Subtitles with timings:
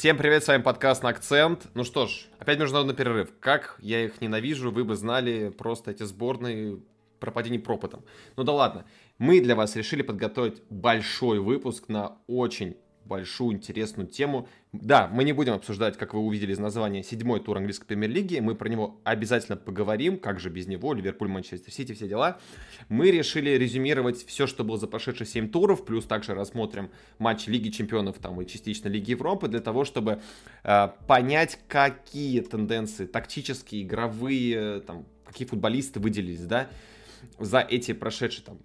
[0.00, 1.66] Всем привет, с вами подкаст на акцент.
[1.74, 3.34] Ну что ж, опять международный перерыв.
[3.38, 6.78] Как я их ненавижу, вы бы знали просто эти сборные
[7.18, 8.02] пропади пропотом.
[8.34, 8.86] Ну да ладно,
[9.18, 14.48] мы для вас решили подготовить большой выпуск на очень большую интересную тему.
[14.72, 18.38] Да, мы не будем обсуждать, как вы увидели из названия, седьмой тур английской премьер-лиги.
[18.38, 22.38] Мы про него обязательно поговорим, как же без него, Ливерпуль, Манчестер Сити, все дела.
[22.88, 27.70] Мы решили резюмировать все, что было за прошедшие семь туров, плюс также рассмотрим матч Лиги
[27.70, 30.20] Чемпионов там и частично Лиги Европы, для того, чтобы
[30.62, 36.68] э, понять, какие тенденции тактические, игровые, там, какие футболисты выделились, да,
[37.38, 38.58] за эти прошедшие там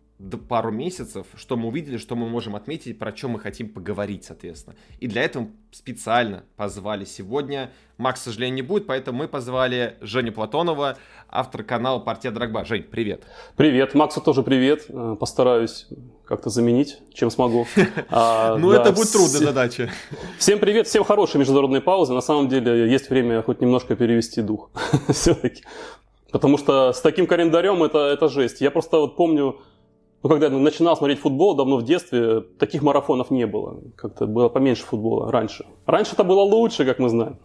[0.48, 4.76] пару месяцев, что мы увидели, что мы можем отметить, про что мы хотим поговорить, соответственно.
[5.00, 7.72] И для этого специально позвали сегодня.
[7.98, 10.98] Макс, к сожалению, не будет, поэтому мы позвали Женю Платонова,
[11.30, 12.64] автор канала «Партия Драгба».
[12.64, 13.24] Жень, привет.
[13.58, 13.94] Привет.
[13.94, 14.86] Максу тоже привет.
[14.88, 15.88] Э, постараюсь
[16.26, 17.68] как-то заменить, чем смогу.
[18.10, 19.92] А, ну, это будет трудная задача.
[20.38, 22.14] Всем привет, всем хорошие международные паузы.
[22.14, 24.70] На самом деле, есть время хоть немножко перевести дух.
[25.10, 25.64] Все-таки.
[26.32, 28.62] Потому что с таким календарем это, это жесть.
[28.62, 29.60] Я просто вот помню,
[30.26, 33.80] ну, когда я начинал смотреть футбол давно в детстве, таких марафонов не было.
[33.96, 35.68] Как-то было поменьше футбола раньше.
[35.86, 37.38] Раньше это было лучше, как мы знаем.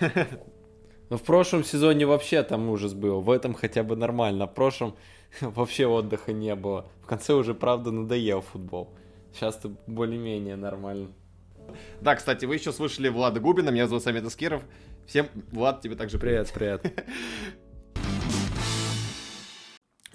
[1.10, 3.20] Но в прошлом сезоне вообще там ужас был.
[3.20, 4.46] В этом хотя бы нормально.
[4.46, 4.94] В прошлом
[5.42, 6.86] вообще отдыха не было.
[7.02, 8.94] В конце уже, правда, надоел футбол.
[9.34, 11.08] Сейчас-то более-менее нормально.
[12.00, 14.62] Да, кстати, вы еще слышали Влада Губина, меня зовут Самет Аскеров.
[15.06, 16.50] Всем, Влад, тебе также привет.
[16.54, 17.04] Привет, привет.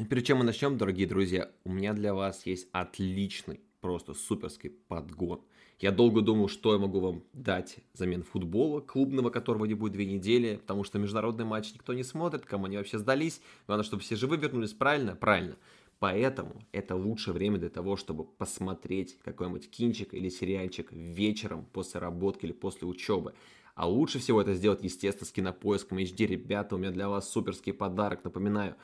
[0.08, 5.42] Перед чем мы начнем, дорогие друзья, у меня для вас есть отличный, просто суперский подгон.
[5.80, 10.06] Я долго думал, что я могу вам дать взамен футбола клубного, которого не будет две
[10.06, 13.42] недели, потому что международный матч никто не смотрит, кому они вообще сдались.
[13.68, 15.16] Главное, чтобы все живы вернулись, правильно?
[15.16, 15.58] Правильно.
[16.00, 22.46] Поэтому это лучшее время для того, чтобы посмотреть какой-нибудь кинчик или сериальчик вечером после работки
[22.46, 23.34] или после учебы.
[23.76, 26.26] А лучше всего это сделать, естественно, с кинопоиском HD.
[26.26, 28.24] Ребята, у меня для вас суперский подарок.
[28.26, 28.76] Напоминаю,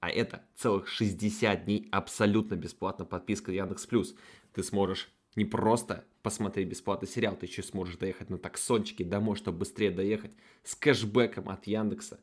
[0.00, 4.14] а это целых 60 дней абсолютно бесплатно подписка Яндекс Плюс.
[4.52, 9.58] Ты сможешь не просто посмотреть бесплатный сериал, ты еще сможешь доехать на таксончике домой, чтобы
[9.58, 10.32] быстрее доехать
[10.64, 12.18] с кэшбэком от Яндекса.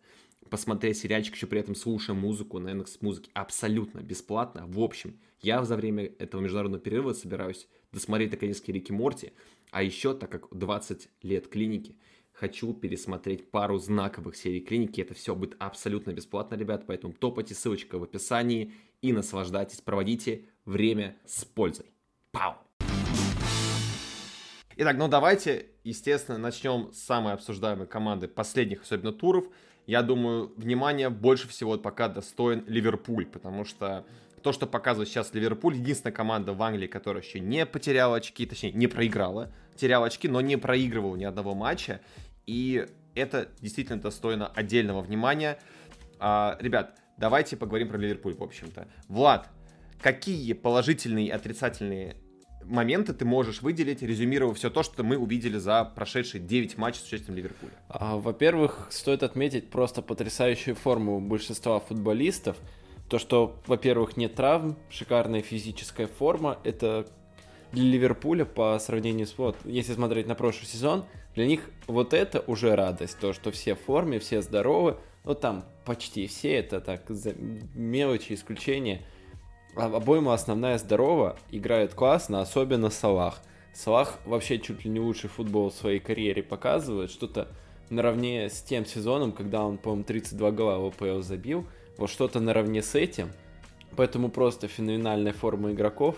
[0.50, 4.66] Посмотреть сериальчик, еще при этом слушая музыку на Яндекс Музыке абсолютно бесплатно.
[4.68, 9.32] В общем, я за время этого международного перерыва собираюсь досмотреть наконец-таки Рики Морти,
[9.72, 11.96] а еще, так как 20 лет клиники,
[12.34, 15.02] хочу пересмотреть пару знаковых серий клиники.
[15.02, 21.16] Это все будет абсолютно бесплатно, ребят, поэтому топайте, ссылочка в описании и наслаждайтесь, проводите время
[21.26, 21.86] с пользой.
[22.32, 22.56] Пау!
[24.76, 29.46] Итак, ну давайте, естественно, начнем с самой обсуждаемой команды последних, особенно туров.
[29.86, 34.06] Я думаю, внимание больше всего пока достоин Ливерпуль, потому что
[34.42, 38.72] то, что показывает сейчас Ливерпуль, единственная команда в Англии, которая еще не потеряла очки, точнее,
[38.72, 42.02] не проиграла, теряла очки, но не проигрывала ни одного матча.
[42.46, 42.86] И
[43.16, 45.60] это действительно достойно отдельного внимания.
[46.20, 48.88] А, ребят, давайте поговорим про Ливерпуль, в общем-то.
[49.08, 49.50] Влад,
[50.02, 52.18] какие положительные и отрицательные
[52.66, 57.08] моменты ты можешь выделить, резюмировав все то, что мы увидели за прошедшие 9 матчей с
[57.08, 57.72] участием Ливерпуля?
[57.90, 62.58] А, во-первых, стоит отметить просто потрясающую форму большинства футболистов.
[63.10, 67.06] То, что, во-первых, нет травм, шикарная физическая форма, это
[67.72, 72.42] для Ливерпуля по сравнению с вот, если смотреть на прошлый сезон, для них вот это
[72.42, 77.10] уже радость, то, что все в форме, все здоровы, ну там почти все, это так,
[77.74, 79.02] мелочи, исключения.
[79.76, 83.42] А обоим основная здорова, играют классно, особенно Салах.
[83.74, 87.48] Салах вообще чуть ли не лучший футбол в своей карьере показывает, что-то
[87.90, 91.66] наравне с тем сезоном, когда он, по-моему, 32 гола в АПЛ забил,
[91.98, 93.32] вот что-то наравне с этим.
[93.96, 96.18] Поэтому просто феноменальная форма игроков,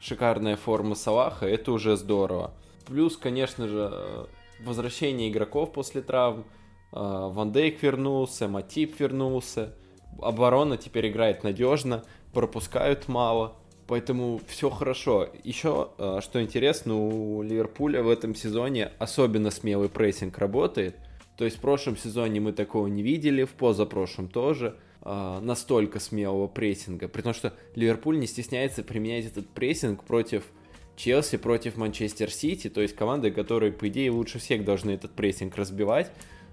[0.00, 2.54] шикарная форма Салаха, это уже здорово.
[2.86, 4.28] Плюс, конечно же,
[4.60, 6.44] возвращение игроков после травм.
[6.92, 9.74] А, Ван Дейк вернулся, Матип вернулся.
[10.20, 12.04] Оборона теперь играет надежно,
[12.34, 13.56] пропускают мало.
[13.86, 15.28] Поэтому все хорошо.
[15.42, 20.96] Еще, а, что интересно, у Ливерпуля в этом сезоне особенно смелый прессинг работает.
[21.36, 24.76] То есть в прошлом сезоне мы такого не видели, в позапрошлом тоже.
[25.06, 27.08] А, настолько смелого прессинга.
[27.08, 30.44] При том, что Ливерпуль не стесняется применять этот прессинг против
[30.96, 35.56] Челси против Манчестер Сити, то есть команды, которые, по идее, лучше всех должны этот прессинг
[35.56, 36.10] разбивать,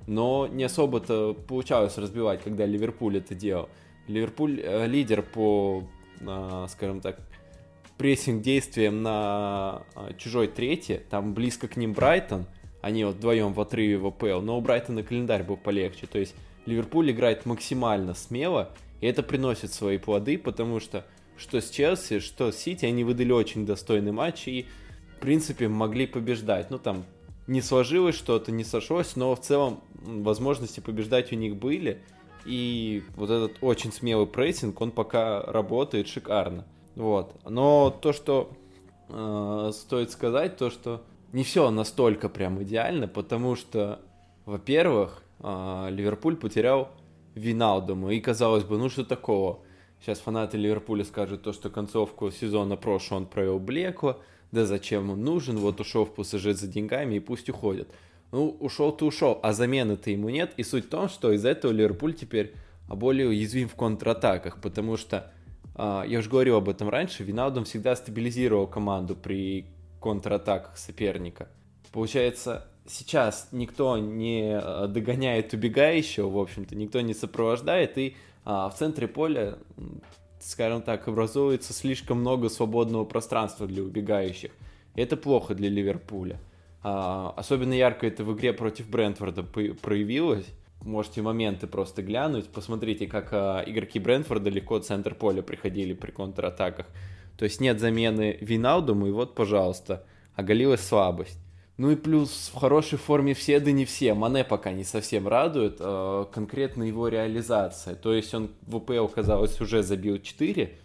[0.08, 3.70] но не особо-то получалось разбивать, когда Ливерпуль это делал.
[4.12, 5.84] Ливерпуль э, лидер по,
[6.20, 7.20] э, скажем так,
[7.98, 12.46] прессинг действиям на э, чужой трети, там близко к ним Брайтон,
[12.82, 16.36] они вот вдвоем в отрыве в АПЛ, но у Брайтона календарь был полегче, то есть
[16.66, 18.72] Ливерпуль играет максимально смело,
[19.02, 21.06] и это приносит свои плоды, потому что
[21.38, 24.68] что с Челси, что с Сити, они выдали очень достойный матч и,
[25.18, 26.70] в принципе, могли побеждать.
[26.70, 27.04] Ну, там,
[27.48, 32.02] не сложилось что-то, не сошлось, но в целом возможности побеждать у них были.
[32.46, 36.66] И вот этот очень смелый прессинг, он пока работает шикарно.
[36.96, 37.36] Вот.
[37.46, 38.52] Но то, что
[39.10, 41.02] э, стоит сказать, то, что
[41.34, 44.00] не все настолько прям идеально, потому что,
[44.46, 46.90] во-первых, э, Ливерпуль потерял
[47.36, 49.60] Виналдому, и казалось бы, ну что такого?
[50.02, 54.20] Сейчас фанаты Ливерпуля скажут то, что концовку сезона прошлого он провел блекло,
[54.52, 57.88] да зачем он нужен, вот ушел в ПСЖ за деньгами и пусть уходит.
[58.32, 60.54] Ну, ушел-то ушел, а замены-то ему нет.
[60.58, 62.54] И суть в том, что из-за этого Ливерпуль теперь
[62.88, 65.32] более уязвим в контратаках, потому что,
[65.76, 69.66] э, я уже говорил об этом раньше, Виналдом всегда стабилизировал команду при
[70.02, 71.48] контратаках соперника.
[71.92, 78.76] Получается, сейчас никто не а, догоняет убегающего, в общем-то, никто не сопровождает, и а, в
[78.76, 79.58] центре поля,
[80.40, 84.52] скажем так, образуется слишком много свободного пространства для убегающих.
[84.96, 86.40] И это плохо для Ливерпуля.
[86.84, 90.48] А, особенно ярко это в игре против Брентфорда проявилось.
[90.82, 92.50] Можете моменты просто глянуть.
[92.50, 96.88] Посмотрите, как а, игроки Брентфорда легко центр поля приходили при контратаках.
[97.38, 100.06] То есть нет замены Винаудуму, и вот, пожалуйста,
[100.36, 101.40] оголилась слабость.
[101.78, 104.14] Ну и плюс в хорошей форме все, да не все.
[104.14, 107.96] Мане пока не совсем радует, э, конкретно его реализация.
[107.96, 110.78] То есть он в УПЛ, казалось, уже забил 4.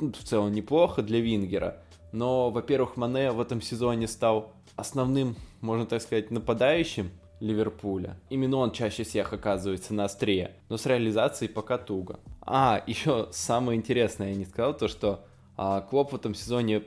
[0.00, 1.84] Ну, в целом неплохо для Вингера.
[2.12, 7.10] Но, во-первых, Мане в этом сезоне стал основным, можно так сказать, нападающим
[7.40, 8.18] Ливерпуля.
[8.28, 10.52] Именно он чаще всех оказывается на острие.
[10.68, 12.20] Но с реализацией пока туго.
[12.42, 15.24] А, еще самое интересное я не сказал, то что
[15.62, 16.84] а Клоп в этом сезоне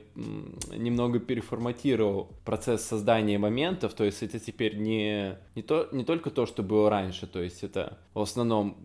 [0.76, 6.44] немного переформатировал процесс создания моментов, то есть это теперь не, не, то, не только то,
[6.44, 8.76] что было раньше, то есть это в основном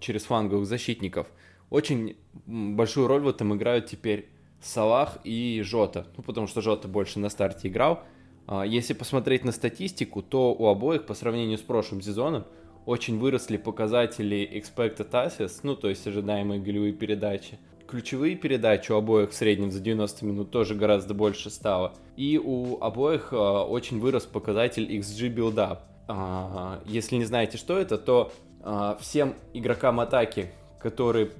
[0.00, 1.26] через фланговых защитников.
[1.68, 2.16] Очень
[2.46, 4.30] большую роль в этом играют теперь
[4.62, 8.00] Салах и Жота, ну потому что Жота больше на старте играл.
[8.46, 12.44] А если посмотреть на статистику, то у обоих по сравнению с прошлым сезоном
[12.86, 17.58] очень выросли показатели expected assists, ну то есть ожидаемые голевые передачи–
[17.92, 21.92] ключевые передачи у обоих в среднем за 90 минут тоже гораздо больше стало.
[22.16, 25.80] И у обоих э, очень вырос показатель XG build-up.
[26.08, 28.32] Э, если не знаете, что это, то
[29.00, 31.32] всем игрокам атаки, которые,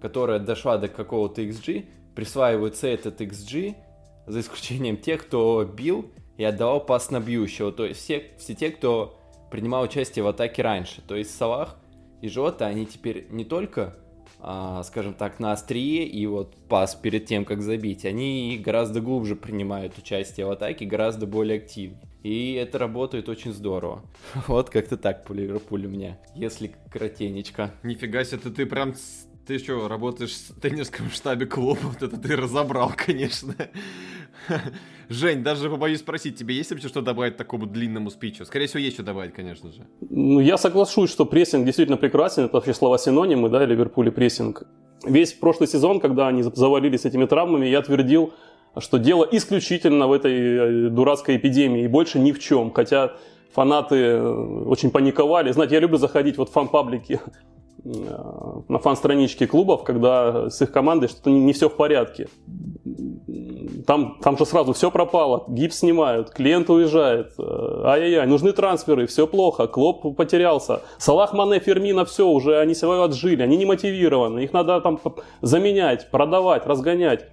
[0.00, 3.74] которая дошла до какого-то XG, присваивается этот XG,
[4.26, 7.72] за исключением тех, кто бил и отдавал пас на бьющего.
[7.72, 9.18] То есть все, все те, кто
[9.50, 11.02] принимал участие в атаке раньше.
[11.06, 11.76] То есть Салах
[12.22, 13.96] и Жота, они теперь не только
[14.46, 19.36] а, скажем так, на острие и вот пас перед тем, как забить, они гораздо глубже
[19.36, 21.98] принимают участие в атаке, гораздо более активнее.
[22.22, 24.02] И это работает очень здорово.
[24.46, 27.70] Вот как-то так по Ливерпулю у меня, если коротенечко.
[27.82, 28.94] Нифига себе, ты, ты прям
[29.46, 31.78] ты что, работаешь в тренерском штабе клуба?
[31.82, 33.54] Вот это ты разобрал, конечно.
[35.08, 38.44] Жень, даже побоюсь спросить, тебе есть вообще что добавить такому длинному спичу?
[38.44, 39.86] Скорее всего, есть что добавить, конечно же.
[40.10, 42.44] Ну, я соглашусь, что прессинг действительно прекрасен.
[42.44, 44.62] Это вообще слова синонимы, да, Ливерпуль и прессинг.
[45.04, 48.32] Весь прошлый сезон, когда они завалились этими травмами, я твердил,
[48.78, 52.72] что дело исключительно в этой э, дурацкой эпидемии и больше ни в чем.
[52.72, 53.12] Хотя
[53.52, 55.52] фанаты э, очень паниковали.
[55.52, 57.20] Знаете, я люблю заходить вот в фан-паблики
[57.84, 62.28] на фан-страничке клубов, когда с их командой что-то не, все в порядке.
[63.86, 69.26] Там, там же сразу все пропало, гипс снимают, клиент уезжает, э, ай-яй-яй, нужны трансферы, все
[69.26, 70.80] плохо, Клоп потерялся.
[70.96, 74.98] Салах, Мане, Фермина, все, уже они свое отжили, они не мотивированы, их надо там
[75.42, 77.26] заменять, продавать, разгонять.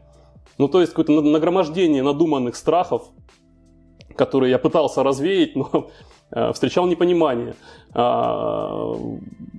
[0.58, 3.04] Ну, то есть какое-то нагромождение надуманных страхов,
[4.16, 6.21] которые я пытался развеять, но Э,
[6.54, 7.56] встречал непонимание.
[7.94, 8.96] А,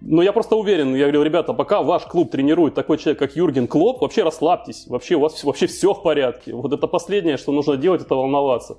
[0.00, 3.66] но я просто уверен, я говорю, ребята, пока ваш клуб тренирует такой человек, как Юрген
[3.66, 6.54] Клоп, вообще расслабьтесь, вообще у вас вообще все в порядке.
[6.54, 8.78] Вот это последнее, что нужно делать, это волноваться.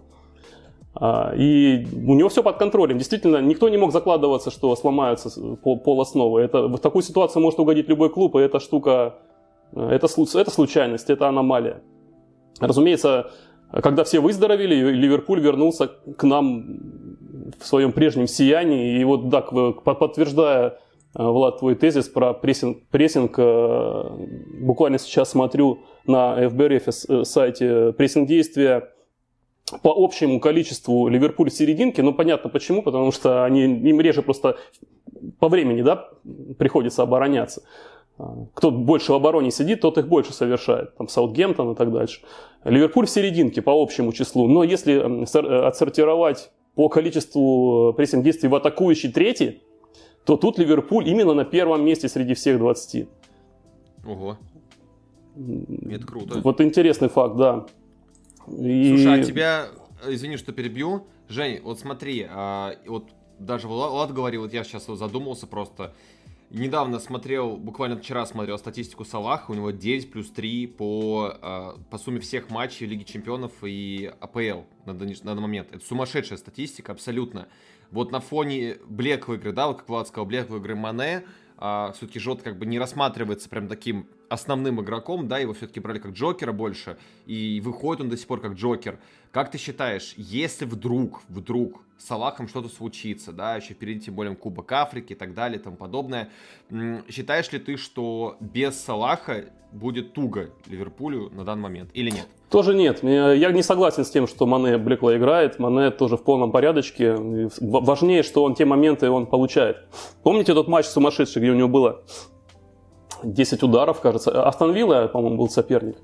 [0.96, 2.98] А, и у него все под контролем.
[2.98, 5.30] Действительно, никто не мог закладываться, что сломаются
[5.64, 6.42] пол основы.
[6.42, 9.16] Это, в такую ситуацию может угодить любой клуб, и эта штука,
[9.72, 11.82] э, это, это случайность, это аномалия.
[12.60, 13.32] Разумеется,
[13.72, 17.13] когда все выздоровели, Ливерпуль вернулся к нам
[17.60, 19.00] в своем прежнем сиянии.
[19.00, 19.52] И вот так,
[19.84, 20.80] подтверждая,
[21.16, 24.04] э, Влад, твой тезис про прессинг, прессинг э,
[24.62, 28.90] буквально сейчас смотрю на FBRF э, сайте прессинг действия
[29.82, 34.58] по общему количеству Ливерпуль в серединке, ну понятно почему, потому что они, им реже просто
[35.40, 36.10] по времени да,
[36.58, 37.64] приходится обороняться.
[38.54, 40.96] Кто больше в обороне сидит, тот их больше совершает.
[40.96, 42.22] Там Саутгемптон и так дальше.
[42.64, 44.48] Ливерпуль в серединке по общему числу.
[44.48, 45.00] Но если
[45.66, 49.62] отсортировать по количеству э, прессинг-действий в атакующий третий,
[50.26, 53.08] то тут Ливерпуль именно на первом месте среди всех 20.
[54.06, 54.38] Ого.
[55.90, 56.42] Это круто.
[56.44, 57.66] Вот интересный факт, да.
[58.48, 58.90] И...
[58.90, 59.68] Слушай, а тебя,
[60.08, 63.06] извини, что перебью, Жень, вот смотри, а, вот
[63.40, 65.94] даже Влад говорил, вот я сейчас задумался просто.
[66.54, 71.98] Недавно смотрел, буквально вчера смотрел статистику Салаха, у него 9 плюс 3 по, а, по
[71.98, 75.70] сумме всех матчей Лиги Чемпионов и АПЛ на данный, на данный момент.
[75.72, 77.48] Это сумасшедшая статистика, абсолютно.
[77.90, 81.24] Вот на фоне Блеклой игры, да, вот как Влад сказал, Блеклой игры Мане,
[81.58, 86.00] а, все-таки Жот как бы не рассматривается прям таким основным игроком, да, его все-таки брали
[86.00, 89.00] как Джокера больше, и выходит он до сих пор как Джокер.
[89.32, 94.36] Как ты считаешь, если вдруг, вдруг с Салахом что-то случится, да, еще впереди тем более
[94.36, 96.30] Кубок Африки и так далее и тому подобное,
[97.10, 102.28] считаешь ли ты, что без Салаха будет туго Ливерпулю на данный момент или нет?
[102.50, 103.04] Тоже нет.
[103.04, 105.58] Я не согласен с тем, что Мане Блекло играет.
[105.58, 107.16] Мане тоже в полном порядочке.
[107.60, 109.78] Важнее, что он те моменты он получает.
[110.22, 112.04] Помните тот матч сумасшедший, где у него было
[113.24, 114.46] 10 ударов, кажется.
[114.48, 115.98] Астон Вилла, по-моему, был соперник.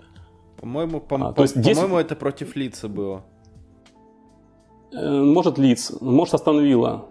[0.59, 1.75] По-моему, по- а, по- есть 10...
[1.75, 3.21] по-моему, это против Лица было.
[4.91, 7.05] Э, может, Лиц, может, Астон Вилла.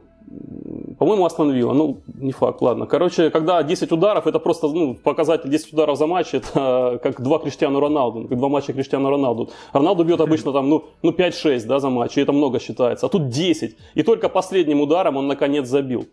[0.98, 2.86] По-моему, Астон Вилла, ну, не факт, ладно.
[2.86, 7.38] Короче, когда 10 ударов, это просто, ну, показатель 10 ударов за матч, это как два
[7.38, 9.48] Криштиану Роналду, как два матча Криштиану Роналду.
[9.72, 13.06] Роналду бьет обычно там, ну, ну 5-6, да, за матч, и это много считается.
[13.06, 13.76] А тут 10.
[13.94, 16.06] И только последним ударом он, наконец, забил.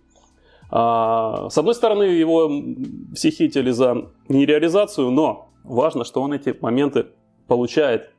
[0.69, 2.51] А, с одной стороны, его
[3.13, 7.07] все хитили за нереализацию, но важно, что он эти моменты
[7.47, 8.11] получает.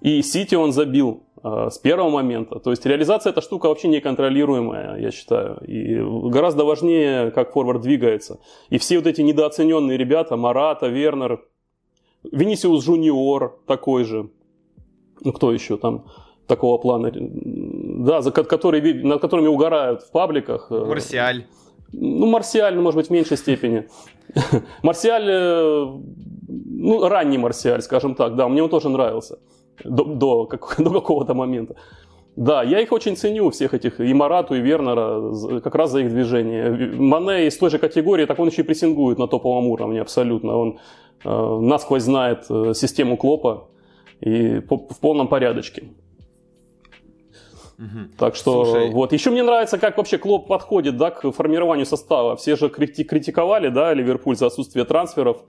[0.00, 2.58] И Сити он забил э, с первого момента.
[2.58, 5.58] То есть реализация эта штука вообще неконтролируемая, я считаю.
[5.66, 8.40] И гораздо важнее, как форвард двигается.
[8.70, 11.44] И все вот эти недооцененные ребята, Марата, Вернер,
[12.22, 14.30] Венисиус Жуниор такой же.
[15.22, 16.06] Ну, кто еще там
[16.46, 17.12] такого плана?
[17.14, 20.68] Да, за, который, над которыми угорают в пабликах.
[20.70, 21.46] Э, Марсиаль.
[21.92, 23.88] Ну, Марсиаль, может быть, в меньшей степени.
[24.82, 25.86] Марсиаль, э,
[26.48, 29.38] ну, ранний Марсиаль, скажем так, да, мне он тоже нравился
[29.84, 31.74] до, до, как, до какого-то момента.
[32.36, 36.10] Да, я их очень ценю, всех этих, и Марату, и Вернера, как раз за их
[36.10, 36.70] движение.
[36.70, 40.56] Мане из той же категории, так он еще и прессингует на топовом уровне абсолютно.
[40.56, 40.78] Он
[41.24, 43.68] э, насквозь знает э, систему Клопа
[44.20, 45.82] и по, в полном порядочке.
[47.80, 48.16] Угу.
[48.18, 48.90] Так что Слушай...
[48.90, 49.12] вот.
[49.12, 52.36] Еще мне нравится, как вообще Клоп подходит да, к формированию состава.
[52.36, 55.44] Все же крити- критиковали да, Ливерпуль за отсутствие трансферов.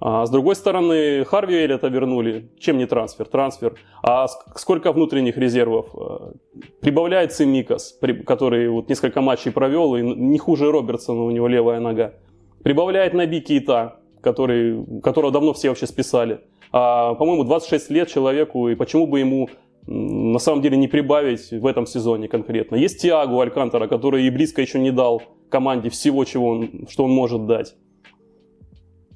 [0.00, 2.50] А с другой стороны, Харви Эллиота вернули.
[2.58, 3.26] Чем не трансфер?
[3.26, 3.74] Трансфер.
[4.02, 5.88] А сколько внутренних резервов?
[5.94, 6.32] Э,
[6.80, 12.14] прибавляет Цимикас, который вот несколько матчей провел, и не хуже Робертсона у него левая нога.
[12.62, 16.40] Прибавляет Наби Кейта, который, которого давно все вообще списали.
[16.70, 19.48] А, по-моему, 26 лет человеку, и почему бы ему
[19.90, 22.76] на самом деле не прибавить в этом сезоне конкретно.
[22.76, 27.10] Есть Тиагу Алькантера, который и близко еще не дал команде всего, чего он, что он
[27.10, 27.74] может дать.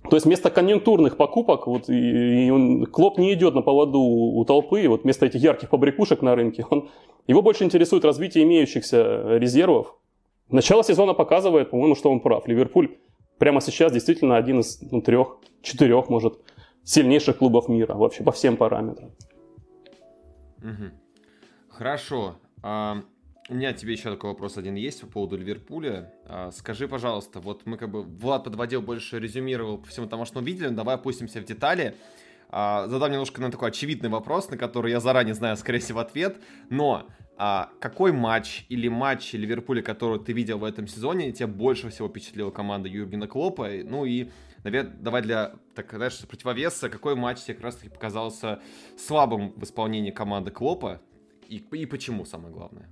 [0.08, 4.44] То есть вместо конъюнктурных покупок, вот, и, и он, Клоп не идет на поводу у
[4.44, 6.88] толпы, вот вместо этих ярких побрякушек на рынке, он,
[7.26, 9.94] его больше интересует развитие имеющихся резервов.
[10.50, 12.48] Начало сезона показывает, по-моему, что он прав.
[12.48, 12.96] Ливерпуль
[13.38, 16.38] прямо сейчас действительно один из ну, трех, четырех, может,
[16.82, 19.10] сильнейших клубов мира вообще по всем параметрам.
[20.62, 20.90] Угу.
[21.68, 22.38] Хорошо.
[22.62, 23.02] А,
[23.48, 26.12] у меня тебе еще такой вопрос один есть по поводу Ливерпуля.
[26.26, 30.40] А, скажи, пожалуйста, вот мы как бы Влад подводил, больше резюмировал по всему тому, что
[30.40, 30.68] мы видели.
[30.68, 31.96] Давай опустимся в детали.
[32.50, 36.36] А, задам немножко на такой очевидный вопрос, на который я заранее знаю, скорее всего, ответ.
[36.70, 41.88] Но а, какой матч или матч Ливерпуля, который ты видел в этом сезоне, тебя больше
[41.88, 43.68] всего впечатлила команда Юргена Клопа?
[43.84, 44.28] Ну и
[44.64, 48.60] давай для, так знаешь, противовеса, какой матч тебе как раз таки показался
[48.96, 51.00] слабым в исполнении команды Клопа?
[51.48, 52.88] И, и почему, самое главное?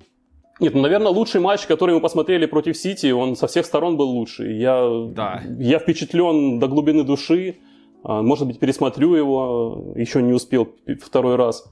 [0.61, 4.11] Нет, ну, наверное, лучший матч, который мы посмотрели против Сити, он со всех сторон был
[4.11, 4.59] лучший.
[4.59, 5.43] Я, да.
[5.59, 7.57] я впечатлен до глубины души.
[8.03, 11.65] А, может быть, пересмотрю его, еще не успел второй раз.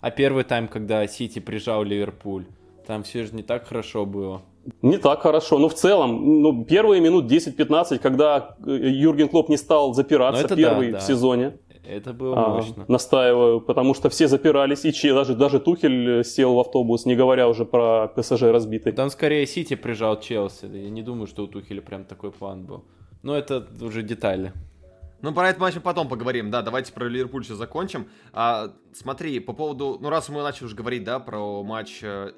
[0.00, 2.44] А первый тайм, когда Сити прижал Ливерпуль,
[2.86, 4.42] там все же не так хорошо было.
[4.82, 5.58] Не так хорошо.
[5.58, 10.56] Но в целом, ну, первые минут 10-15, когда э, Юрген Клоп не стал запираться, ну,
[10.56, 11.04] первый да, да.
[11.04, 11.58] в сезоне.
[11.86, 12.84] Это было а, мощно.
[12.88, 17.14] Настаиваю, потому что все запирались, и че, даже, даже Тухель э, сел в автобус, не
[17.14, 18.92] говоря уже про ПСЖ разбитый.
[18.92, 20.66] Там скорее Сити прижал Челси.
[20.72, 22.84] Я не думаю, что у Тухеля прям такой план был.
[23.22, 24.52] Но это уже детали.
[25.20, 26.50] Ну, про этот матч мы потом поговорим.
[26.50, 28.08] Да, давайте про Ливерпуль сейчас закончим.
[28.32, 29.98] А, смотри, по поводу...
[30.00, 32.32] Ну, раз мы начали уже говорить, да, про матч э,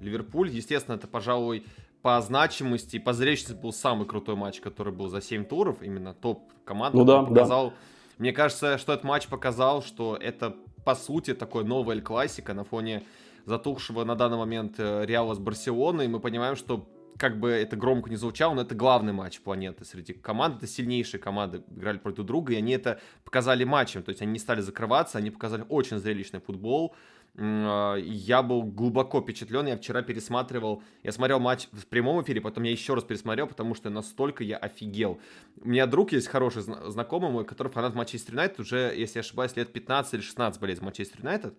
[0.00, 1.64] Сити-Ливерпуль, естественно, это, пожалуй,
[2.02, 5.82] по значимости и по зрелищности был самый крутой матч, который был за 7 туров.
[5.82, 7.70] Именно топ команд ну, да, показал...
[7.70, 7.76] Да
[8.20, 10.54] мне кажется, что этот матч показал, что это,
[10.84, 13.02] по сути, такой новый Эль Классика на фоне
[13.46, 16.06] затухшего на данный момент э, Реала с Барселоной.
[16.06, 20.12] Мы понимаем, что как бы это громко не звучало, но это главный матч планеты среди
[20.12, 20.58] команд.
[20.58, 24.02] Это сильнейшие команды играли против друга, и они это показали матчем.
[24.02, 26.94] То есть они не стали закрываться, они показали очень зрелищный футбол.
[27.36, 29.66] А, я был глубоко впечатлен.
[29.66, 33.74] Я вчера пересматривал, я смотрел матч в прямом эфире, потом я еще раз пересмотрел, потому
[33.74, 35.20] что настолько я офигел.
[35.60, 39.56] У меня друг есть хороший знакомый мой, который фанат Манчестер Юнайтед, уже, если я ошибаюсь,
[39.56, 41.54] лет 15 или 16 болеет Манчестер Юнайтед.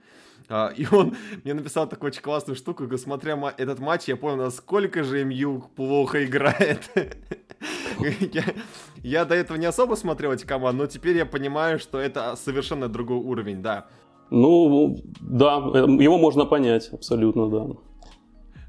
[0.50, 5.04] А, и он мне написал такую очень классную штуку, смотря этот матч, я понял, насколько
[5.04, 6.90] же МЮ плохо играет.
[8.20, 8.44] я,
[9.04, 12.88] я до этого не особо смотрел эти команды, но теперь я понимаю, что это совершенно
[12.88, 13.88] другой уровень, да.
[14.32, 17.68] Ну, да, его можно понять, абсолютно, да.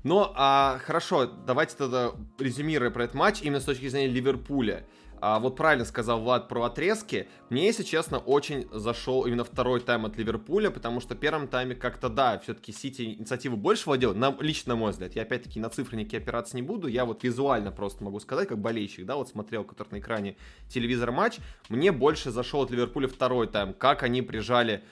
[0.02, 4.84] Ну, а, хорошо, давайте тогда резюмируем про этот матч именно с точки зрения Ливерпуля.
[5.20, 7.28] А вот правильно сказал Влад про отрезки.
[7.48, 11.76] Мне, если честно, очень зашел именно второй тайм от Ливерпуля, потому что в первом тайме
[11.76, 15.14] как-то, да, все-таки Сити инициативу больше владел, на, лично на мой взгляд.
[15.14, 18.58] Я опять-таки на цифры никакие опираться не буду, я вот визуально просто могу сказать, как
[18.58, 20.36] болельщик, да, вот смотрел, который на экране
[20.68, 21.38] телевизор матч,
[21.68, 24.82] мне больше зашел от Ливерпуля второй тайм, как они прижали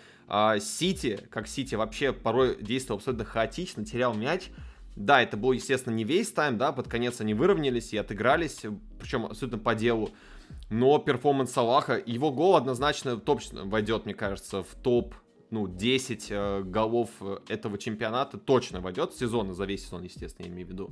[0.61, 4.51] Сити, как Сити вообще порой действовал абсолютно хаотично, терял мяч,
[4.97, 8.63] да, это был, естественно, не весь тайм, да, под конец они выровнялись и отыгрались,
[8.99, 10.11] причем абсолютно по делу.
[10.69, 15.15] Но перформанс Салаха, его гол однозначно точно войдет, мне кажется, в топ
[15.51, 17.11] ну, 10 э, голов
[17.49, 19.15] этого чемпионата точно войдет.
[19.15, 20.91] Сезона, за весь сезон, естественно, я имею в виду.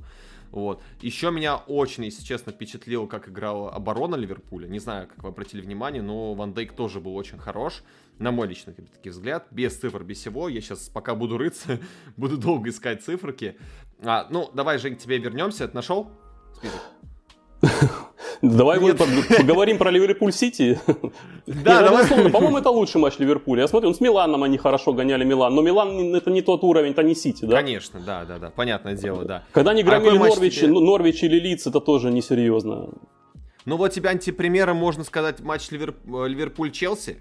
[0.51, 0.81] Вот.
[1.01, 4.67] Еще меня очень, если честно, впечатлило, как играла оборона Ливерпуля.
[4.67, 7.83] Не знаю, как вы обратили внимание, но Ван Дейк тоже был очень хорош.
[8.19, 9.47] На мой личный таки взгляд.
[9.49, 10.49] Без цифр, без всего.
[10.49, 11.79] Я сейчас пока буду рыться,
[12.17, 13.55] буду долго искать циферки.
[14.03, 15.67] А, ну, давай, Жень, к тебе вернемся.
[15.67, 16.09] Ты нашел
[16.55, 16.81] список?
[18.41, 20.79] Давай мы поговорим про Ливерпуль Сити.
[21.45, 22.07] Да, давай.
[22.29, 23.63] По-моему, это лучший матч Ливерпуля.
[23.63, 27.01] Я смотрю, с Миланом они хорошо гоняли Милан, но Милан это не тот уровень, это
[27.01, 27.55] не Сити, да?
[27.55, 29.43] Конечно, да, да, да, понятное дело, да.
[29.51, 32.89] Когда они а громили Норвич, ну, Норвич или Лиц, это тоже несерьезно.
[33.65, 37.17] Ну вот тебе антипримером можно сказать матч Ливерпуль-Челси.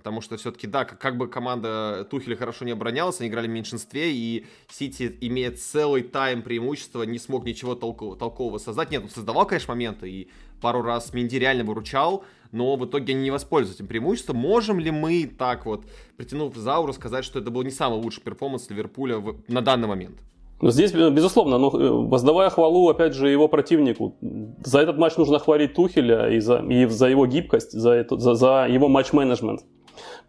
[0.00, 3.50] Потому что все-таки, да, как, как бы команда Тухеля хорошо не оборонялась, они играли в
[3.50, 8.90] меньшинстве, и Сити, имея целый тайм преимущества, не смог ничего толкового, толкового создать.
[8.90, 10.28] Нет, он создавал, конечно, моменты, и
[10.62, 14.38] пару раз Минди реально выручал, но в итоге они не воспользовались этим преимуществом.
[14.38, 15.84] Можем ли мы так вот,
[16.16, 19.86] притянув за уши, сказать, что это был не самый лучший перформанс Ливерпуля в, на данный
[19.86, 20.16] момент?
[20.62, 24.16] Ну, здесь, безусловно, но э, воздавая хвалу, опять же, его противнику.
[24.62, 28.34] За этот матч нужно хвалить Тухеля и за, и за его гибкость, за, это, за,
[28.34, 29.62] за его матч-менеджмент.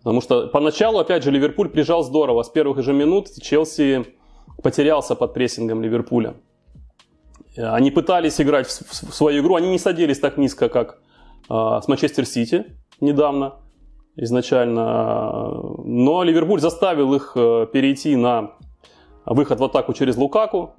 [0.03, 2.43] Потому что поначалу, опять же, Ливерпуль прижал здорово.
[2.43, 4.05] С первых же минут Челси
[4.63, 6.35] потерялся под прессингом Ливерпуля.
[7.57, 10.99] Они пытались играть в свою игру, они не садились так низко, как
[11.49, 12.65] а, с Манчестер Сити
[13.01, 13.55] недавно
[14.15, 15.51] изначально.
[15.83, 18.51] Но Ливерпуль заставил их э, перейти на
[19.25, 20.75] выход в атаку через Лукаку,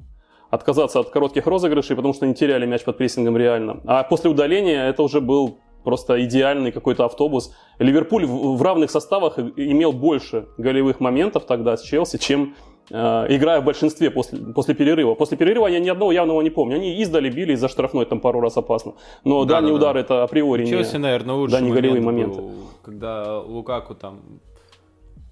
[0.50, 3.80] отказаться от коротких розыгрышей, потому что они теряли мяч под прессингом реально.
[3.86, 7.54] А после удаления это уже был просто идеальный какой-то автобус.
[7.78, 12.54] Ливерпуль в, в равных составах имел больше голевых моментов тогда с Челси, чем
[12.90, 15.14] э, играя в большинстве после, после перерыва.
[15.14, 16.76] После перерыва я ни одного явного не помню.
[16.76, 18.94] Они издали, били из-за штрафной там пару раз опасно.
[19.24, 20.00] Но да, дальний да, удар да.
[20.00, 22.40] это априори Челси, не, наверное, лучший да, не голевые моменты.
[22.40, 24.20] Был, когда Лукаку там,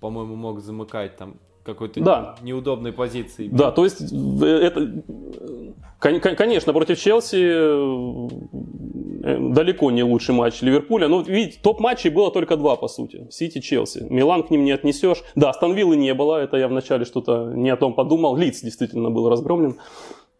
[0.00, 2.36] по-моему, мог замыкать там какой-то да.
[2.42, 3.48] неудобной позиции.
[3.50, 5.02] Да, то есть э, это,
[5.98, 8.30] конечно, против Челси
[9.20, 11.09] далеко не лучший матч Ливерпуля.
[11.09, 13.26] Но видите, топ-матчей было только два, по сути.
[13.30, 14.06] Сити-Челси.
[14.11, 15.22] Милан к ним не отнесешь.
[15.35, 18.37] Да, Станвиллы не было, это я вначале что-то не о том подумал.
[18.37, 19.76] Лиц действительно был разгромлен.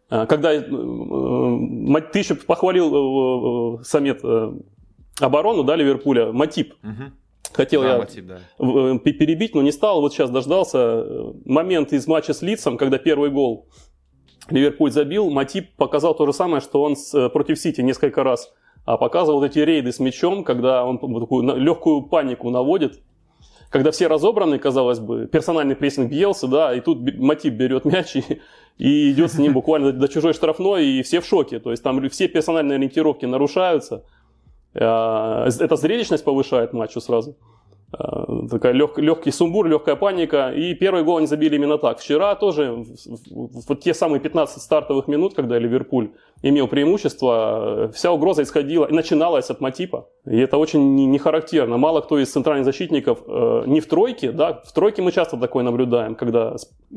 [0.09, 0.61] А, когда э,
[2.11, 4.21] ты еще похвалил Самет
[5.19, 6.73] оборону, да, Ливерпуля, Матип.
[6.83, 7.11] Угу
[7.53, 8.39] Хотел да, я мотив, да.
[8.59, 10.01] Э, перебить, но не стал.
[10.01, 13.67] Вот сейчас дождался э, момент из матча с Лицом, когда первый гол
[14.49, 15.29] Ливерпуль забил.
[15.29, 18.53] Матип показал то же самое, что он с, э, против Сити несколько раз
[18.85, 22.99] а показывал эти рейды с мячом, когда он такую легкую панику наводит,
[23.71, 28.41] когда все разобраны, казалось бы, персональный прессинг Бьелса, да, и тут Матип берет мяч и,
[28.77, 31.59] и идет с ним буквально до чужой штрафной, и все в шоке.
[31.59, 34.03] То есть там все персональные ориентировки нарушаются.
[34.73, 37.37] Э, эта зрелищность повышает матчу сразу.
[37.97, 40.51] Э, такая лег, легкий сумбур, легкая паника.
[40.51, 41.99] И первый гол они забили именно так.
[41.99, 46.11] Вчера тоже, вот те самые 15 стартовых минут, когда Ливерпуль
[46.41, 50.07] имел преимущество, э, вся угроза исходила и начиналась от Матипа.
[50.25, 51.21] И это очень не, не.
[51.77, 55.63] Мало кто из центральных защитников э, не в тройке, да, в тройке мы часто такое
[55.63, 56.55] наблюдаем, когда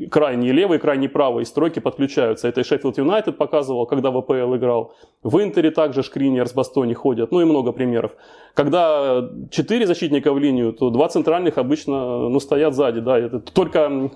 [0.09, 2.47] крайний левый, крайний правый из тройки подключаются.
[2.47, 4.93] Это и Шеффилд Юнайтед показывал, когда в АПЛ играл.
[5.23, 8.11] В Интере также Шкринер с Бастони ходят, ну и много примеров.
[8.53, 14.11] Когда четыре защитника в линию, то два центральных обычно ну, стоят сзади, да, это только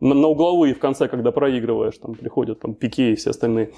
[0.00, 3.72] на угловые в конце, когда проигрываешь, там приходят там Пике и все остальные.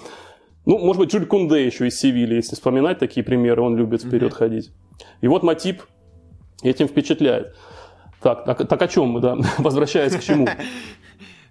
[0.64, 4.33] Ну, может быть, Джуль Кунде еще из Севильи, если вспоминать такие примеры, он любит вперед
[4.33, 4.37] mm-hmm.
[4.37, 4.70] ходить.
[5.20, 5.83] И вот Матип
[6.62, 7.57] этим впечатляет.
[8.20, 9.37] Так, так, так о чем мы, да?
[9.59, 10.48] Возвращаясь к чему?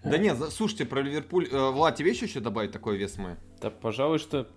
[0.03, 1.47] Да нет, слушайте, про Ливерпуль.
[1.51, 3.37] Э, Влад, тебе еще что добавить такое весмы?
[3.61, 4.47] Да, пожалуй, что,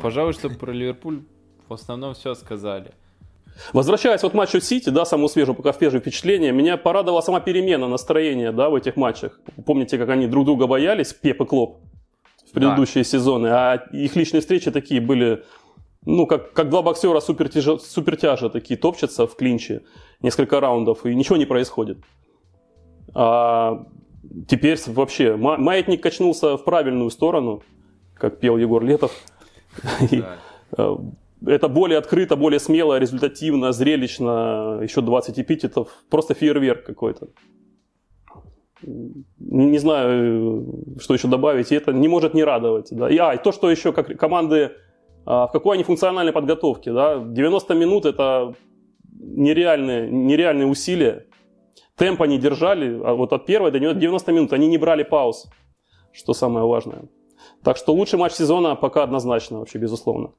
[0.00, 1.24] пожалуй, что про Ливерпуль
[1.68, 2.92] в основном все сказали.
[3.74, 7.86] Возвращаясь вот к матчу Сити, да, самому свежему, пока свежее впечатление, меня порадовала сама перемена
[7.86, 9.38] настроения, да, в этих матчах.
[9.66, 11.78] Помните, как они друг друга боялись, Пеп и Клоп,
[12.52, 13.08] в предыдущие да.
[13.08, 15.42] сезоны, а их личные встречи такие были,
[16.04, 19.80] ну, как, как два боксера супертяжа, супертяжа такие топчатся в клинче
[20.20, 21.98] несколько раундов, и ничего не происходит.
[23.14, 23.86] А
[24.48, 27.62] теперь вообще маятник качнулся в правильную сторону,
[28.14, 29.12] как пел Егор Летов.
[30.74, 30.96] Э,
[31.46, 35.88] это более открыто, более смело, результативно, зрелищно, еще 20 эпитетов.
[36.08, 37.28] Просто фейерверк какой-то.
[38.82, 41.72] Не знаю, что еще добавить.
[41.72, 42.88] И это не может не радовать.
[42.90, 43.08] Да.
[43.08, 44.72] И, а, и то, что еще как команды,
[45.24, 46.92] а, в какой они функциональной подготовке.
[46.92, 47.18] Да.
[47.18, 48.54] 90 минут это
[49.18, 51.26] нереальные, нереальные усилия.
[51.96, 55.46] Темп они держали, а вот от первой до 90 минут они не брали пауз,
[56.12, 57.08] что самое важное.
[57.62, 60.32] Так что лучший матч сезона пока однозначно, вообще безусловно.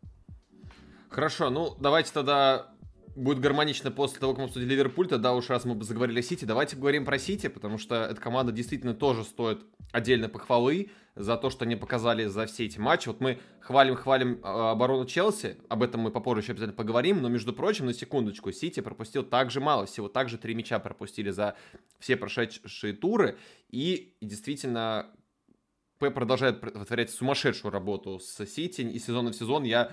[1.10, 2.73] Хорошо, ну давайте тогда
[3.16, 6.46] будет гармонично после того, как мы обсудили Ливерпуль, тогда уж раз мы заговорили о Сити,
[6.46, 11.50] давайте поговорим про Сити, потому что эта команда действительно тоже стоит отдельной похвалы за то,
[11.50, 13.08] что они показали за все эти матчи.
[13.08, 17.54] Вот мы хвалим-хвалим а, оборону Челси, об этом мы попозже еще обязательно поговорим, но, между
[17.54, 21.56] прочим, на секундочку, Сити пропустил так же мало, всего так же три мяча пропустили за
[22.00, 23.38] все прошедшие туры,
[23.70, 25.08] и действительно
[26.00, 29.92] Пеп продолжает творить сумасшедшую работу с Сити, и сезон в сезон я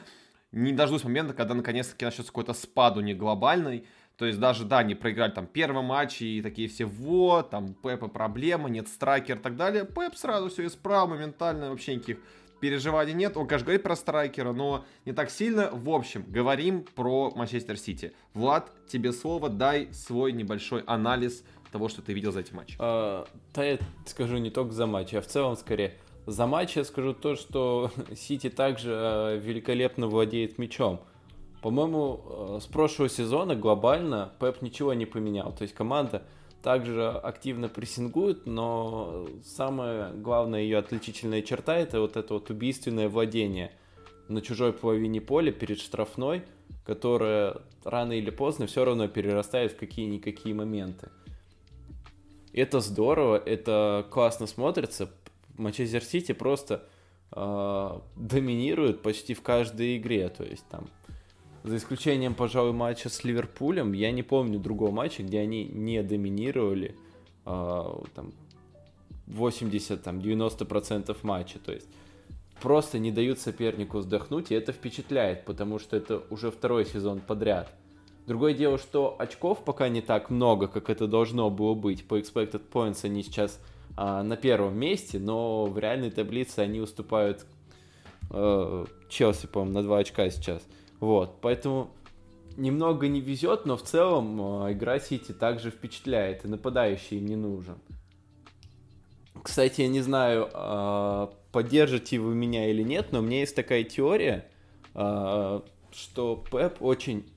[0.52, 3.86] не дождусь момента, когда наконец-таки начнется какой-то спад у них глобальный,
[4.16, 8.08] то есть даже, да, не проиграли там первый матч и такие все, вот, там Пепа
[8.08, 9.86] проблема, нет страйкер и так далее.
[9.86, 12.18] Пеп сразу все исправил моментально, вообще никаких
[12.60, 13.36] переживаний нет.
[13.36, 15.70] Он, конечно, говорит про страйкера, но не так сильно.
[15.72, 18.12] В общем, говорим про Манчестер Сити.
[18.34, 22.76] Влад, тебе слово, дай свой небольшой анализ того, что ты видел за эти матчи.
[22.78, 25.94] А, да, я скажу не только за матч, а в целом скорее.
[26.30, 31.00] За матч я скажу то, что Сити также э, великолепно владеет мячом.
[31.60, 35.52] По-моему, э, с прошлого сезона глобально Пеп ничего не поменял.
[35.52, 36.22] То есть команда
[36.62, 43.72] также активно прессингует, но самая главная ее отличительная черта это вот это вот убийственное владение
[44.28, 46.44] на чужой половине поля перед штрафной,
[46.86, 51.08] которое рано или поздно все равно перерастает в какие-никакие моменты.
[52.52, 55.10] Это здорово, это классно смотрится.
[55.60, 56.84] Манчестер Сити просто
[57.32, 60.28] э, доминирует почти в каждой игре.
[60.28, 60.88] То есть там
[61.62, 66.94] за исключением, пожалуй, матча с Ливерпулем, я не помню другого матча, где они не доминировали
[67.46, 68.32] э, там
[69.28, 71.58] 80-90% матча.
[71.58, 71.88] То есть
[72.60, 77.72] просто не дают сопернику вздохнуть, и это впечатляет, потому что это уже второй сезон подряд.
[78.26, 82.06] Другое дело, что очков пока не так много, как это должно было быть.
[82.06, 83.60] По expected points они сейчас
[84.02, 87.44] а, на первом месте, но в реальной таблице они уступают
[88.30, 90.62] э, Челси, по-моему, на 2 очка сейчас.
[91.00, 91.90] Вот, поэтому
[92.56, 97.36] немного не везет, но в целом э, игра Сити также впечатляет, и нападающий им не
[97.36, 97.74] нужен.
[99.42, 103.84] Кстати, я не знаю, э, поддержите вы меня или нет, но у меня есть такая
[103.84, 104.48] теория,
[104.94, 105.60] э,
[105.92, 107.30] что Пеп очень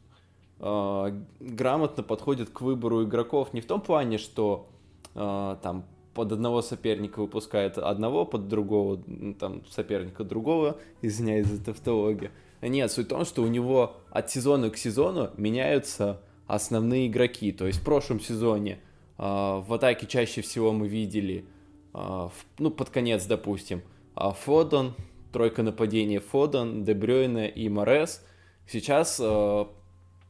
[0.59, 4.69] грамотно подходит к выбору игроков не в том плане, что
[5.13, 9.01] там под одного соперника выпускает одного, под другого
[9.39, 14.69] там соперника другого, извиняюсь за тавтологию, нет, суть в том, что у него от сезона
[14.69, 17.51] к сезону меняются основные игроки.
[17.51, 18.79] То есть в прошлом сезоне
[19.17, 21.45] э, в атаке чаще всего мы видели,
[21.93, 23.81] э, в, ну, под конец, допустим,
[24.15, 24.93] э, Фоден,
[25.31, 28.23] тройка нападения Фоден, Дебрёйна и Морес.
[28.67, 29.65] Сейчас э,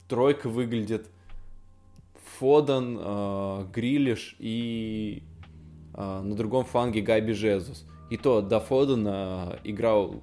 [0.07, 1.07] тройка выглядит
[2.39, 5.21] Фоден, э, Грилиш и
[5.95, 7.85] на другом фланге Габи Жезус.
[8.09, 10.21] И то до Фодена играл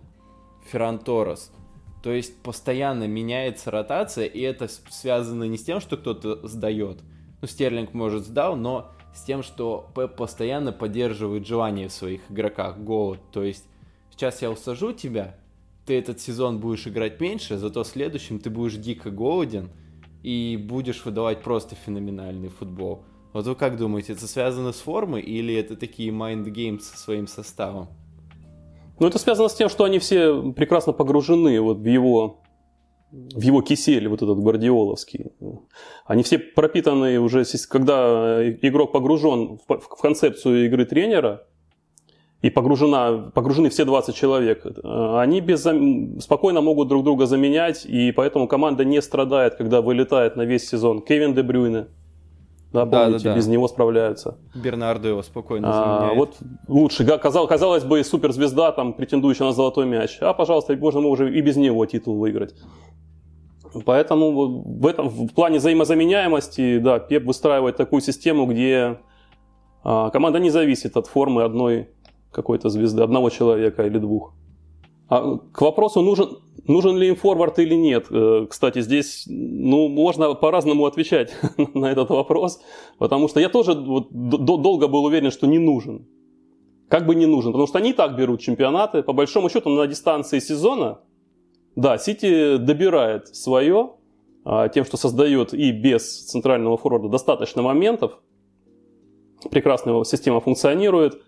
[0.71, 1.51] Ферран Торрес.
[2.03, 6.99] То есть постоянно меняется ротация, и это связано не с тем, что кто-то сдает.
[7.43, 12.79] Ну, Стерлинг, может, сдал, но с тем, что Пеп постоянно поддерживает желание в своих игроках,
[12.79, 13.21] голод.
[13.33, 13.65] То есть
[14.11, 15.37] сейчас я усажу тебя,
[15.85, 19.71] ты этот сезон будешь играть меньше, зато следующем ты будешь дико голоден
[20.23, 23.05] и будешь выдавать просто феноменальный футбол.
[23.33, 27.89] Вот вы как думаете, это связано с формой или это такие games со своим составом?
[28.99, 32.43] Ну, это связано с тем, что они все прекрасно погружены вот в его,
[33.13, 35.33] в его кисель, вот этот гвардиоловский.
[36.05, 41.47] Они все пропитаны уже, когда игрок погружен в концепцию игры тренера,
[42.43, 45.67] и погружена, погружены все 20 человек, они без,
[46.23, 51.03] спокойно могут друг друга заменять, и поэтому команда не страдает, когда вылетает на весь сезон
[51.03, 51.89] Кевин Де Брюйне,
[52.73, 54.39] да, помните, да, да, без него справляются.
[54.55, 56.37] Бернардо его спокойно а, Вот
[56.69, 60.19] лучше, казалось, казалось бы, суперзвезда, там, претендующая на золотой мяч.
[60.21, 62.55] А, пожалуйста, можно мы уже и без него титул выиграть.
[63.85, 68.99] Поэтому в, этом, в плане взаимозаменяемости, да, Пеп выстраивает такую систему, где
[69.83, 71.91] а, команда не зависит от формы одной
[72.33, 74.35] какой-то звезды, одного человека или двух.
[75.11, 78.07] А к вопросу, нужен, нужен ли им форвард или нет.
[78.11, 81.35] Э, кстати, здесь ну, можно по-разному отвечать
[81.75, 82.61] на этот вопрос,
[82.99, 86.07] потому что я тоже вот, долго был уверен, что не нужен.
[86.89, 89.03] Как бы не нужен, потому что они и так берут чемпионаты.
[89.03, 91.01] По большому счету на дистанции сезона,
[91.75, 93.95] да, Сити добирает свое
[94.45, 98.21] а, тем, что создает и без центрального форварда достаточно моментов.
[99.51, 101.21] Прекрасная система функционирует.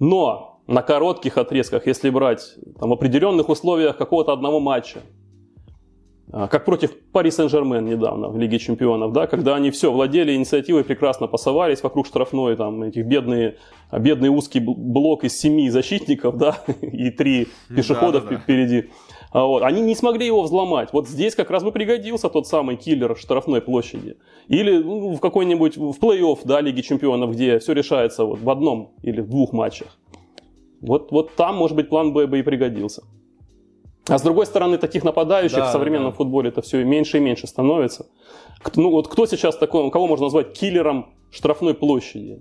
[0.00, 5.00] Но на коротких отрезках, если брать там, в определенных условиях какого-то одного матча,
[6.30, 10.84] а, как против Пари Сен-Жермен недавно в Лиге Чемпионов, да, когда они все владели инициативой,
[10.84, 13.56] прекрасно пасовались вокруг штрафной, там, этих бедные,
[13.90, 18.42] бедный узкий блок из семи защитников, да, и три пешеходов да, да, да.
[18.42, 18.90] впереди.
[19.30, 19.62] А вот.
[19.62, 20.90] Они не смогли его взломать.
[20.92, 24.16] Вот здесь как раз бы пригодился тот самый киллер штрафной площади.
[24.48, 28.94] Или ну, в какой-нибудь в плей-офф да, Лиги Чемпионов, где все решается вот в одном
[29.02, 29.98] или в двух матчах.
[30.80, 33.02] Вот, вот там, может быть, план Б бы и пригодился.
[34.08, 36.16] А с другой стороны, таких нападающих да, в современном да.
[36.16, 38.06] футболе это все меньше и меньше становится.
[38.74, 42.40] Ну вот кто сейчас такой, кого можно назвать киллером штрафной площади?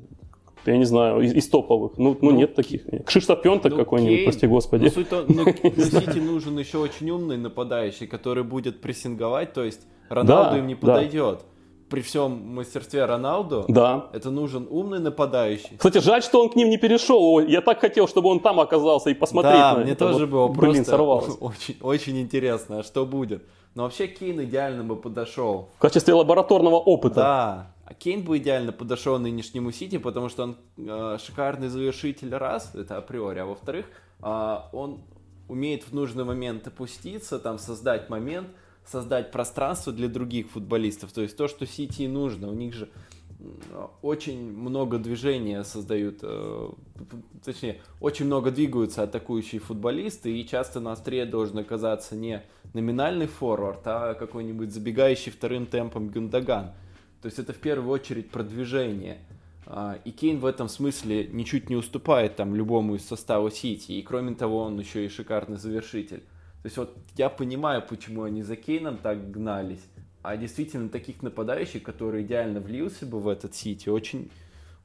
[0.65, 1.97] Я не знаю, из, из топовых.
[1.97, 2.83] Ну, ну, ну нет таких.
[3.05, 4.83] Кшиштоф Пентек ну, какой-нибудь, прости господи.
[4.85, 9.81] Ну, суть то, ну, Сити нужен еще очень умный нападающий, который будет прессинговать, то есть
[10.09, 11.39] Роналду да, им не подойдет.
[11.39, 11.56] Да
[11.89, 14.09] при всем мастерстве Роналду, да.
[14.13, 15.77] это нужен умный нападающий.
[15.77, 17.39] Кстати, жаль, что он к ним не перешел.
[17.39, 20.07] Я так хотел, чтобы он там оказался и посмотреть да, на мне это.
[20.07, 23.43] тоже вот, было блин, просто очень, очень интересно, а что будет.
[23.75, 25.69] Но вообще Кейн идеально бы подошел.
[25.77, 27.15] В качестве лабораторного опыта.
[27.15, 27.71] Да.
[27.85, 32.97] А Кейн бы идеально подошел нынешнему Сити, потому что он э, шикарный завершитель раз, это
[32.97, 33.85] априори, а во-вторых,
[34.21, 35.03] э, он
[35.47, 38.49] умеет в нужный момент опуститься, там создать момент,
[38.87, 41.11] создать пространство для других футболистов.
[41.11, 42.49] То есть то, что Сити нужно.
[42.49, 42.89] У них же
[44.01, 46.69] очень много движения создают, э,
[47.43, 53.81] точнее, очень много двигаются атакующие футболисты, и часто на острие должен оказаться не номинальный форвард,
[53.85, 56.71] а какой-нибудь забегающий вторым темпом Гюндаган.
[57.21, 59.19] То есть это в первую очередь продвижение.
[59.65, 63.93] А, и Кейн в этом смысле ничуть не уступает там любому из состава Сити.
[63.93, 66.23] И кроме того, он еще и шикарный завершитель.
[66.67, 69.79] То есть вот я понимаю, почему они за Кейном так гнались.
[70.21, 74.29] А действительно таких нападающих, которые идеально влился бы в этот Сити, очень,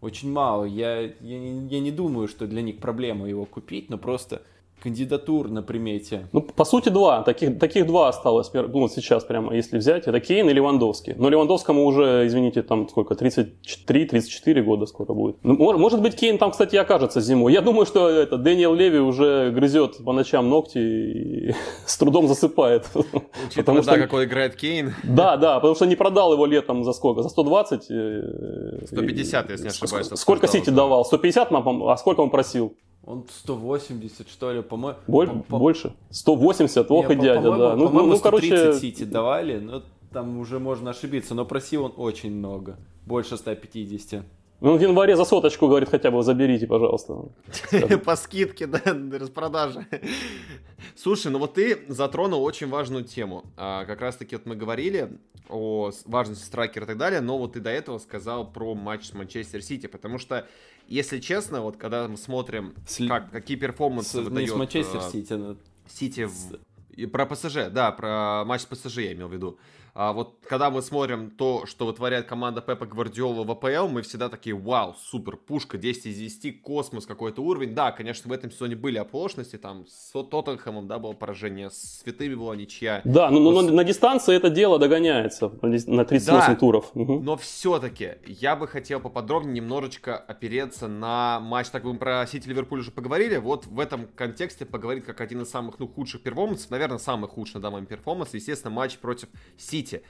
[0.01, 0.65] очень мало.
[0.65, 4.43] Я, я, я не думаю, что для них проблема его купить, но просто
[4.83, 6.29] кандидатур на примете?
[6.33, 7.23] Ну, по сути, два.
[7.23, 10.09] Таких, таких два осталось, ну, сейчас прямо, если взять.
[10.09, 11.15] Это Кейн и Левандовский.
[11.17, 15.37] Но Левандовскому уже, извините, там сколько, 33-34 года скоро будет.
[15.43, 17.53] Ну, может быть, Кейн там, кстати, окажется зимой.
[17.53, 21.55] Я думаю, что это Дэниел Леви уже грызет по ночам ногти и
[21.87, 22.87] с трудом засыпает.
[22.95, 24.95] Учитывая, потому что, да, какой играет Кейн.
[25.05, 27.23] Да, да, потому что не продал его летом за сколько?
[27.23, 27.85] За 120?
[27.85, 30.11] 150, если не ошибаюсь.
[30.15, 31.05] Сколько Сити давал?
[31.05, 32.77] 150, а сколько он просил?
[33.05, 34.99] Он 180, что ли, по-моему.
[35.09, 35.95] Боль, по, больше?
[36.11, 37.77] 180, ох и дядя, да.
[37.77, 38.75] Ну, ну, ну, короче...
[38.75, 42.79] Сити давали, но там уже можно ошибиться, но просил он очень много.
[43.05, 44.25] Больше 150.
[44.63, 47.15] Ну, в январе за соточку, говорит, хотя бы заберите, пожалуйста.
[48.05, 48.81] По скидке, да,
[49.19, 49.85] распродажи.
[50.95, 53.43] Слушай, ну вот ты затронул очень важную тему.
[53.57, 57.61] А, как раз-таки вот мы говорили о важности страйкера и так далее, но вот ты
[57.61, 60.47] до этого сказал про матч с Манчестер Сити, потому что,
[60.89, 62.75] если честно, вот когда мы смотрим,
[63.09, 64.49] как, какие перформансы выдает...
[64.49, 65.57] Не с Манчестер а, Сити.
[65.89, 67.09] Сити в...
[67.11, 69.59] Про ПСЖ, да, про матч с ПСЖ я имел в виду.
[69.95, 74.31] А вот когда мы смотрим то, что вытворяет команда Пепа Гвардиола в АПЛ, мы всегда
[74.31, 77.75] такие, вау, супер, пушка, 10 из 10, космос, какой-то уровень.
[77.75, 82.35] Да, конечно, в этом сезоне были оплошности, там с Тоттенхэмом, да, было поражение, с Святыми
[82.35, 83.03] была ничья.
[83.05, 86.91] Да, но, но, но на дистанции это дело догоняется на 38 да, туров.
[86.95, 87.21] Угу.
[87.21, 92.81] Но все-таки я бы хотел поподробнее немножечко опереться на матч, так мы про Сити Ливерпуль
[92.81, 96.97] уже поговорили, вот в этом контексте поговорить как один из самых, ну, худших перформансов, наверное,
[96.97, 99.29] самый худший на данный момент перформанс, естественно, матч против
[99.59, 100.03] Сити Сити.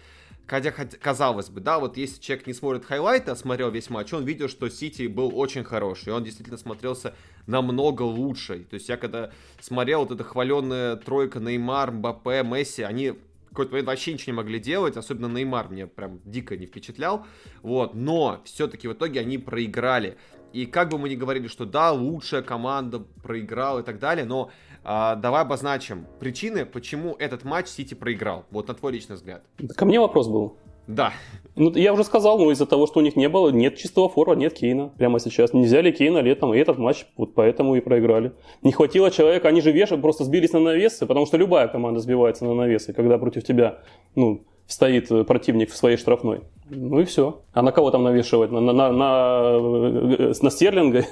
[0.47, 4.25] Хотя, казалось бы, да, вот если человек не смотрит хайлайты, а смотрел весь матч, он
[4.25, 7.15] видел, что Сити был очень хороший, он действительно смотрелся
[7.47, 8.65] намного лучше.
[8.65, 9.31] То есть я когда
[9.61, 13.15] смотрел вот эта хваленая тройка Неймар, Мбаппе, Месси, они
[13.51, 17.27] какой-то момент вообще ничего не могли делать, особенно Неймар мне прям дико не впечатлял,
[17.63, 20.17] вот, но все-таки в итоге они проиграли.
[20.53, 24.51] И как бы мы ни говорили, что да, лучшая команда проиграла и так далее, но
[24.85, 28.45] а, давай обозначим причины, почему этот матч Сити проиграл.
[28.51, 29.43] Вот на твой личный взгляд.
[29.77, 30.57] Ко мне вопрос был.
[30.87, 31.13] Да.
[31.55, 34.35] Ну, я уже сказал, но из-за того, что у них не было, нет чистого фора,
[34.35, 35.53] нет Кейна прямо сейчас.
[35.53, 38.33] Не взяли Кейна летом, и этот матч вот поэтому и проиграли.
[38.63, 42.45] Не хватило человека, они же вешают, просто сбились на навесы, потому что любая команда сбивается
[42.47, 43.79] на навесы, когда против тебя,
[44.17, 46.41] ну, стоит противник в своей штрафной.
[46.69, 47.43] Ну и все.
[47.53, 48.51] А на кого там навешивать?
[48.51, 51.05] На, на, на, на, на Стерлинга?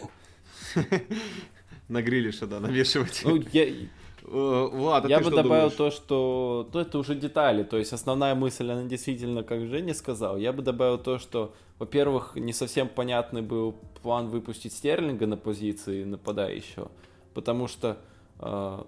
[1.91, 3.23] На Грилиша, да, навешивать.
[3.25, 3.67] Ну, я,
[4.23, 5.73] Влад, а Я бы добавил думаешь?
[5.73, 7.65] то, что ну, это уже детали.
[7.65, 12.37] То есть основная мысль, она действительно, как Женя сказал, я бы добавил то, что, во-первых,
[12.37, 16.93] не совсем понятный был план выпустить Стерлинга на позиции нападающего,
[17.35, 17.99] потому что
[18.39, 18.85] э,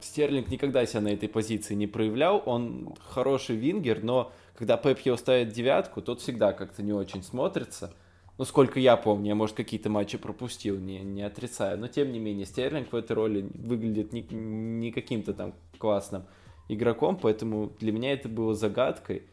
[0.00, 2.42] Стерлинг никогда себя на этой позиции не проявлял.
[2.44, 7.94] Он хороший вингер, но когда Пеп его ставит девятку, тот всегда как-то не очень смотрится
[8.38, 12.20] ну, сколько я помню, я, может, какие-то матчи пропустил, не, не отрицаю, но, тем не
[12.20, 16.22] менее, Стерлинг в этой роли выглядит не, не каким-то там классным
[16.68, 19.24] игроком, поэтому для меня это было загадкой.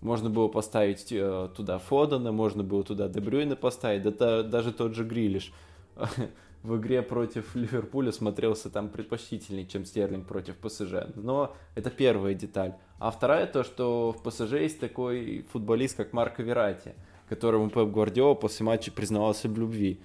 [0.00, 4.94] Можно было поставить э, туда Фодена, можно было туда Дебрюйна поставить, да та, даже тот
[4.94, 5.52] же Грилиш
[6.62, 11.14] в игре против Ливерпуля смотрелся там предпочтительнее, чем Стерлинг против ПСЖ.
[11.16, 12.74] Но это первая деталь.
[12.98, 16.94] А вторая то, что в ПСЖ есть такой футболист, как Марко Верати–
[17.34, 20.00] которому Пеп Гвардиола после матча признавался в любви.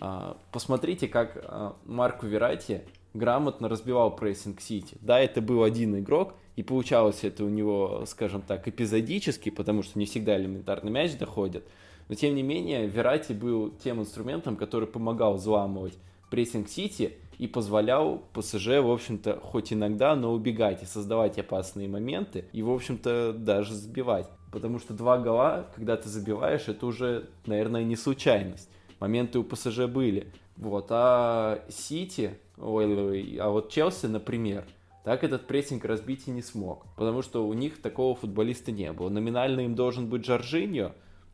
[0.00, 2.82] А, посмотрите, как а, Марку Верати
[3.14, 4.96] грамотно разбивал прессинг Сити.
[5.00, 9.98] Да, это был один игрок, и получалось это у него, скажем так, эпизодически, потому что
[9.98, 11.64] не всегда элементарный мяч доходит.
[12.08, 15.94] Но тем не менее, Верати был тем инструментом, который помогал взламывать
[16.30, 22.46] прессинг Сити и позволял ПСЖ, в общем-то, хоть иногда, но убегать и создавать опасные моменты,
[22.52, 24.28] и, в общем-то, даже забивать.
[24.54, 28.70] Потому что два гола, когда ты забиваешь, это уже, наверное, не случайность.
[29.00, 30.32] Моменты у ПСЖ были.
[30.56, 34.64] Вот, а Сити, ой, а вот Челси, например,
[35.02, 36.86] так этот прессинг разбить и не смог.
[36.94, 39.08] Потому что у них такого футболиста не было.
[39.08, 40.92] Номинально им должен быть Жоржиньо,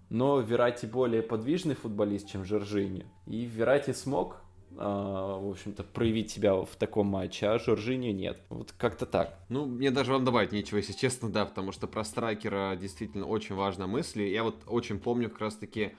[0.09, 3.05] но Верати более подвижный футболист, чем Жоржиньо.
[3.27, 4.40] И Верати смог
[4.77, 8.41] в общем-то, проявить себя в таком матче, а Жоржиньо нет.
[8.49, 9.39] Вот как-то так.
[9.49, 13.55] Ну, мне даже вам добавить нечего, если честно, да, потому что про страйкера действительно очень
[13.55, 14.23] важна мысль.
[14.23, 15.93] Я вот очень помню как раз-таки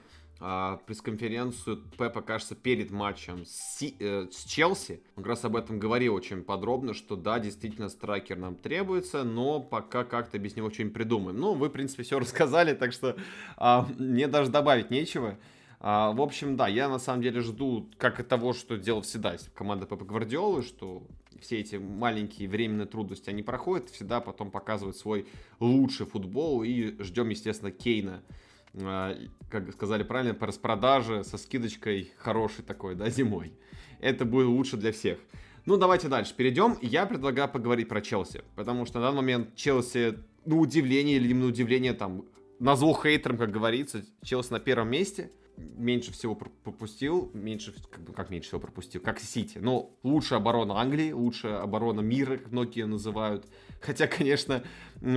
[0.44, 5.04] а, пресс-конференцию Пепа, кажется, перед матчем с, э, с Челси.
[5.16, 9.60] Он как раз об этом говорил очень подробно, что да, действительно, страйкер нам требуется, но
[9.60, 11.38] пока как-то без него что-нибудь придумаем.
[11.38, 13.18] Ну, вы, в принципе, все рассказали, так что
[13.56, 15.38] а, мне даже добавить нечего.
[15.84, 19.36] А, в общем, да, я на самом деле жду как и того, что делал всегда
[19.56, 21.02] команда Пепа Гвардиолы, что
[21.42, 25.26] все эти маленькие временные трудности, они проходят, всегда потом показывают свой
[25.60, 28.22] лучший футбол, и ждем, естественно, Кейна,
[28.76, 29.18] а,
[29.50, 33.52] как сказали правильно, по распродаже со скидочкой хороший такой, да, зимой.
[34.00, 35.18] Это будет лучше для всех.
[35.66, 36.78] Ну, давайте дальше перейдем.
[36.84, 41.44] Я предлагаю поговорить про Челси, потому что на данный момент Челси, ну, удивление или не
[41.44, 42.26] удивление, там,
[42.60, 45.32] назову хейтером, как говорится, Челси на первом месте–
[45.78, 49.58] меньше всего пропустил, меньше, как, бы, как меньше всего пропустил, как Сити.
[49.58, 53.46] Но лучшая оборона Англии, лучшая оборона мира, как многие называют.
[53.82, 54.64] Хотя, конечно,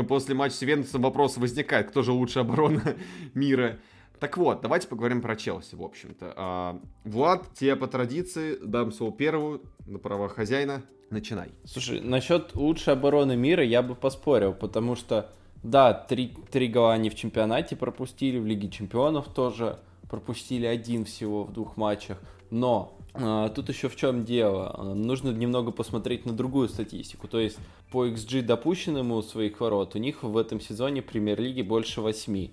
[0.09, 2.97] после матча с Венцем вопрос возникает, кто же лучшая оборона
[3.35, 3.79] мира.
[4.21, 6.33] Так вот, давайте поговорим про Челси, в общем-то.
[6.37, 10.83] А, Влад, тебе по традиции дам слово первую, на права хозяина.
[11.11, 11.51] Начинай.
[11.65, 15.31] Слушай, насчет лучшей обороны мира я бы поспорил, потому что,
[15.63, 19.79] да, три, три гола они в чемпионате пропустили, в Лиге чемпионов тоже
[20.14, 22.18] пропустили один всего в двух матчах,
[22.50, 24.94] но а, тут еще в чем дело?
[24.94, 27.27] Нужно немного посмотреть на другую статистику.
[27.27, 27.59] То есть
[27.90, 32.48] по XG допущенному своих ворот у них в этом сезоне премьер-лиги больше 8.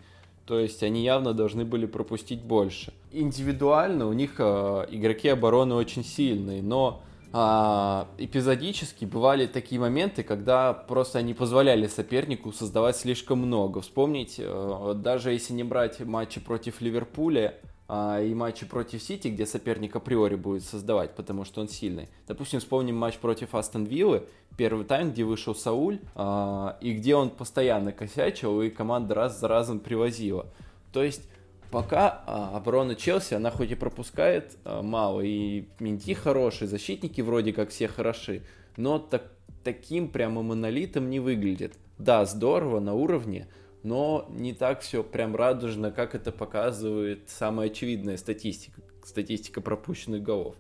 [0.48, 2.94] То есть они явно должны были пропустить больше.
[3.12, 10.74] Индивидуально у них э, игроки обороны очень сильные, но а, эпизодически бывали такие моменты, когда
[10.74, 13.82] просто они позволяли сопернику создавать слишком много.
[13.82, 17.56] Вспомните, э, даже если не брать матчи против Ливерпуля
[17.88, 22.10] а, и матчи против Сити, где соперник априори будет создавать, потому что он сильный.
[22.28, 24.24] Допустим, вспомним матч против Астон Виллы,
[24.58, 29.48] первый тайм, где вышел Сауль, а, и где он постоянно косячил, и команда раз за
[29.48, 30.48] разом привозила.
[30.92, 31.30] То есть
[31.72, 37.54] Пока а, оборона Челси, она хоть и пропускает а, мало, и Минти хороший, защитники вроде
[37.54, 38.42] как все хороши,
[38.76, 39.32] но так,
[39.64, 41.76] таким прямо монолитом не выглядит.
[41.98, 43.48] Да, здорово, на уровне,
[43.84, 50.56] но не так все прям радужно, как это показывает самая очевидная статистика, статистика пропущенных голов.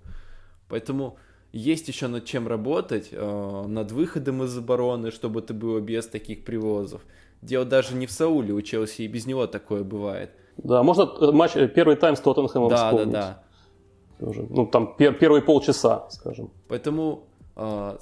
[0.69, 1.17] Поэтому
[1.51, 6.45] есть еще над чем работать, э, над выходом из обороны, чтобы это было без таких
[6.45, 7.01] привозов.
[7.41, 10.31] Дело даже не в Сауле, у Челси и без него такое бывает.
[10.63, 13.13] Да, можно э, матч, э, первый тайм с Тоттенхэмом да, вспомнить.
[13.13, 13.43] Да,
[14.19, 14.45] да, Тоже.
[14.49, 16.51] Ну, там пер, первые полчаса, скажем.
[16.67, 17.97] Поэтому э,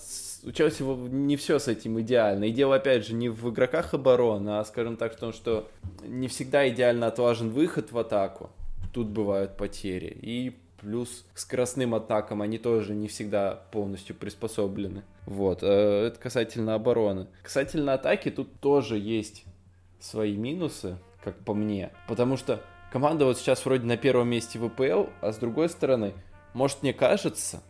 [0.45, 2.45] у Челси не все с этим идеально.
[2.45, 5.67] И дело, опять же, не в игроках обороны, а, скажем так, в том, что
[6.03, 8.49] не всегда идеально отлажен выход в атаку.
[8.93, 10.17] Тут бывают потери.
[10.21, 15.03] И плюс к скоростным атакам они тоже не всегда полностью приспособлены.
[15.25, 17.27] Вот, э, это касательно обороны.
[17.43, 19.45] Касательно атаки тут тоже есть
[19.99, 21.91] свои минусы, как по мне.
[22.07, 22.61] Потому что
[22.91, 26.13] команда вот сейчас вроде на первом месте в ВПЛ, а с другой стороны,
[26.53, 27.61] может мне кажется,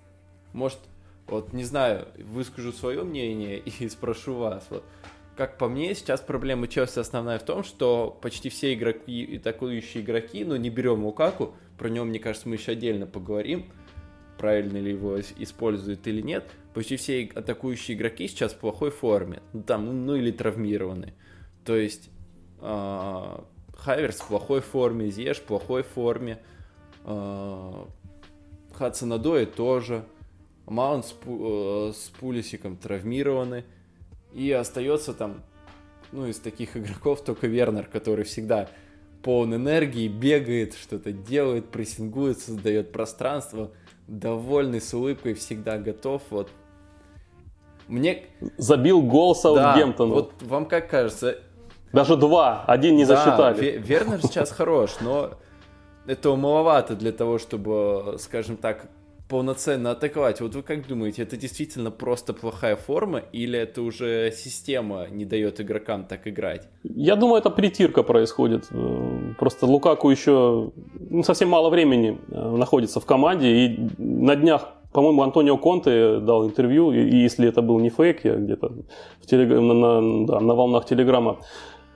[0.54, 0.80] может
[1.30, 4.66] вот не знаю, выскажу свое мнение и спрошу вас.
[4.70, 4.84] Вот,
[5.36, 10.44] как по мне, сейчас проблема Челси основная в том, что почти все игроки, атакующие игроки,
[10.44, 13.72] но не берем Лукаку, про него, мне кажется, мы еще отдельно поговорим,
[14.38, 16.50] правильно ли его используют или нет.
[16.74, 21.14] Почти все атакующие игроки сейчас в плохой форме, ну, там, ну, ну или травмированы.
[21.64, 22.10] То есть
[22.62, 26.40] Хайверс в плохой форме, Зеш в плохой форме,
[27.06, 27.86] э,
[28.74, 30.04] Хадсонадои тоже.
[30.66, 33.66] Маунт с, э, с Пулисиком травмированы.
[34.34, 35.42] И остается там,
[36.12, 38.70] ну, из таких игроков только Вернер, который всегда
[39.24, 43.72] полон энергии, бегает, что-то делает, прессингует, создает пространство,
[44.08, 46.22] довольный, с улыбкой, всегда готов.
[46.30, 46.52] Вот.
[47.88, 48.26] Мне...
[48.58, 50.16] Забил гол Саутгемптону.
[50.16, 51.40] Да, вот вам как кажется?
[51.94, 53.78] Даже два, один не да, засчитали.
[53.78, 55.32] Вернер сейчас хорош, но
[56.08, 58.88] этого маловато для того, чтобы, скажем так,
[59.30, 60.42] полноценно атаковать.
[60.42, 65.62] Вот вы как думаете, это действительно просто плохая форма или это уже система не дает
[65.62, 66.68] игрокам так играть?
[66.84, 68.68] Я думаю, это притирка происходит.
[68.72, 70.72] Э, просто Лукаку еще
[71.12, 76.48] ну, совсем мало времени э, находится в команде, и на днях по-моему, Антонио Конте дал
[76.48, 78.72] интервью, и если это был не фейк, я где-то
[79.24, 79.50] телег...
[79.50, 81.38] на, на, да, на волнах Телеграма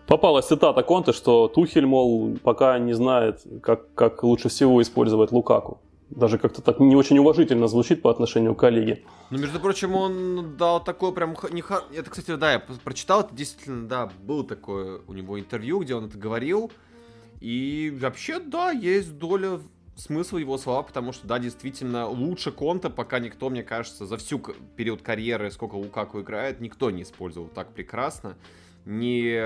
[0.08, 5.80] попалась цитата Конте, что Тухель, мол, пока не знает, как, как лучше всего использовать Лукаку
[6.16, 9.04] даже как-то так не очень уважительно звучит по отношению к коллеге.
[9.30, 11.36] Ну, между прочим, он дал такое прям...
[11.52, 11.64] Не...
[11.98, 16.06] Это, кстати, да, я прочитал, это действительно, да, было такое у него интервью, где он
[16.06, 16.72] это говорил.
[17.40, 19.60] И вообще, да, есть доля
[19.96, 24.40] смысла его слова, потому что, да, действительно, лучше Конта пока никто, мне кажется, за всю
[24.76, 28.36] период карьеры, сколько Лукаку играет, никто не использовал так прекрасно.
[28.86, 29.38] Ни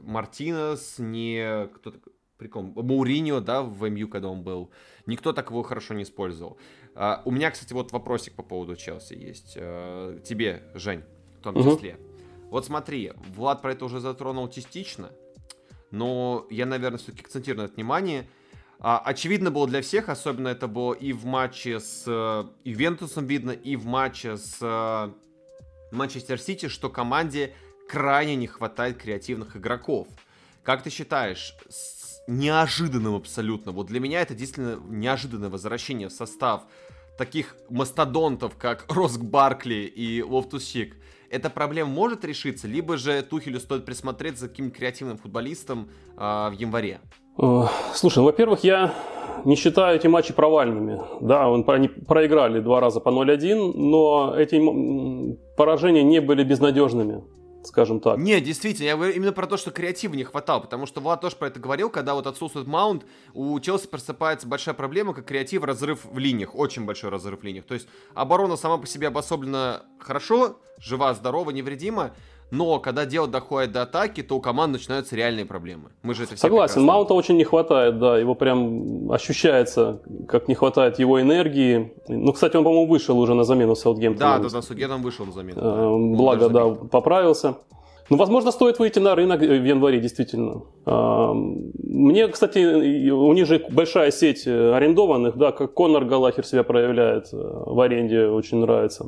[0.00, 1.98] Мартинес, ни кто-то
[2.42, 2.62] прикол.
[2.62, 4.70] Мауриньо, да, в МЮ, когда он был.
[5.06, 6.58] Никто так его хорошо не использовал.
[6.94, 9.54] А, у меня, кстати, вот вопросик по поводу Челси есть.
[9.56, 11.02] А, тебе, Жень,
[11.38, 11.94] в том числе.
[11.94, 12.48] Угу.
[12.50, 15.10] Вот смотри, Влад про это уже затронул частично,
[15.90, 18.28] но я, наверное, все-таки акцентирую на внимание.
[18.78, 23.52] А, очевидно было для всех, особенно это было и в матче с э, Ивентусом видно,
[23.52, 25.12] и в матче с э,
[25.92, 27.54] Манчестер Сити, что команде
[27.92, 30.08] крайне не хватает креативных игроков.
[30.62, 31.54] Как ты считаешь,
[32.26, 33.72] неожиданным абсолютно.
[33.72, 36.62] Вот для меня это действительно неожиданное возвращение в состав
[37.18, 40.96] таких мастодонтов, как Роск Баркли и Лофтусик.
[41.28, 46.54] Эта проблема может решиться, либо же Тухелю стоит присмотреть за каким-нибудь креативным футболистом э, в
[46.58, 47.00] январе?
[47.94, 48.94] Слушай, ну, во-первых, я
[49.44, 51.00] не считаю эти матчи провальными.
[51.20, 54.58] Да, они проиграли два раза по 0-1, но эти
[55.56, 57.22] поражения не были безнадежными
[57.64, 58.18] скажем так.
[58.18, 61.36] Не, действительно, я говорю именно про то, что креатива не хватало, потому что Влад тоже
[61.36, 63.04] про это говорил, когда вот отсутствует маунт,
[63.34, 67.64] у Челси просыпается большая проблема, как креатив, разрыв в линиях, очень большой разрыв в линиях.
[67.64, 72.14] То есть оборона сама по себе обособлена хорошо, жива, здорова, невредима,
[72.52, 75.88] но когда дело доходит до атаки, то у команд начинаются реальные проблемы.
[76.02, 80.54] Мы же это все Согласен, Маунта очень не хватает, да, его прям ощущается, как не
[80.54, 81.94] хватает его энергии.
[82.08, 84.36] Ну, кстати, он, по-моему, вышел уже на замену Саутгемптона.
[84.36, 85.60] Да, да, да, Саутгемптон вышел на замену.
[85.62, 86.16] Да.
[86.18, 87.56] Благо, да, поправился.
[88.10, 90.64] Ну, возможно, стоит выйти на рынок в январе, действительно.
[90.84, 97.32] А, мне, кстати, у них же большая сеть арендованных, да, как Конор Галахер себя проявляет
[97.32, 99.06] э, в аренде, очень нравится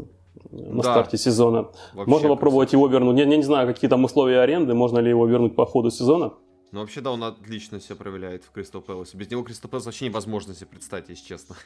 [0.55, 0.91] на да.
[0.91, 1.69] старте сезона.
[1.93, 2.87] Вообще можно попробовать красиво.
[2.87, 3.19] его вернуть.
[3.19, 6.33] Я, я не знаю, какие там условия аренды, можно ли его вернуть по ходу сезона.
[6.73, 9.17] Ну, вообще, да, он отлично себя проявляет в Кристал Пэласе.
[9.17, 11.57] Без него Кристал Пэлас вообще невозможно себе представить, если честно.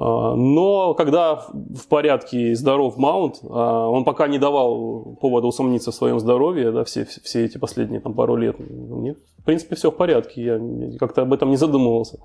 [0.00, 5.94] А, но когда в порядке здоров Маунт, а, он пока не давал повода усомниться в
[5.94, 8.60] своем здоровье, да, все, все эти последние там, пару лет.
[8.60, 10.44] Мне, в принципе, все в порядке.
[10.44, 12.20] Я как-то об этом не задумывался.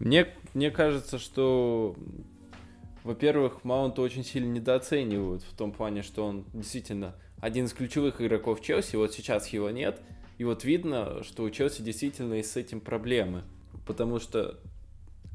[0.00, 1.94] Мне, мне кажется, что
[3.06, 8.60] во-первых, Маунта очень сильно недооценивают в том плане, что он действительно один из ключевых игроков
[8.60, 10.00] Челси, вот сейчас его нет,
[10.38, 13.44] и вот видно, что у Челси действительно есть с этим проблемы,
[13.86, 14.58] потому что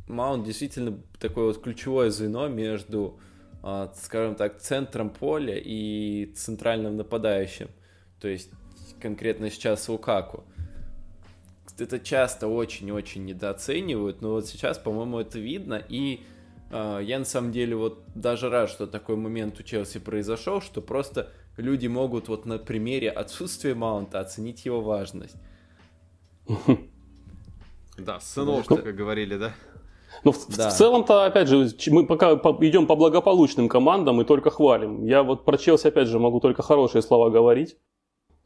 [0.10, 3.22] Маунт действительно такое вот ключевое звено между,
[3.64, 7.70] а, скажем так, центром поля и центральным нападающим,
[8.20, 8.50] то есть
[9.02, 10.44] конкретно сейчас Лукаку.
[11.80, 16.20] Это часто очень-очень недооценивают, но вот сейчас, по-моему, это видно, и
[16.72, 21.32] я на самом деле вот даже рад, что такой момент у Челси произошел, что просто
[21.58, 25.36] люди могут вот на примере отсутствия Маунта оценить его важность.
[27.98, 29.54] Да, сынок, как говорили, да?
[30.24, 30.70] Но ну, в, да.
[30.70, 35.06] в целом-то, опять же, мы пока идем по благополучным командам и только хвалим.
[35.06, 37.78] Я вот про Челси, опять же, могу только хорошие слова говорить.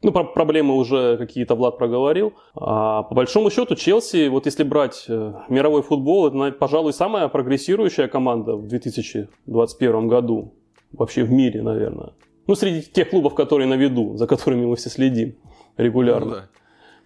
[0.02, 2.34] Ну, про проблемы уже какие-то Влад проговорил.
[2.54, 8.06] А по большому счету, Челси, вот если брать э, мировой футбол, это, пожалуй, самая прогрессирующая
[8.06, 10.54] команда в 2021 году.
[10.92, 12.12] Вообще в мире, наверное.
[12.46, 15.36] Ну, среди тех клубов, которые на виду, за которыми мы все следим
[15.76, 16.26] регулярно.
[16.26, 16.48] Ну, да.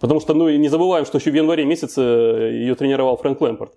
[0.01, 3.75] Потому что, ну, не забываем, что еще в январе месяце ее тренировал Фрэнк Лэмпорт.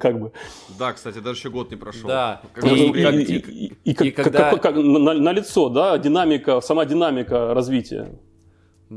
[0.00, 0.32] как бы.
[0.78, 2.08] Да, кстати, даже еще год не прошел.
[2.08, 2.42] Да.
[2.52, 4.50] Как и, и, и, и, и, когда...
[4.50, 8.08] как, как, на, на лицо, да, динамика, сама динамика развития.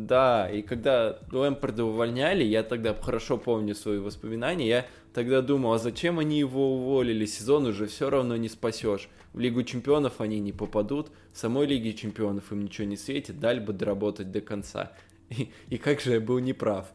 [0.05, 5.79] Да, и когда Лэмпорда увольняли, я тогда хорошо помню свои воспоминания, я тогда думал, а
[5.79, 9.09] зачем они его уволили, сезон уже все равно не спасешь.
[9.33, 13.59] В Лигу Чемпионов они не попадут, в самой Лиге Чемпионов им ничего не светит, дали
[13.59, 14.91] бы доработать до конца.
[15.29, 16.87] И, и как же я был неправ.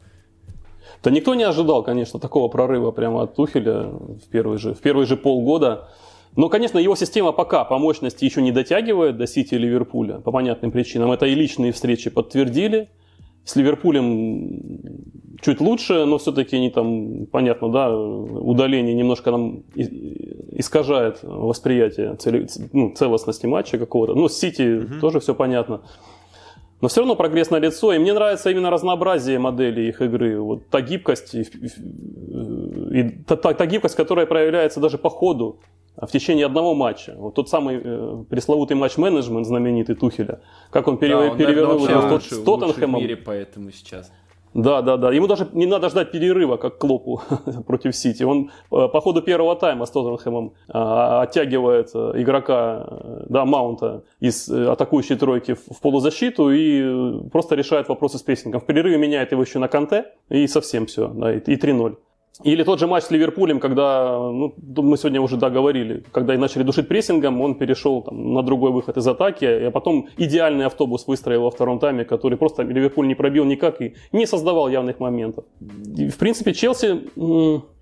[1.03, 5.05] Да никто не ожидал, конечно, такого прорыва прямо от Тухеля в первый же, в первые
[5.05, 5.89] же полгода.
[6.35, 10.31] Но, конечно, его система пока по мощности еще не дотягивает до Сити и Ливерпуля, по
[10.31, 11.11] понятным причинам.
[11.11, 12.89] Это и личные встречи подтвердили.
[13.45, 14.61] С Ливерпулем
[15.41, 19.63] чуть лучше, но все-таки они там, понятно, да, удаление немножко нам
[20.51, 24.15] искажает восприятие цели, ну, целостности матча какого-то.
[24.15, 24.99] Ну, с Сити угу.
[25.01, 25.81] тоже все понятно.
[26.81, 30.39] Но все равно прогресс на лицо, и мне нравится именно разнообразие моделей их игры.
[30.39, 31.41] Вот та гибкость, и,
[32.91, 35.59] и, та, та, та гибкость, которая проявляется даже по ходу
[35.95, 37.15] в течение одного матча.
[37.17, 42.13] Вот тот самый э, пресловутый матч-менеджмент знаменитый Тухеля, как он, пере, да, он перевернул его
[42.13, 42.99] лучший, с Тоттенхэмом.
[42.99, 44.11] в мире, поэтому сейчас.
[44.53, 45.11] Да, да, да.
[45.11, 47.21] Ему даже не надо ждать перерыва, как Клопу
[47.67, 48.23] против Сити.
[48.23, 52.87] Он э, по ходу первого тайма с Тоттенхэмом э, оттягивает э, игрока,
[53.29, 58.61] да, Маунта из атакующей тройки в полузащиту и просто решает вопросы с прессингом.
[58.61, 61.97] В перерыве меняет его еще на Канте и совсем все, да, и 3-0.
[62.41, 66.37] Или тот же матч с Ливерпулем, когда, ну, мы сегодня уже да, говорили, когда и
[66.37, 71.05] начали душить прессингом, он перешел там, на другой выход из атаки, а потом идеальный автобус
[71.07, 75.45] выстроил во втором тайме, который просто Ливерпуль не пробил никак и не создавал явных моментов.
[75.95, 77.01] И, в принципе, Челси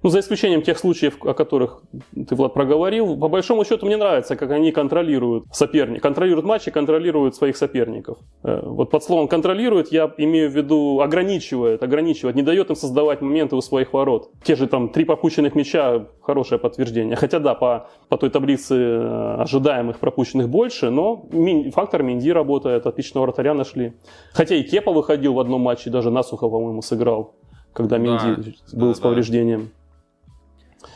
[0.04, 1.84] ну, за исключением тех случаев, о которых
[2.28, 7.36] ты, Влад, проговорил, по большому счету мне нравится, как они контролируют соперник, контролируют матчи, контролируют
[7.36, 8.18] своих соперников.
[8.44, 13.22] Э, вот под словом контролирует я имею в виду ограничивает, ограничивает, не дает им создавать
[13.22, 14.32] моменты у своих ворот.
[14.44, 17.16] Те же там три пропущенных мяча, хорошее подтверждение.
[17.16, 21.28] Хотя да, по, по той таблице э, ожидаемых пропущенных больше, но
[21.74, 23.94] фактор Минди работает, отличного вратаря нашли.
[24.34, 27.36] Хотя и Кепа выходил в одном матче, даже насухо, по-моему, сыграл,
[27.74, 29.62] когда Минди да, был да, с повреждением.
[29.62, 29.81] Да.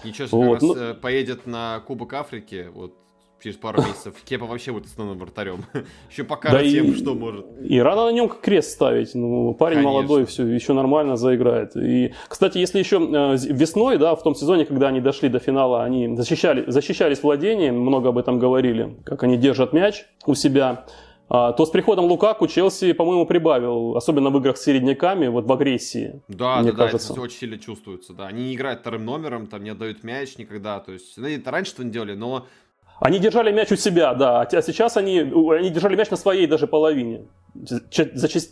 [0.04, 0.76] Ничего, вот, как раз ну...
[0.76, 2.94] Э, поедет на Кубок Африки, вот
[3.46, 4.16] через пару месяцев.
[4.26, 5.66] Кепа вообще будет основным вратарем.
[6.10, 7.46] Еще покажет да и, что может.
[7.62, 9.14] И рано на нем крест ставить.
[9.14, 9.94] Ну, парень Конечно.
[9.94, 11.76] молодой, все еще нормально заиграет.
[11.76, 15.84] И, кстати, если еще э, весной, да, в том сезоне, когда они дошли до финала,
[15.84, 20.86] они защищали, защищались владением, много об этом говорили, как они держат мяч у себя.
[21.28, 25.52] А, то с приходом Лукаку Челси, по-моему, прибавил, особенно в играх с середняками, вот в
[25.52, 26.22] агрессии.
[26.28, 27.10] Да, мне да, кажется.
[27.10, 28.28] да, это очень сильно чувствуется, да.
[28.28, 31.72] Они не играют вторым номером, там не отдают мяч никогда, то есть, ну, это раньше
[31.72, 32.46] что не делали, но...
[33.00, 36.68] Они держали мяч у себя, да, а сейчас они, они держали мяч на своей даже
[36.68, 37.82] половине, за,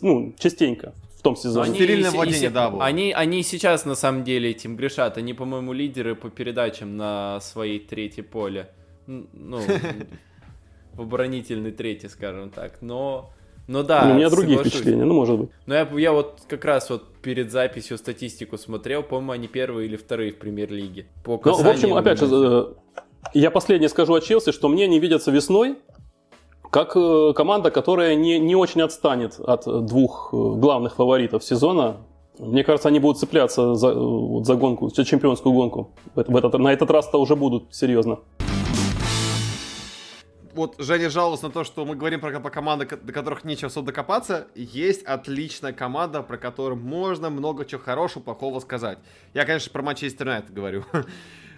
[0.02, 1.68] ну, частенько в том сезоне.
[1.68, 2.84] Они, Стерильное владение, да, было.
[2.84, 7.78] Они, они сейчас, на самом деле, этим грешат, они, по-моему, лидеры по передачам на своей
[7.78, 8.70] третьей поле.
[9.06, 9.60] Ну,
[10.96, 12.78] в оборонительный третий, скажем так.
[12.80, 13.30] Но,
[13.66, 14.04] но да.
[14.04, 14.72] Ну, у меня другие соглашусь.
[14.72, 15.50] впечатления, ну может быть.
[15.66, 19.96] Но я, я вот как раз вот перед записью статистику смотрел, по-моему, они первые или
[19.96, 21.06] вторые в премьер-лиге.
[21.24, 22.64] По ну, в общем, опять же, э,
[23.34, 25.76] я последнее скажу о Челси, что мне не видятся весной
[26.74, 31.98] как э, команда, которая не, не очень отстанет от двух э, главных фаворитов сезона.
[32.40, 33.94] Мне кажется, они будут цепляться за,
[34.42, 35.92] за гонку, за чемпионскую гонку.
[36.16, 38.18] В этот, на этот раз-то уже будут серьезно
[40.54, 43.88] вот Женя жаловался на то, что мы говорим про, про команды, до которых нечего особо
[43.88, 44.48] докопаться.
[44.54, 48.98] Есть отличная команда, про которую можно много чего хорошего, плохого сказать.
[49.34, 50.84] Я, конечно, про Манчестер Юнайтед говорю.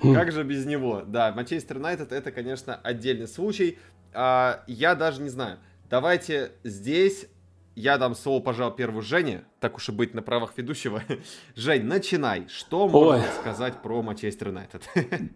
[0.00, 1.02] Как же без него?
[1.06, 3.78] Да, Манчестер Юнайтед это, конечно, отдельный случай.
[4.12, 5.58] А, я даже не знаю.
[5.88, 7.28] Давайте здесь
[7.76, 11.02] я дам слово, пожалуй, первую Жене, так уж и быть на правах ведущего.
[11.54, 12.48] Жень, начинай.
[12.48, 13.30] Что можно Ой.
[13.38, 14.88] сказать про Манчестер Юнайтед?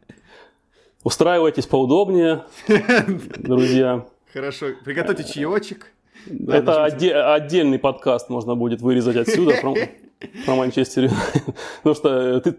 [1.02, 2.44] Устраивайтесь поудобнее,
[3.38, 4.06] друзья.
[4.32, 5.92] Хорошо, приготовьте чаечек.
[6.26, 9.74] Это отде- отдельный подкаст можно будет вырезать отсюда про,
[10.54, 11.10] Манчестер
[11.78, 12.56] Потому что ты,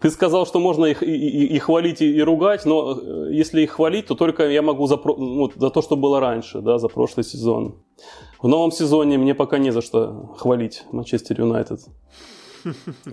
[0.00, 3.60] ты сказал, что можно их и, и, и хвалить, и, и ругать, но э, если
[3.60, 6.88] их хвалить, то только я могу за, ну, за то, что было раньше, да, за
[6.88, 7.76] прошлый сезон.
[8.40, 11.80] В новом сезоне мне пока не за что хвалить Манчестер Юнайтед.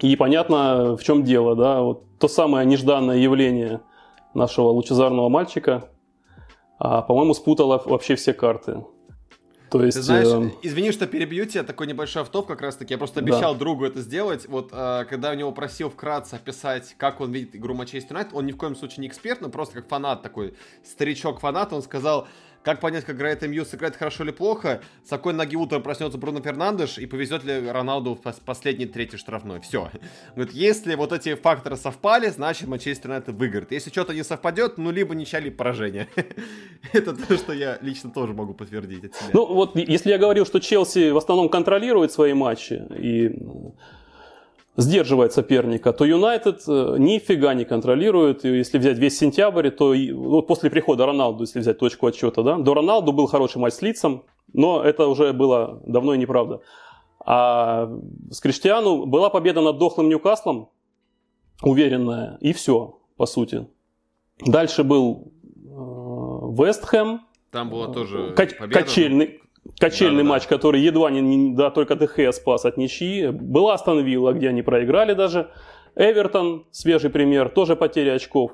[0.01, 3.81] И понятно, в чем дело, да, вот то самое нежданное явление
[4.33, 5.89] нашего лучезарного мальчика,
[6.77, 8.83] а, по-моему, спутало вообще все карты.
[9.69, 10.51] То есть, Ты знаешь, э...
[10.63, 12.93] извини, что перебью тебя, такой небольшой автоп как раз-таки.
[12.93, 13.59] Я просто обещал да.
[13.59, 14.47] другу это сделать.
[14.47, 18.45] Вот э, когда у него просил вкратце описать, как он видит игру Манчестер Юнайтед, он
[18.45, 22.27] ни в коем случае не эксперт, но просто как фанат такой, старичок-фанат, он сказал,
[22.63, 24.81] как понять, как играет МЮ, сыграет хорошо или плохо?
[25.05, 29.61] С какой ноги утром проснется Бруно Фернандеш и повезет ли Роналду в последний третий штрафной?
[29.61, 29.89] Все.
[30.35, 33.71] Говорит, если вот эти факторы совпали, значит Манчестер Юнайтед выиграет.
[33.71, 36.07] Если что-то не совпадет, ну либо ничья, либо поражение.
[36.93, 39.29] Это то, что я лично тоже могу подтвердить от себя.
[39.33, 43.31] Ну вот, если я говорил, что Челси в основном контролирует свои матчи и
[44.79, 48.45] сдерживает соперника, то Юнайтед э, нифига не контролирует.
[48.45, 52.57] И если взять весь сентябрь, то вот после прихода Роналду, если взять точку отчета, да,
[52.57, 54.23] до Роналду был хороший матч с Лицом,
[54.53, 56.61] но это уже было давно и неправда.
[57.25, 57.89] А
[58.31, 60.69] с Криштиану была победа над дохлым Ньюкаслом,
[61.61, 63.67] уверенная, и все, по сути.
[64.45, 65.69] Дальше был э,
[66.63, 67.21] Вестхэм.
[67.51, 68.79] Там была тоже победа.
[68.79, 69.41] Качельный,
[69.79, 70.49] Качельный да, матч, да.
[70.49, 73.27] который едва не, да, только ДХ спас от ничьи.
[73.27, 75.49] Была Астон Вилла, где они проиграли даже.
[75.95, 78.51] Эвертон, свежий пример, тоже потеря очков.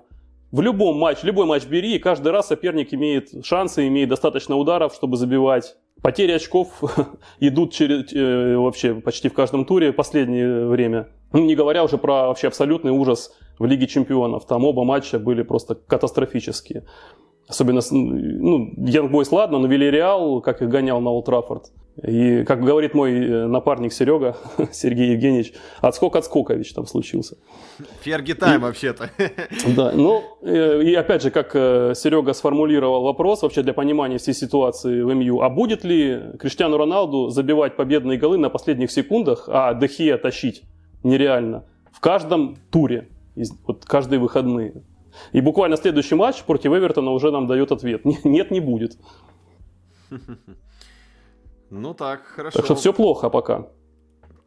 [0.51, 4.93] В любом матче, любой матч бери, и каждый раз соперник имеет шансы, имеет достаточно ударов,
[4.93, 5.75] чтобы забивать.
[6.01, 6.81] Потери очков
[7.39, 11.09] идут через, э, вообще почти в каждом туре в последнее время.
[11.33, 14.45] Ну, не говоря уже про вообще абсолютный ужас в Лиге Чемпионов.
[14.45, 16.85] Там оба матча были просто катастрофические.
[17.47, 21.71] Особенно, ну, Boys ладно, но Вильяреал, как их гонял на Олд Траффорд.
[22.03, 24.35] И, как говорит мой э, напарник Серега,
[24.73, 27.37] Сергей Евгеньевич, отскок отскокович там случился.
[28.01, 29.11] Ферги тайм вообще-то.
[29.75, 34.33] Да, ну, э, и опять же, как э, Серега сформулировал вопрос вообще для понимания всей
[34.33, 39.73] ситуации в МЮ, а будет ли Криштиану Роналду забивать победные голы на последних секундах, а
[39.73, 40.63] Дехия тащить
[41.03, 43.07] нереально в каждом туре,
[43.65, 44.83] вот каждые выходные?
[45.32, 48.05] И буквально следующий матч против Эвертона уже нам дает ответ.
[48.24, 48.97] Нет, не будет.
[51.72, 52.59] Ну так, хорошо.
[52.59, 53.68] Так что все плохо пока.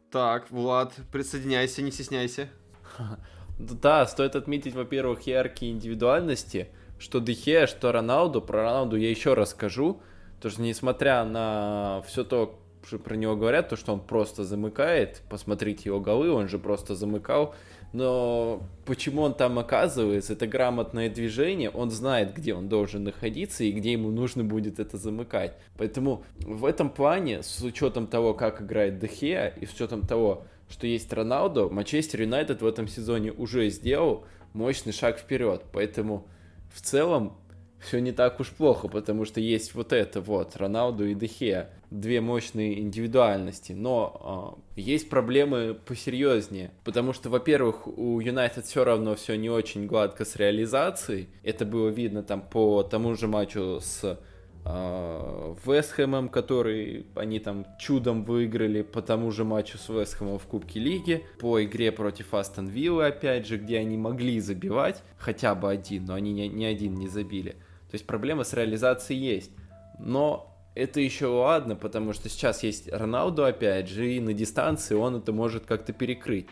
[0.09, 2.49] Так, Влад, присоединяйся, не стесняйся.
[3.59, 8.41] Да, стоит отметить, во-первых, яркие индивидуальности, что Дехе, что Роналду.
[8.41, 10.01] Про Роналду я еще расскажу.
[10.37, 12.57] Потому что несмотря на все то,
[12.87, 16.95] что про него говорят, то, что он просто замыкает, посмотрите его голы, он же просто
[16.95, 17.53] замыкал
[17.91, 23.71] но почему он там оказывается, это грамотное движение, он знает, где он должен находиться и
[23.71, 25.55] где ему нужно будет это замыкать.
[25.77, 30.85] Поэтому в этом плане, с учетом того, как играет Дехея и с учетом того, что
[30.85, 35.63] есть Роналдо, Манчестер Юнайтед в этом сезоне уже сделал мощный шаг вперед.
[35.71, 36.27] Поэтому
[36.71, 37.37] в целом
[37.79, 42.21] все не так уж плохо, потому что есть вот это вот, Роналду и Дехе, две
[42.21, 49.35] мощные индивидуальности, но э, есть проблемы посерьезнее, потому что, во-первых, у Юнайтед все равно все
[49.35, 54.19] не очень гладко с реализацией, это было видно там по тому же матчу с
[54.65, 60.79] э, Вестхэмом, который они там чудом выиграли по тому же матчу с Вестхэмом в Кубке
[60.79, 66.05] Лиги, по игре против Астон Виллы, опять же, где они могли забивать хотя бы один,
[66.05, 67.55] но они ни, ни один не забили.
[67.89, 69.51] То есть проблема с реализацией есть.
[69.99, 75.17] Но это еще ладно, потому что сейчас есть Роналду, опять же, и на дистанции он
[75.17, 76.47] это может как-то перекрыть.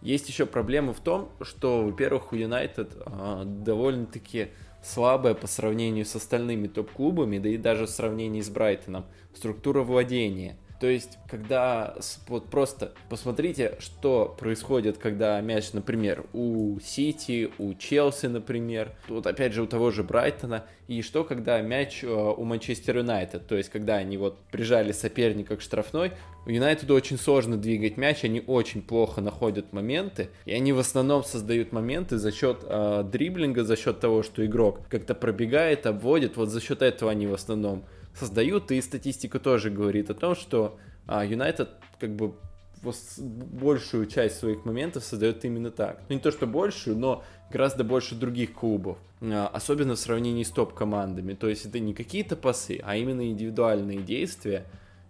[0.00, 4.48] Есть еще проблема в том, что, во-первых, у Юнайтед а, довольно-таки
[4.82, 9.04] слабая по сравнению с остальными топ-клубами, да и даже в сравнении с Брайтоном,
[9.34, 11.94] структура владения– то есть, когда
[12.26, 19.52] вот просто посмотрите, что происходит, когда мяч, например, у Сити, у Челси, например, вот опять
[19.52, 23.68] же у того же Брайтона, и что, когда мяч э, у Манчестер Юнайтед, то есть,
[23.68, 26.12] когда они вот прижали соперника к штрафной,
[26.46, 31.24] у Юнайтеду очень сложно двигать мяч, они очень плохо находят моменты, и они в основном
[31.24, 36.48] создают моменты за счет э, дриблинга, за счет того, что игрок как-то пробегает, обводит, вот
[36.48, 37.84] за счет этого они в основном
[38.14, 42.34] создают, и статистика тоже говорит о том, что Юнайтед как бы
[42.82, 46.00] большую часть своих моментов создает именно так.
[46.08, 48.98] Ну, не то, что большую, но гораздо больше других клубов.
[49.20, 51.34] А, особенно в сравнении с топ-командами.
[51.34, 54.64] То есть это не какие-то пасы, а именно индивидуальные действия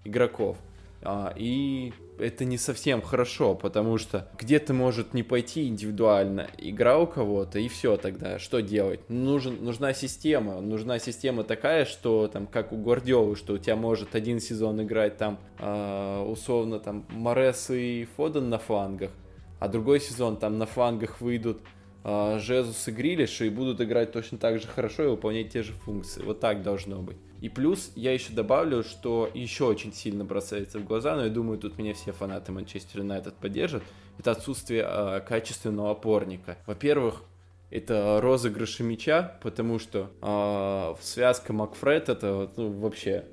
[0.05, 0.59] игроков.
[1.03, 7.07] А, и это не совсем хорошо, потому что где-то может не пойти индивидуально игра у
[7.07, 9.01] кого-то, и все тогда, что делать?
[9.09, 14.15] Нужен, нужна система, нужна система такая, что там, как у Гвардиолы, что у тебя может
[14.15, 19.11] один сезон играть там, э, условно, там, Морес и Фоден на флангах,
[19.59, 21.61] а другой сезон там на флангах выйдут
[22.05, 26.23] Жезус и Грилиш и будут играть точно так же хорошо и выполнять те же функции.
[26.23, 27.17] Вот так должно быть.
[27.41, 31.59] И плюс я еще добавлю, что еще очень сильно бросается в глаза, но я думаю,
[31.59, 33.83] тут меня все фанаты Манчестер Юнайтед поддержат,
[34.19, 36.59] это отсутствие э, качественного опорника.
[36.67, 37.23] Во-первых,
[37.71, 43.25] это розыгрыши мяча, потому что э, связка Макфред это ну, вообще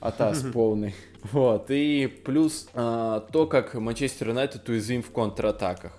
[0.00, 0.94] атас полный.
[1.32, 5.98] Вот, и плюс э, то, как Манчестер Юнайтед уязвим в контратаках.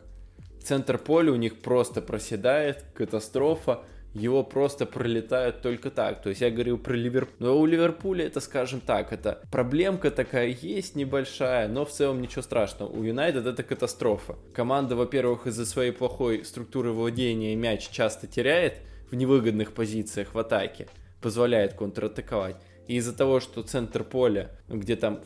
[0.67, 6.21] Центр поля у них просто проседает, катастрофа его просто пролетают только так.
[6.21, 7.35] То есть я говорил про Ливерпуль.
[7.39, 12.41] Но у Ливерпуля это, скажем так, это проблемка такая есть небольшая, но в целом ничего
[12.41, 12.89] страшного.
[12.89, 14.35] У Юнайтед это катастрофа.
[14.53, 20.89] Команда, во-первых, из-за своей плохой структуры владения мяч часто теряет в невыгодных позициях в атаке,
[21.21, 22.57] позволяет контратаковать.
[22.89, 25.21] И из-за того, что центр поля, где там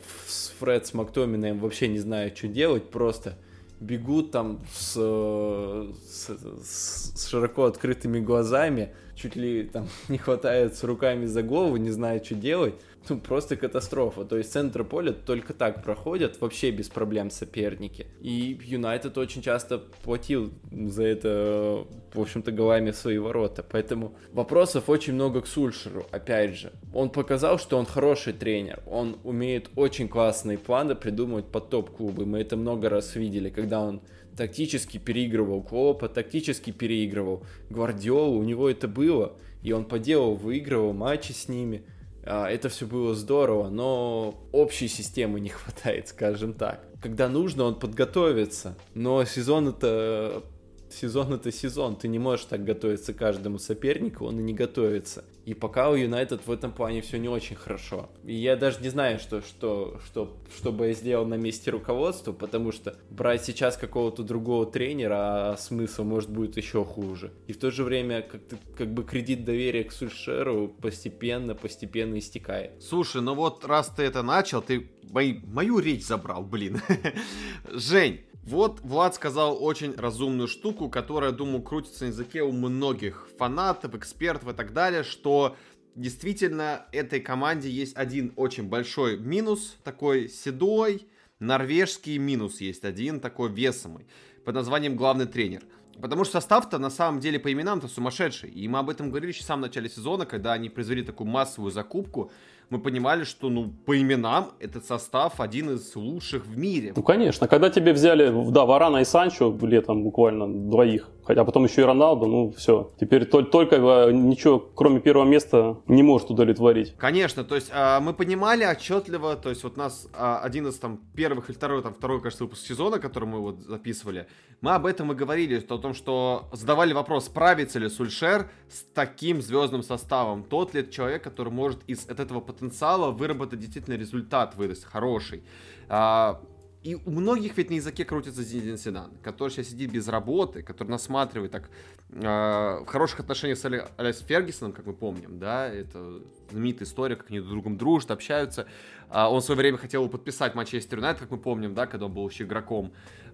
[0.60, 3.36] Фред с Мактоминаем вообще не знают, что делать, просто
[3.82, 6.30] бегут там с, с,
[6.64, 12.24] с широко открытыми глазами, чуть ли там не хватает с руками за голову, не знает,
[12.24, 12.74] что делать.
[13.08, 14.24] Ну, просто катастрофа.
[14.24, 18.06] То есть центр поля только так проходят, вообще без проблем соперники.
[18.20, 23.64] И Юнайтед очень часто платил за это, в общем-то, голами в свои ворота.
[23.68, 26.72] Поэтому вопросов очень много к Сульшеру, опять же.
[26.94, 28.82] Он показал, что он хороший тренер.
[28.86, 32.24] Он умеет очень классные планы придумывать под топ-клубы.
[32.24, 34.00] Мы это много раз видели, когда он
[34.36, 40.92] тактически переигрывал Клопа, тактически переигрывал Гвардиолу, у него это было, и он по делу выигрывал
[40.92, 41.82] матчи с ними.
[42.24, 46.84] А, это все было здорово, но общей системы не хватает, скажем так.
[47.02, 50.44] Когда нужно, он подготовится, но сезон это
[50.92, 55.24] сезон это сезон, ты не можешь так готовиться к каждому сопернику, он и не готовится.
[55.44, 58.10] И пока у Юнайтед в этом плане все не очень хорошо.
[58.24, 62.32] И я даже не знаю, что, что, что, что бы я сделал на месте руководства,
[62.32, 67.32] потому что брать сейчас какого-то другого тренера, а смысл может будет еще хуже.
[67.48, 68.40] И в то же время как,
[68.76, 72.80] как бы кредит доверия к Сульшеру постепенно, постепенно истекает.
[72.80, 76.80] Слушай, ну вот раз ты это начал, ты мой, мою речь забрал, блин.
[77.70, 83.94] Жень, вот Влад сказал очень разумную штуку, которая, думаю, крутится на языке у многих фанатов,
[83.94, 85.56] экспертов и так далее, что
[85.94, 91.06] действительно этой команде есть один очень большой минус, такой седой,
[91.38, 94.06] норвежский минус есть один, такой весомый,
[94.44, 95.62] под названием главный тренер.
[96.00, 98.50] Потому что состав-то на самом деле по именам-то сумасшедший.
[98.50, 101.70] И мы об этом говорили еще в самом начале сезона, когда они произвели такую массовую
[101.70, 102.30] закупку
[102.72, 106.94] мы понимали, что, ну, по именам этот состав один из лучших в мире.
[106.96, 107.46] Ну, конечно.
[107.46, 112.26] Когда тебе взяли, да, Варана и Санчо летом буквально двоих, хотя потом еще и Роналду,
[112.26, 112.92] ну, все.
[113.00, 116.94] Теперь только, э, ничего, кроме первого места, не может удовлетворить.
[116.98, 121.00] Конечно, то есть а, мы понимали отчетливо, то есть вот нас а, один из там
[121.16, 124.26] первых или второй, там второй, кажется, выпуск сезона, который мы вот записывали,
[124.60, 129.40] мы об этом и говорили, о том, что задавали вопрос, справится ли Сульшер с таким
[129.40, 134.84] звездным составом, тот ли человек, который может из от этого потенциала выработать действительно результат выдаст
[134.84, 135.42] хороший.
[135.88, 136.40] А,
[136.82, 140.88] и у многих ведь на языке крутится Зинедин Седан, который сейчас сидит без работы, который
[140.88, 141.70] насматривает так
[142.10, 146.20] э, в хороших отношениях с Алекс Фергюсоном, как мы помним, да, это
[146.50, 148.66] знаменитая история, как они друг другом дружат, общаются.
[149.08, 152.12] А он в свое время хотел подписать Манчестер Юнайтед, как мы помним, да, когда он
[152.12, 152.92] был еще игроком.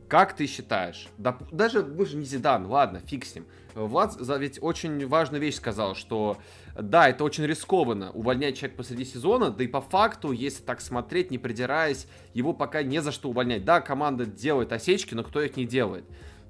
[0.09, 1.09] Как ты считаешь?
[1.19, 3.47] Да, даже вы же не Зидан, ладно, фиг с ним.
[3.75, 6.39] Влад ведь очень важную вещь сказал, что
[6.81, 11.31] да, это очень рискованно увольнять человека посреди сезона, да и по факту, если так смотреть,
[11.31, 13.65] не придираясь, его пока не за что увольнять.
[13.65, 16.05] Да, команда делает осечки, но кто их не делает?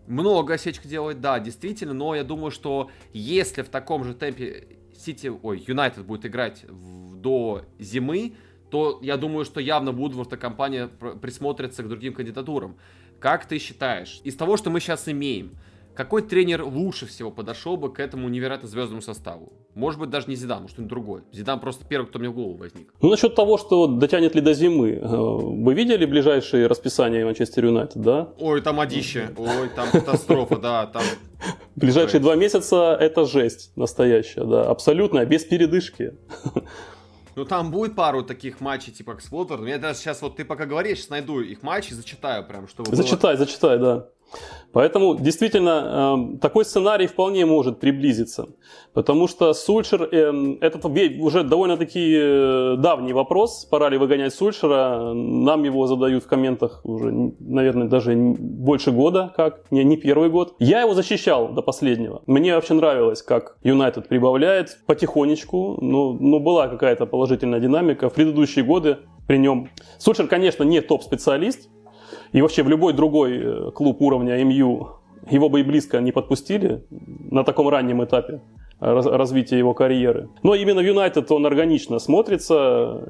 [0.06, 5.32] Много осечек делает, да, действительно, но я думаю, что если в таком же темпе Сити,
[5.42, 8.34] ой, Юнайтед будет играть в, до зимы,
[8.70, 12.76] то я думаю, что явно Вудворд и компания присмотрится к другим кандидатурам.
[13.20, 15.56] Как ты считаешь, из того, что мы сейчас имеем,
[15.98, 19.52] какой тренер лучше всего подошел бы к этому невероятно звездному составу?
[19.74, 21.22] Может быть, даже не Зидан, может, кто-нибудь другой.
[21.32, 22.94] Зидан просто первый, кто мне в голову возник.
[23.02, 24.92] Ну, насчет того, что дотянет ли до зимы.
[24.92, 28.28] Э, вы видели ближайшие расписания Манчестер Юнайтед, да?
[28.38, 29.34] Ой, там одище.
[29.36, 31.02] Ой, там катастрофа, да, там...
[31.74, 36.12] Ближайшие два месяца это жесть настоящая, да, абсолютно, без передышки.
[37.34, 39.30] Ну, там будет пару таких матчей, типа, как с.
[39.66, 43.46] Я даже сейчас, вот ты пока говоришь, найду их матчи, зачитаю прям, чтобы Зачитай, было...
[43.46, 44.08] зачитай, да.
[44.72, 48.48] Поэтому действительно э, такой сценарий вполне может приблизиться,
[48.92, 55.64] потому что Сульшер, э, этот уже довольно-таки э, давний вопрос, пора ли выгонять Сульшера, нам
[55.64, 60.54] его задают в комментах уже, наверное, даже больше года, как, не, не первый год.
[60.58, 62.22] Я его защищал до последнего.
[62.26, 68.64] Мне вообще нравилось, как Юнайтед прибавляет потихонечку, но, но была какая-то положительная динамика в предыдущие
[68.64, 69.68] годы при нем.
[69.98, 71.68] Сульшер, конечно, не топ-специалист,
[72.32, 74.98] и вообще в любой другой э, клуб уровня МЮ
[75.30, 76.84] его бы и близко не подпустили
[77.30, 78.40] на таком раннем этапе
[78.80, 80.28] развития его карьеры.
[80.42, 83.02] Но именно в Юнайтед он органично смотрится,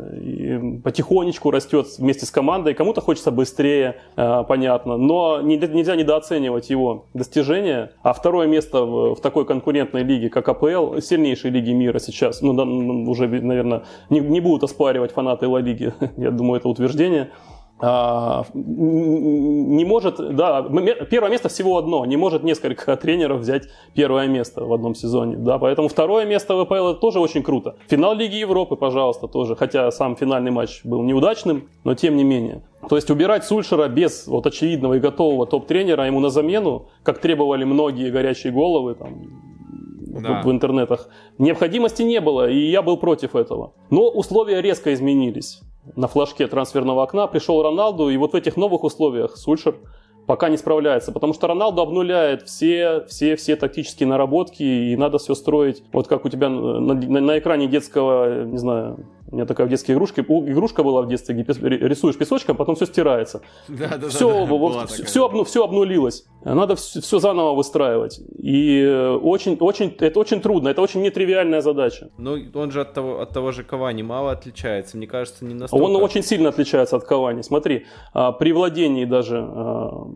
[0.83, 2.73] потихонечку растет вместе с командой.
[2.73, 7.93] Кому-то хочется быстрее, э, понятно, но нельзя недооценивать его достижения.
[8.03, 12.63] А второе место в, такой конкурентной лиге, как АПЛ, сильнейшей лиги мира сейчас, ну, да,
[12.63, 17.31] уже, наверное, не, будут оспаривать фанаты Ла Лиги, я думаю, это утверждение–
[17.81, 20.63] не может, да,
[21.11, 25.59] первое место всего одно, не может несколько тренеров взять первое место в одном сезоне, да,
[25.59, 27.77] поэтому второе место в ВПЛ это тоже очень круто.
[27.89, 32.63] Финал Лиги Европы, пожалуйста, тоже, хотя сам финальный матч был неудачным, но тем не менее.
[32.89, 37.65] То есть убирать Сульшера без вот очевидного и готового топ-тренера ему на замену, как требовали
[37.65, 40.43] многие горячие головы там, да.
[40.43, 41.09] в интернетах,
[41.39, 43.73] необходимости не было, и я был против этого.
[43.91, 45.61] Но условия резко изменились
[45.97, 49.77] на флажке трансферного окна, пришел Роналду, и вот в этих новых условиях Сульшер
[50.27, 55.35] пока не справляется, потому что Роналду обнуляет все, все, все тактические наработки, и надо все
[55.35, 59.67] строить, вот как у тебя на, на, на экране детского, не знаю, у меня такая
[59.67, 63.43] в детской игрушке, игрушка была в детстве, где рисуешь песочком, потом все стирается.
[63.69, 66.25] Да, да, все, да, да, все, все, обну, все обнулилось.
[66.45, 68.21] Надо все, все заново выстраивать.
[68.39, 72.11] И очень, очень, это очень трудно, это очень нетривиальная задача.
[72.17, 75.83] Ну, он же от того, от того же Кавани мало отличается, мне кажется, не настолько.
[75.83, 77.43] Он очень сильно отличается от Кавани.
[77.43, 80.07] Смотри, а, при владении даже а,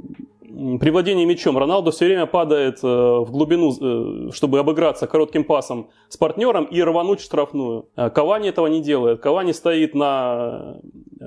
[0.81, 5.89] при владении мячом Роналду все время падает э, в глубину, э, чтобы обыграться коротким пасом
[6.09, 7.89] с партнером и рвануть штрафную.
[7.97, 9.21] Э, Кавани этого не делает.
[9.21, 10.81] Кавани стоит на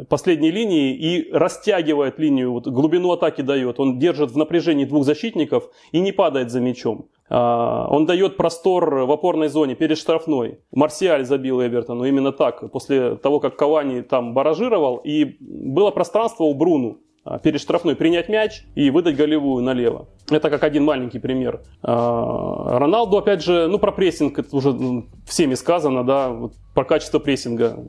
[0.10, 3.80] последней линии и растягивает линию, вот глубину атаки дает.
[3.80, 7.08] Он держит в напряжении двух защитников и не падает за мячом.
[7.28, 10.60] Он дает простор в опорной зоне перед штрафной.
[10.72, 16.54] Марсиаль забил Эвертону именно так, после того, как Кавани там баражировал, и было пространство у
[16.54, 17.00] Бруну.
[17.26, 20.08] А, перед штрафной принять мяч и выдать голевую налево.
[20.30, 21.64] Это как один маленький пример.
[21.82, 26.86] А, Роналду, опять же, ну про прессинг это уже ну, всеми сказано, да, вот про
[26.86, 27.80] качество прессинга.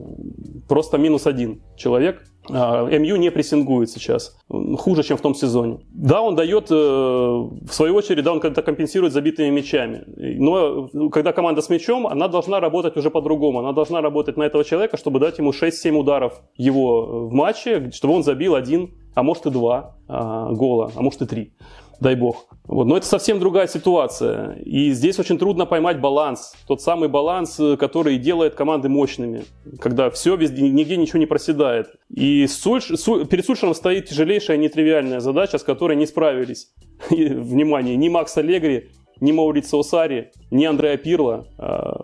[0.67, 2.23] Просто минус один человек.
[2.49, 4.35] А, МЮ не прессингует сейчас.
[4.49, 5.81] Хуже, чем в том сезоне.
[5.91, 10.03] Да, он дает, э, в свою очередь, да, он когда компенсирует забитыми мячами.
[10.17, 13.59] Но когда команда с мячом, она должна работать уже по-другому.
[13.59, 18.15] Она должна работать на этого человека, чтобы дать ему 6-7 ударов его в матче, чтобы
[18.15, 21.51] он забил один а может и два а, гола, а может и три,
[21.99, 22.45] дай бог.
[22.65, 22.85] Вот.
[22.85, 24.53] Но это совсем другая ситуация.
[24.63, 26.53] И здесь очень трудно поймать баланс.
[26.67, 29.45] Тот самый баланс, э, который делает команды мощными.
[29.79, 31.87] Когда все, везде, нигде ничего не проседает.
[32.09, 36.67] И Сульш, Суль, перед Сульшером стоит тяжелейшая, нетривиальная задача, с которой не справились.
[37.09, 42.01] Внимание, ни Макс Аллегри, ни Маурицио Сари, ни Андреа Пирло, а,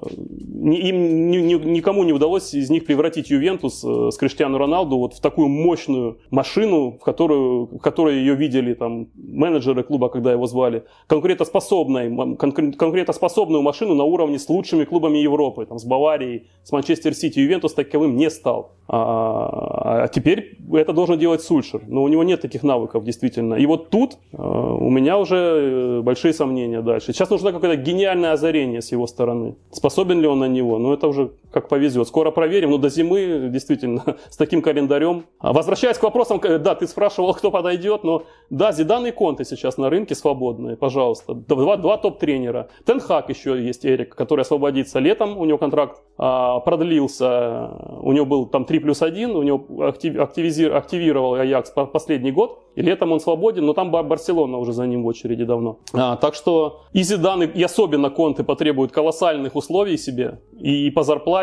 [0.64, 5.48] им никому не удалось из них превратить Ювентус э, с Криштиану Роналду вот в такую
[5.48, 12.36] мощную машину, в которую, в которой ее видели там менеджеры клуба, когда его звали, конкурентоспособной,
[12.38, 17.40] конкурентоспособную машину на уровне с лучшими клубами Европы, там, с Баварией, с Манчестер Сити.
[17.40, 18.72] Ювентус таковым не стал.
[18.88, 23.56] А, а теперь это должен делать Сульшер, но у него нет таких навыков действительно.
[23.56, 27.18] И вот тут а, у меня уже э, большие сомнения дальше.
[27.18, 29.56] Сейчас нужно какое-то гениальное озарение с его стороны.
[29.72, 30.80] Способен ли он на него?
[30.80, 32.08] Ну, это уже как повезет.
[32.08, 32.72] Скоро проверим.
[32.72, 35.26] Но до зимы, действительно, с таким календарем.
[35.40, 39.78] А возвращаясь к вопросам, да, ты спрашивал, кто подойдет, но да, Зидан и Конте сейчас
[39.78, 41.34] на рынке свободные, пожалуйста.
[41.34, 42.70] Два, два топ-тренера.
[42.86, 45.38] Тенхак еще есть, Эрик, который освободится летом.
[45.38, 47.70] У него контракт а, продлился.
[48.02, 49.36] У него был там 3 плюс 1.
[49.36, 52.60] У него актив, активировал Аякс последний год.
[52.76, 55.80] И летом он свободен, но там Барселона уже за ним в очереди давно.
[55.94, 60.40] А, так что и Зидан, и особенно Конте потребуют колоссальных условий себе.
[60.60, 61.43] И по зарплате,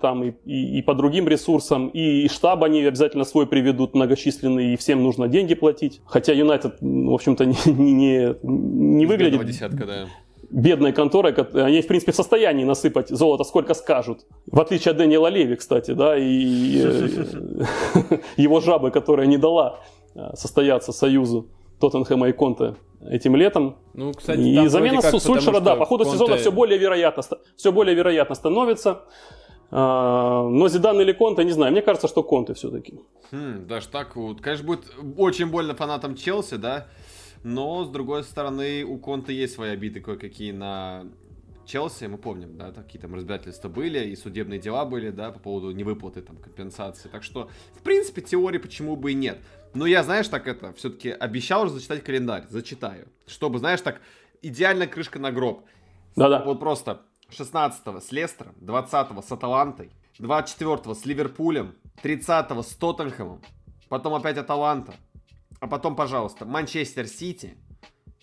[0.00, 4.74] там, и, и, и по другим ресурсам, и, и штаб они обязательно свой приведут многочисленный,
[4.74, 6.00] и всем нужно деньги платить.
[6.06, 9.44] Хотя Юнайтед, в общем-то, не, не, не выглядит...
[9.44, 10.06] Десятка, да
[10.50, 14.20] бедной конторой, они, в принципе, в состоянии насыпать золото сколько скажут.
[14.50, 16.24] В отличие от Дэниела Леви, кстати, да, и
[18.38, 19.80] его жабы, которая не дала
[20.18, 21.46] Э, состояться союзу
[21.78, 23.76] Тоттенхэма и Конте этим летом.
[23.94, 26.18] Ну, кстати, и замена как, Сульшера, да, по ходу Конте...
[26.18, 27.22] сезона все более вероятно,
[27.56, 29.04] все более вероятно становится.
[29.70, 33.00] А, но Зидан или Конте, не знаю, мне кажется, что Конте все-таки.
[33.30, 34.40] Хм, даже так вот.
[34.40, 34.84] Конечно, будет
[35.16, 36.86] очень больно фанатам Челси, да,
[37.44, 41.04] но, с другой стороны, у Конте есть свои обиды кое-какие на
[41.66, 45.70] Челси, мы помним, да, какие там разбирательства были, и судебные дела были, да, по поводу
[45.70, 47.08] невыплаты там компенсации.
[47.08, 49.38] Так что, в принципе, теории почему бы и нет.
[49.74, 53.08] Но я, знаешь, так это, все-таки обещал уже зачитать календарь, зачитаю.
[53.26, 54.00] Чтобы, знаешь, так,
[54.42, 55.64] идеальная крышка на гроб.
[56.16, 56.42] Да-да.
[56.44, 63.42] Вот просто 16-го с Лестером, 20-го с Аталантой, 24-го с Ливерпулем, 30-го с Тоттенхэмом,
[63.88, 64.94] потом опять Аталанта,
[65.60, 67.56] а потом, пожалуйста, Манчестер Сити,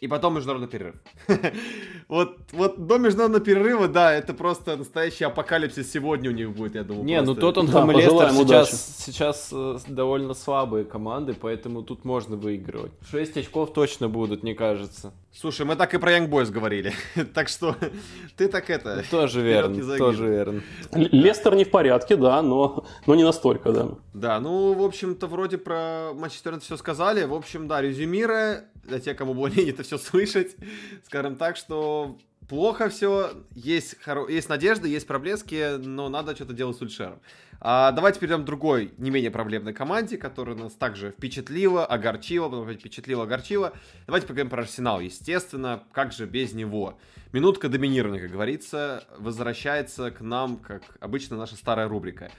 [0.01, 0.95] и потом международный перерыв.
[2.07, 6.83] вот, вот до международного перерыва, да, это просто настоящий апокалипсис сегодня у них будет, я
[6.83, 7.05] думаю.
[7.05, 7.41] Не, ну просто.
[7.41, 12.91] ну Тоттенхэм да, и Лестер сейчас, сейчас э, довольно слабые команды, поэтому тут можно выигрывать.
[13.09, 15.13] 6 очков точно будут, мне кажется.
[15.31, 16.93] Слушай, мы так и про Young Boys говорили.
[17.33, 17.75] так что
[18.37, 19.03] ты так это...
[19.09, 20.61] Тоже верно, тоже верно.
[20.93, 23.89] Лестер не в порядке, да, но, но не настолько, да.
[24.13, 27.25] Да, ну, в общем-то, вроде про Манчестер все сказали.
[27.25, 30.55] В общем, да, резюмируя, для тех, кому более это все слышать,
[31.03, 32.17] скажем так, что
[32.47, 34.27] плохо все, есть, хоро...
[34.27, 37.19] есть надежда, есть проблески, но надо что-то делать с Ульшером.
[37.61, 42.71] А давайте перейдем к другой, не менее проблемной команде, которая нас также впечатлила, огорчила, потом
[42.71, 43.73] впечатлила, огорчила.
[44.05, 46.99] Давайте поговорим про Арсенал, естественно, как же без него.
[47.31, 52.29] Минутка доминирования, как говорится, возвращается к нам, как обычно, наша старая рубрика.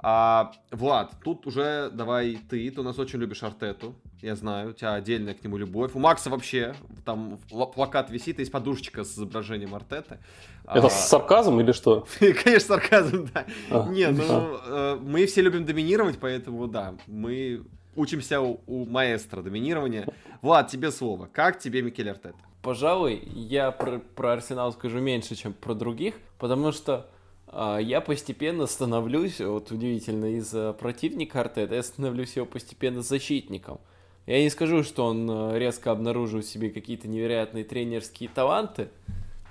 [0.00, 4.72] А, Влад, тут уже давай ты, ты у нас очень любишь Артету, я знаю, у
[4.72, 5.92] тебя отдельная к нему любовь.
[5.94, 6.74] У Макса вообще
[7.04, 10.18] там плакат висит, есть подушечка с изображением Артеты.
[10.64, 10.90] Это а...
[10.90, 12.06] сарказм или что?
[12.20, 13.46] Конечно, сарказм, да.
[13.70, 13.88] А.
[13.88, 14.98] Не, ну, а.
[15.00, 17.64] мы все любим доминировать, поэтому, да, мы
[17.96, 20.06] учимся у, у маэстро доминирования.
[20.42, 21.28] Влад, тебе слово.
[21.32, 22.38] Как тебе Микель Артета?
[22.62, 27.08] Пожалуй, я про, про Арсенал скажу меньше, чем про других, потому что
[27.52, 33.80] я постепенно становлюсь, вот удивительно, из противника Артета, я становлюсь его постепенно защитником.
[34.26, 38.90] Я не скажу, что он э, резко обнаружил в себе какие-то невероятные тренерские таланты,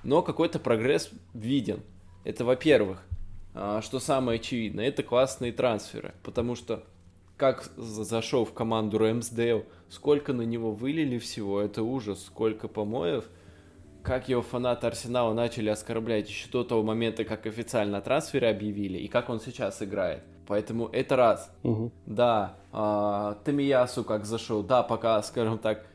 [0.03, 1.79] но какой-то прогресс виден.
[2.23, 3.01] Это во-первых.
[3.55, 6.83] А, что самое очевидное, это классные трансферы, потому что
[7.37, 13.25] как зашел в команду Рэмсдейл, сколько на него вылили всего, это ужас, сколько помоев–
[14.07, 19.09] как его фанаты Арсенала начали оскорблять еще до того момента, как официально трансферы объявили, и
[19.09, 20.23] как он сейчас играет.
[20.47, 21.51] Поэтому это раз.
[21.63, 21.91] Угу.
[22.05, 25.85] Да, э, Тамиясу как зашел, да, пока, скажем так,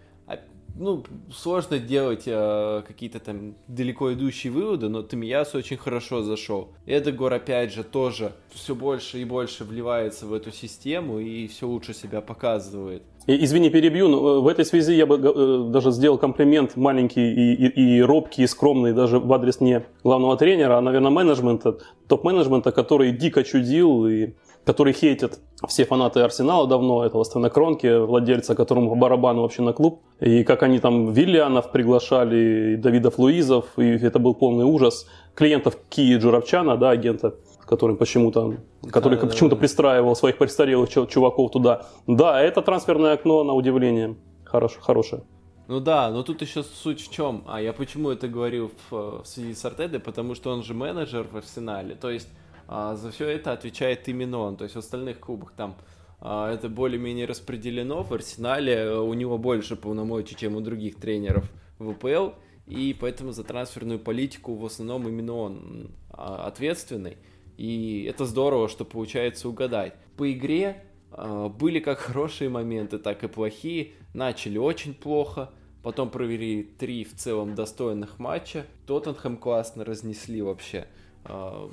[0.74, 6.68] ну, сложно делать э, какие-то там далеко идущие выводы, но Тамиясу очень хорошо зашел.
[6.86, 11.94] Эдегор, опять же, тоже все больше и больше вливается в эту систему и все лучше
[11.94, 13.02] себя показывает.
[13.26, 17.66] Извини, перебью, но э, в этой связи я бы э, даже сделал комплимент маленький и,
[17.66, 22.72] и, и робкий, и скромный даже в адрес не главного тренера, а, наверное, менеджмента, топ-менеджмента,
[22.72, 24.32] который дико чудил и
[24.64, 29.72] который хейтят все фанаты Арсенала давно, этого Стена Кронки, владельца, которому по барабану вообще на
[29.72, 30.02] клуб.
[30.20, 35.06] И как они там Виллианов приглашали, и Давидов Луизов, и это был полный ужас.
[35.34, 37.34] Клиентов Ки Джуравчана, да, агента,
[37.66, 38.56] которым почему-то,
[38.90, 41.86] который да, почему-то да, пристраивал своих престарелых чуваков туда.
[42.06, 45.22] Да, это трансферное окно, на удивление, хорош, хорошее.
[45.68, 47.44] Ну да, но тут еще суть в чем.
[47.46, 50.00] А я почему это говорил в, в связи с Артедой?
[50.00, 51.94] Потому что он же менеджер в Арсенале.
[51.94, 52.28] То есть
[52.68, 54.56] за все это отвечает именно он.
[54.56, 55.76] То есть в остальных клубах там
[56.24, 58.04] а, это более-менее распределено.
[58.04, 61.50] В Арсенале э, у него больше полномочий, чем у других тренеров
[61.80, 62.30] в ВПЛ.
[62.66, 67.16] И поэтому за трансферную политику в основном именно он а, ответственный.
[67.56, 69.94] И это здорово, что получается угадать.
[70.16, 73.90] По игре а, были как хорошие моменты, так и плохие.
[74.14, 75.50] Начали очень плохо,
[75.82, 78.64] потом провели три в целом достойных матча.
[78.86, 80.86] Тоттенхэм классно разнесли вообще.
[81.24, 81.68] А,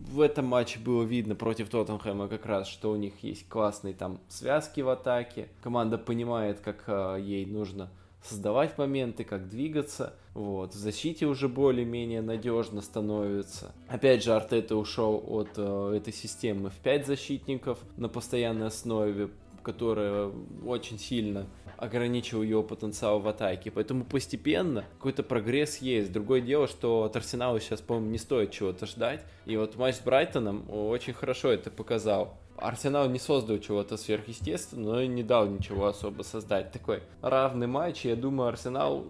[0.00, 4.20] в этом матче было видно против Тоттенхэма как раз, что у них есть классные там
[4.28, 5.48] связки в атаке.
[5.62, 7.90] Команда понимает, как а, ей нужно
[8.22, 10.14] создавать моменты, как двигаться.
[10.32, 10.74] Вот.
[10.74, 13.72] В защите уже более-менее надежно становится.
[13.88, 19.28] Опять же, Артета ушел от э, этой системы в 5 защитников на постоянной основе,
[19.62, 20.30] которая
[20.64, 23.70] очень сильно ограничил его потенциал в атаке.
[23.70, 26.12] Поэтому постепенно какой-то прогресс есть.
[26.12, 29.24] Другое дело, что от Арсенала сейчас, по-моему, не стоит чего-то ждать.
[29.46, 32.38] И вот матч с Брайтоном очень хорошо это показал.
[32.56, 36.70] Арсенал не создал чего-то сверхъестественного, но и не дал ничего особо создать.
[36.70, 39.04] Такой равный матч, и я думаю, Арсенал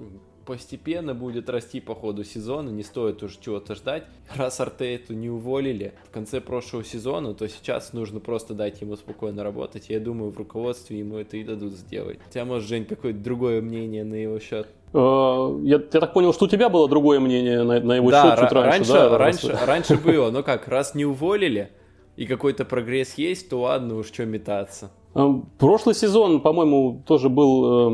[0.47, 4.05] постепенно будет расти по ходу сезона, не стоит уже чего-то ждать.
[4.35, 9.43] Раз Артейту не уволили в конце прошлого сезона, то сейчас нужно просто дать ему спокойно
[9.43, 9.87] работать.
[9.89, 12.19] Я думаю, в руководстве ему это и дадут сделать.
[12.29, 14.69] У тебя, может, Жень, какое-то другое мнение на его счет?
[14.93, 18.23] Э, я, я так понял, что у тебя было другое мнение на, на его да,
[18.23, 19.19] счет чуть раньше, раньше, да?
[19.19, 21.71] Раньше, раньше было, но как, раз не уволили,
[22.17, 24.91] и какой-то прогресс есть, то ладно уж, что метаться.
[25.15, 27.91] Эм, прошлый сезон, по-моему, тоже был э,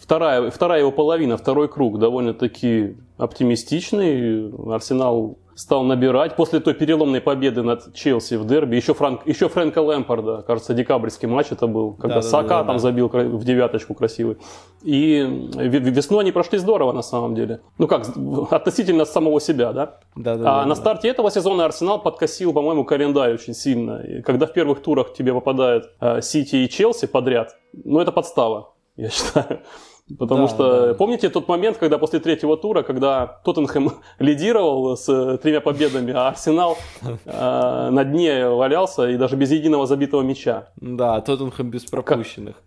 [0.00, 4.52] вторая, вторая его половина, второй круг, довольно-таки оптимистичный.
[4.72, 6.36] Арсенал стал набирать.
[6.36, 11.28] После той переломной победы над Челси в дерби, еще, Франк, еще Фрэнка Лэмпорда, кажется, декабрьский
[11.28, 12.78] матч это был, когда да, Сака да, да, там да.
[12.78, 14.38] забил в девяточку красивый.
[14.82, 17.60] И весну они прошли здорово на самом деле.
[17.76, 18.06] Ну как,
[18.50, 19.98] относительно самого себя, да?
[20.16, 20.40] Да, да.
[20.40, 20.74] А да, на да.
[20.76, 24.00] старте этого сезона Арсенал подкосил, по-моему, календарь очень сильно.
[24.02, 28.72] И когда в первых турах тебе попадает э, Сити и Челси подряд, ну это подстава,
[29.00, 29.60] я считаю.
[30.18, 30.94] Потому да, что да.
[30.94, 36.76] помните тот момент, когда после третьего тура, когда Тоттенхэм лидировал с тремя победами, а Арсенал
[37.24, 40.68] э, на дне валялся и даже без единого забитого мяча.
[40.76, 42.56] Да, Тоттенхэм без пропущенных.
[42.56, 42.64] Как...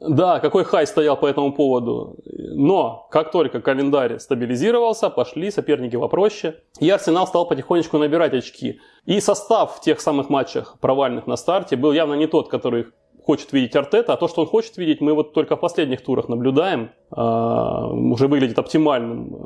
[0.00, 2.16] Да, какой хай стоял по этому поводу.
[2.24, 8.80] Но как только календарь стабилизировался, пошли соперники попроще, и Арсенал стал потихонечку набирать очки.
[9.06, 12.86] И состав в тех самых матчах провальных на старте был явно не тот, который
[13.28, 16.30] хочет видеть Артета, а то, что он хочет видеть, мы вот только в последних турах
[16.30, 16.92] наблюдаем.
[17.10, 19.36] А, уже выглядит оптимальным.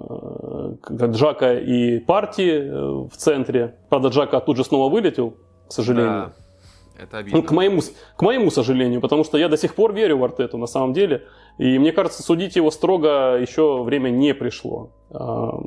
[0.89, 3.75] А, Джака и партии э, в центре.
[3.89, 5.35] Правда, Джака тут же снова вылетел,
[5.67, 6.13] к сожалению.
[6.13, 7.03] Да.
[7.03, 7.39] Это обидно.
[7.39, 7.81] Ну, к, моему,
[8.17, 11.23] к моему сожалению, потому что я до сих пор верю в Артету на самом деле.
[11.59, 14.91] И мне кажется, судить его строго еще время не пришло.
[15.11, 15.61] А,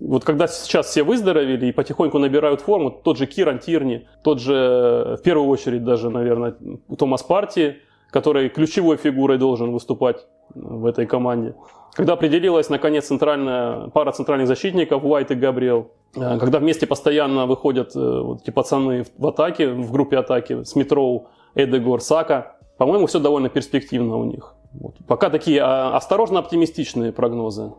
[0.00, 5.16] вот когда сейчас все выздоровели и потихоньку набирают форму, тот же Киран Тирни, тот же,
[5.18, 6.56] в первую очередь даже, наверное,
[6.98, 7.76] Томас Парти,
[8.10, 11.54] который ключевой фигурой должен выступать в этой команде.
[11.92, 17.94] Когда определилась, наконец, центральная пара центральных защитников, Уайт и Габриэл, а, когда вместе постоянно выходят
[17.94, 23.48] э, вот эти пацаны в атаке, в группе атаки, Смитроу, Эдегор, Сака, по-моему, все довольно
[23.48, 24.54] перспективно у них.
[24.72, 24.96] Вот.
[25.06, 27.72] Пока такие а, осторожно оптимистичные прогнозы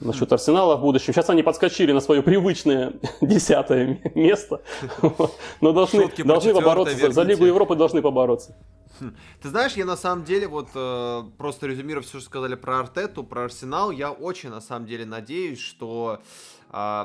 [0.00, 1.12] насчет Арсенала в будущем.
[1.12, 4.62] Сейчас они подскочили на свое привычное десятое место,
[5.60, 8.56] но должны, должны побороться, за Лигу Европы должны побороться.
[9.00, 9.14] Хм.
[9.42, 13.24] Ты знаешь, я на самом деле, вот э, просто резюмировав все, что сказали про Артету,
[13.24, 16.20] про Арсенал, я очень на самом деле надеюсь, что
[16.72, 17.04] э,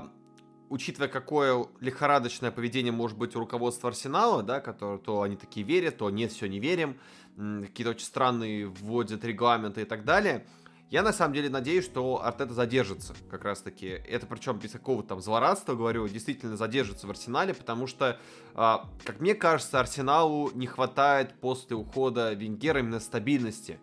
[0.69, 5.97] учитывая, какое лихорадочное поведение может быть у руководства Арсенала, да, которое то они такие верят,
[5.97, 6.97] то нет, все не верим,
[7.37, 10.45] какие-то очень странные вводят регламенты и так далее.
[10.89, 13.87] Я на самом деле надеюсь, что Артета задержится как раз-таки.
[13.87, 18.19] Это причем без какого-то там злорадства, говорю, действительно задержится в Арсенале, потому что,
[18.55, 23.79] а, как мне кажется, Арсеналу не хватает после ухода Венгера именно стабильности.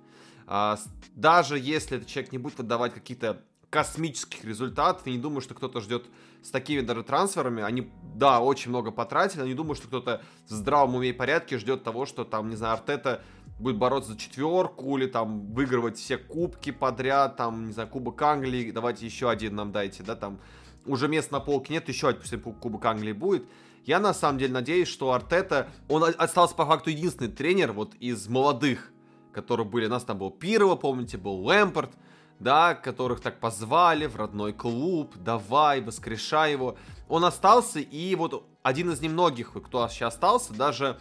[0.47, 0.79] А,
[1.15, 5.07] даже если этот человек не будет выдавать какие-то космических результатов.
[5.07, 6.07] Я не думаю, что кто-то ждет
[6.43, 7.63] с такими даже трансферами.
[7.63, 11.59] Они, да, очень много потратили, но не думаю, что кто-то в здравом уме и порядке
[11.59, 13.23] ждет того, что там, не знаю, Артета
[13.59, 18.71] будет бороться за четверку или там выигрывать все кубки подряд, там, не знаю, Кубок Англии,
[18.71, 20.39] давайте еще один нам дайте, да, там,
[20.87, 23.45] уже мест на полке нет, еще один Кубок Англии будет.
[23.85, 28.29] Я на самом деле надеюсь, что Артета, он остался по факту единственный тренер вот из
[28.29, 28.93] молодых,
[29.33, 31.93] которые были, у нас там был Пирова, помните, был Лэмпорт,
[32.39, 36.77] да, которых так позвали в родной клуб, давай, воскрешай его.
[37.09, 40.99] Он остался, и вот один из немногих, кто сейчас остался, даже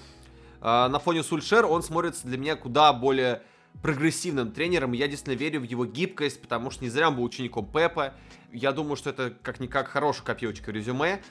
[0.62, 3.42] на фоне Сульшер, он смотрится для меня куда более
[3.82, 4.94] прогрессивным тренером.
[4.94, 8.14] Я действительно верю в его гибкость, потому что не зря он был учеником Пепа.
[8.52, 11.22] Я думаю, что это как-никак хорошая копилочка резюме.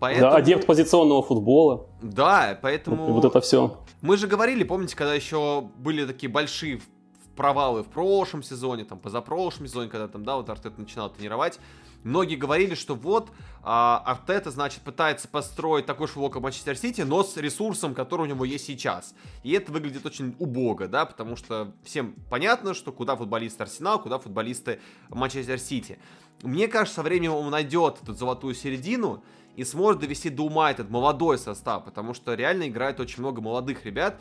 [0.00, 0.32] Поэтому...
[0.32, 1.86] Да, адепт позиционного футбола.
[2.02, 3.06] Да, поэтому...
[3.06, 3.78] Вот, вот это все.
[4.00, 6.80] Мы же говорили, помните, когда еще были такие большие
[7.36, 11.60] провалы в прошлом сезоне, там, позапрошлом сезоне, когда там, да, вот Артета начинал тренировать,
[12.04, 13.30] многие говорили, что вот
[13.62, 18.26] а, Артета, значит, пытается построить такой же футбол, Манчестер Сити, но с ресурсом, который у
[18.26, 19.14] него есть сейчас.
[19.42, 24.18] И это выглядит очень убого, да, потому что всем понятно, что куда футболисты Арсенал, куда
[24.18, 24.80] футболисты
[25.10, 25.98] Манчестер Сити.
[26.42, 29.22] Мне кажется, со временем он найдет эту золотую середину,
[29.56, 33.84] и сможет довести до ума этот молодой состав, потому что реально играет очень много молодых
[33.84, 34.18] ребят,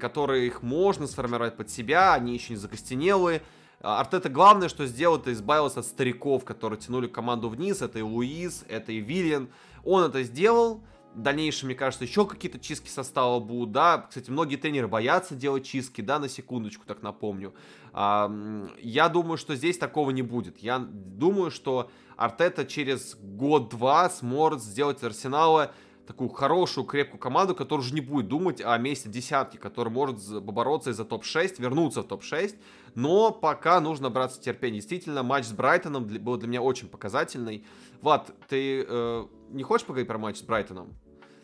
[0.00, 3.42] которые их можно сформировать под себя, они еще не закостенелые.
[3.82, 7.82] А, Артета главное, что сделал, это избавился от стариков, которые тянули команду вниз.
[7.82, 9.48] Это и Луис, это и Виллиан.
[9.84, 10.82] Он это сделал.
[11.14, 14.06] В дальнейшем, мне кажется, еще какие-то чистки состава будут, да.
[14.08, 17.52] Кстати, многие тренеры боятся делать чистки, да, на секундочку, так напомню.
[17.92, 20.58] Я думаю, что здесь такого не будет.
[20.58, 25.72] Я думаю, что Артета через год-два сможет сделать Арсенала
[26.06, 30.90] такую хорошую, крепкую команду, которая уже не будет думать о месте десятки, которая может побороться
[30.90, 32.56] из-за топ-6, вернуться в топ-6.
[32.94, 34.76] Но пока нужно браться терпения.
[34.78, 37.64] Действительно, матч с Брайтоном был для меня очень показательный.
[38.00, 40.94] Влад, ты э, не хочешь поговорить про матч с Брайтоном?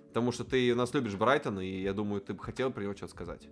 [0.08, 3.12] Потому что ты нас любишь Брайтон, и я думаю, ты бы хотел про него что-то
[3.12, 3.48] сказать.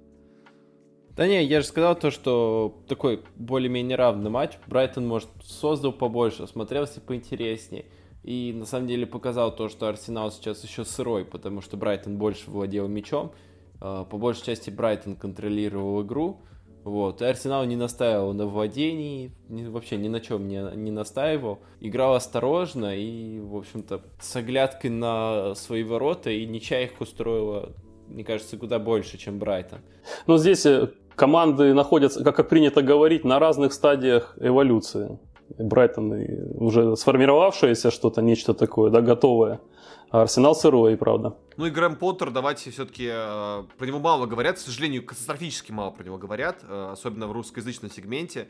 [1.17, 4.59] Да не, я же сказал то, что такой более-менее равный матч.
[4.67, 7.87] Брайтон, может, создал побольше, смотрелся поинтереснее.
[8.27, 12.51] И на самом деле показал то, что Арсенал сейчас еще сырой, потому что Брайтон больше
[12.51, 13.31] владел мячом.
[13.81, 16.41] А, по большей части Брайтон контролировал игру.
[16.83, 17.23] Вот.
[17.23, 21.61] И Арсенал не настаивал на владении, вообще ни на чем не, не настаивал.
[21.81, 27.75] Играл осторожно и, в общем-то, с оглядкой на свои ворота, и ничья их устроила,
[28.09, 29.79] мне кажется, куда больше, чем Брайтон.
[30.27, 35.17] Но здесь э, команды находятся, как принято говорить, на разных стадиях эволюции.
[35.59, 36.13] Брайтон
[36.55, 39.61] уже сформировавшееся что-то, нечто такое, да, готовое.
[40.11, 41.37] А Арсенал сырой, правда.
[41.57, 45.91] Ну и Грэм Поттер, давайте все-таки э, про него мало говорят, к сожалению, катастрофически мало
[45.91, 48.49] про него говорят, э, особенно в русскоязычном сегменте.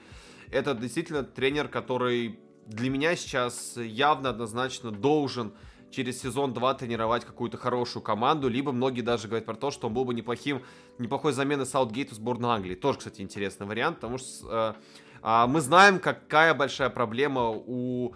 [0.50, 5.52] Это действительно тренер, который для меня сейчас явно однозначно должен
[5.90, 10.04] через сезон-два тренировать какую-то хорошую команду, либо многие даже говорят про то, что он был
[10.04, 10.62] бы неплохим,
[10.98, 12.74] неплохой заменой Саутгейту сборной Англии.
[12.74, 14.80] Тоже, кстати, интересный вариант, потому что э,
[15.26, 18.14] э, мы знаем, какая большая проблема у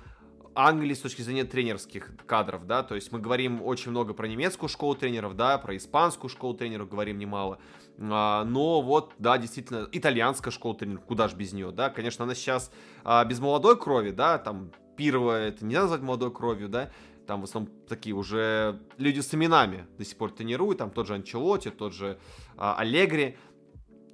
[0.55, 4.69] Англии с точки зрения тренерских кадров, да, то есть мы говорим очень много про немецкую
[4.69, 7.59] школу тренеров, да, про испанскую школу тренеров говорим немало,
[7.99, 12.35] а, но вот, да, действительно, итальянская школа тренеров, куда же без нее, да, конечно, она
[12.35, 12.73] сейчас
[13.05, 16.91] а, без молодой крови, да, там, первое, это нельзя назвать молодой кровью, да,
[17.27, 21.15] там в основном такие уже люди с именами до сих пор тренируют, там тот же
[21.15, 22.19] Анчелоти, тот же
[22.57, 23.37] а, Аллегри,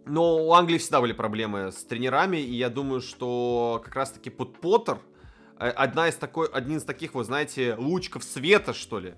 [0.07, 4.59] но у Англии всегда были проблемы с тренерами, и я думаю, что как раз-таки под
[4.61, 4.99] Поттер,
[5.59, 9.15] Э, одна из такой, один из таких, вот знаете, лучков света, что ли,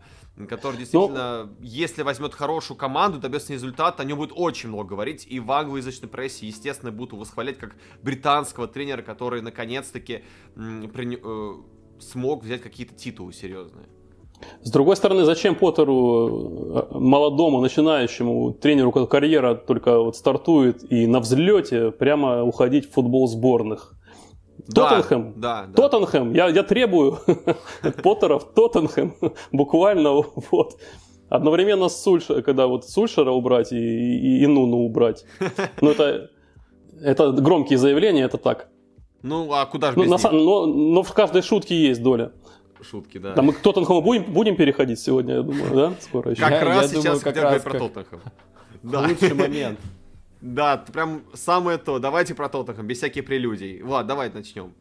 [0.48, 4.90] который ну, действительно, ну, если возьмет хорошую команду, добьется результата, о нем будет очень много
[4.90, 10.24] говорить, и в англоязычной прессе, естественно, будут восхвалять как британского тренера, который наконец-таки
[10.54, 11.62] при, э,
[12.00, 13.88] смог взять какие-то титулы серьезные.
[14.62, 21.20] С другой стороны, зачем Поттеру, э, молодому, начинающему тренеру, карьера только вот стартует и на
[21.20, 23.94] взлете прямо уходить в футбол сборных?
[24.74, 25.34] Тоттенхэм.
[25.36, 25.72] Да, да.
[25.74, 26.32] Тоттенхэм.
[26.34, 27.18] Я, я требую
[28.02, 29.14] Поттеров Тоттенхэм.
[29.52, 30.76] Буквально вот.
[31.28, 35.24] Одновременно с Сульшера, когда вот Сульшера убрать и, и, и Нуну убрать.
[35.80, 36.30] Ну, это,
[37.02, 38.68] это громкие заявления, это так.
[39.22, 42.32] Ну, а куда же ну, без на, но, но в каждой шутке есть доля.
[42.82, 43.34] Шутки, да.
[43.34, 45.94] Да, мы к Тоттенхэму будем, будем переходить сегодня, я думаю, да?
[46.00, 46.40] Скоро еще.
[46.40, 48.20] Как я, раз я сейчас думаю, как раз про Тоттенхэм.
[48.82, 49.00] Да.
[49.00, 49.80] Лучший момент.
[50.40, 51.98] Да, прям самое то.
[51.98, 53.82] Давайте про Тоттенхэм, без всяких прелюдий.
[53.82, 54.72] Влад, давай начнем.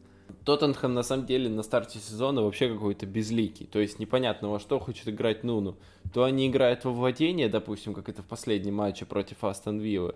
[0.44, 3.66] Тоттенхэм на самом деле на старте сезона вообще какой-то безликий.
[3.66, 5.76] То есть непонятно, во что хочет играть Нуну.
[6.12, 10.14] То они играют во владение, допустим, как это в последнем матче против Астон Виллы.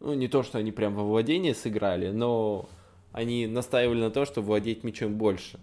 [0.00, 2.68] Ну, не то, что они прям во владение сыграли, но
[3.12, 5.60] они настаивали на то, что владеть мячом больше.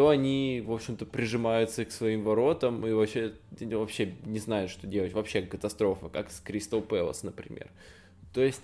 [0.00, 5.12] То они, в общем-то, прижимаются к своим воротам и вообще, вообще не знают, что делать.
[5.12, 7.68] Вообще катастрофа, как с Кристал Пэлас, например.
[8.32, 8.62] То есть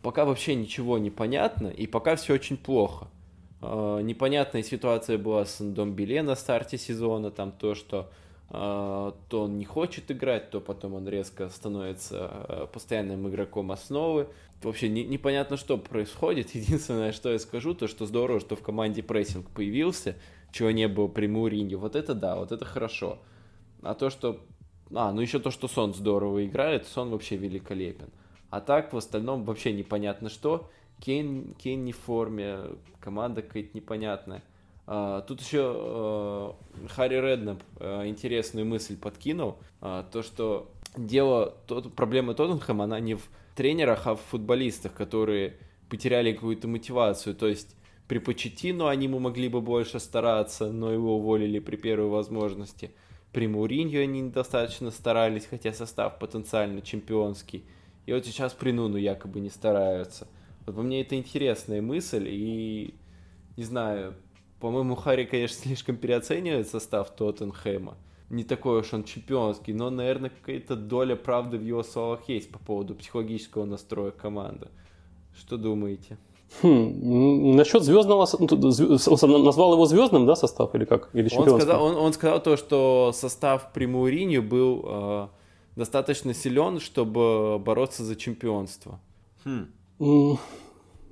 [0.00, 3.08] пока вообще ничего не понятно, и пока все очень плохо.
[3.60, 8.10] Э, непонятная ситуация была с Домбеле на старте сезона, там то, что
[8.48, 14.28] э, то он не хочет играть, то потом он резко становится э, постоянным игроком основы.
[14.62, 16.50] Вообще не, непонятно, что происходит.
[16.54, 20.16] Единственное, что я скажу, то, что здорово, что в команде прессинг появился,
[20.52, 21.76] чего не было при Мourinho.
[21.76, 23.18] Вот это да, вот это хорошо.
[23.82, 24.40] А то, что...
[24.94, 28.08] А, ну еще то, что Сон здорово играет, Сон вообще великолепен.
[28.50, 30.70] А так, в остальном, вообще непонятно что.
[31.00, 32.58] Кейн, Кейн не в форме,
[33.00, 34.42] команда какая-то непонятная.
[34.86, 36.54] А, тут еще а,
[36.88, 39.58] Харри Реднап а, интересную мысль подкинул.
[39.80, 45.58] А, то, что дело, тот, проблема Тоттенхэма, она не в тренерах, а в футболистах, которые
[45.90, 47.34] потеряли какую-то мотивацию.
[47.34, 47.76] То есть
[48.08, 52.90] при Почетину они ему могли бы больше стараться, но его уволили при первой возможности.
[53.32, 57.64] При Муринью они недостаточно старались, хотя состав потенциально чемпионский.
[58.06, 60.26] И вот сейчас при Нуну якобы не стараются.
[60.64, 62.94] Вот по мне это интересная мысль, и
[63.58, 64.14] не знаю,
[64.58, 67.98] по-моему, Харри, конечно, слишком переоценивает состав Тоттенхэма.
[68.30, 72.58] Не такой уж он чемпионский, но, наверное, какая-то доля правды в его словах есть по
[72.58, 74.68] поводу психологического настроя команды.
[75.34, 76.16] Что думаете?
[76.62, 81.10] Хм, насчет звездного, он назвал его звездным, да, состав или как?
[81.12, 85.28] Или он сказал, он, он сказал то, что состав при Мауриню был э,
[85.76, 88.98] достаточно силен, чтобы бороться за чемпионство.
[89.44, 89.66] Хм.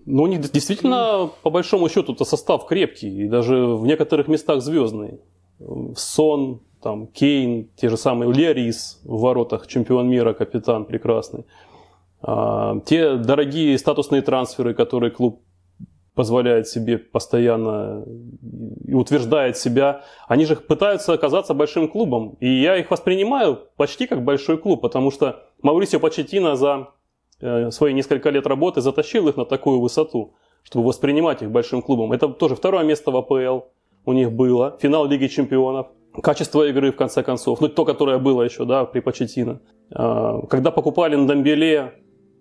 [0.06, 4.62] Ну, у них действительно, по большому счету, то состав крепкий, и даже в некоторых местах
[4.62, 5.20] звездный.
[5.96, 11.44] Сон, там, Кейн, те же самые Лерис в воротах, чемпион мира, капитан прекрасный.
[12.26, 15.42] А, те дорогие статусные трансферы, которые клуб
[16.16, 18.04] позволяет себе постоянно
[18.84, 22.36] и утверждает себя, они же пытаются оказаться большим клубом.
[22.40, 26.88] И я их воспринимаю почти как большой клуб, потому что Маурисио Почетина за
[27.40, 30.34] э, свои несколько лет работы затащил их на такую высоту,
[30.64, 32.12] чтобы воспринимать их большим клубом.
[32.12, 33.66] Это тоже второе место в АПЛ
[34.04, 35.88] у них было, финал Лиги Чемпионов,
[36.22, 39.60] качество игры в конце концов, ну то, которое было еще, да, при Почетино.
[39.92, 41.92] А, когда покупали на Домбеле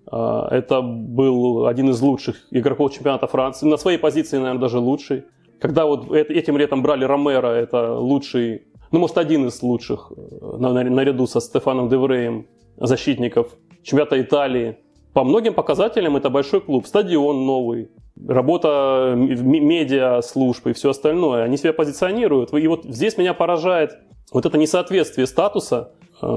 [0.08, 3.66] это был один из лучших игроков чемпионата Франции.
[3.66, 5.24] На своей позиции, наверное, даже лучший.
[5.60, 11.28] Когда вот этим летом брали Ромеро, это лучший, ну, может, один из лучших, э, наряду
[11.28, 14.78] со Стефаном Девреем, защитников чемпионата Италии.
[15.14, 16.86] По многим показателям это большой клуб.
[16.86, 17.90] Стадион новый,
[18.28, 21.44] работа медиа служб и все остальное.
[21.44, 22.54] Они себя позиционируют.
[22.54, 23.98] И вот здесь меня поражает
[24.32, 26.28] вот это несоответствие статуса э,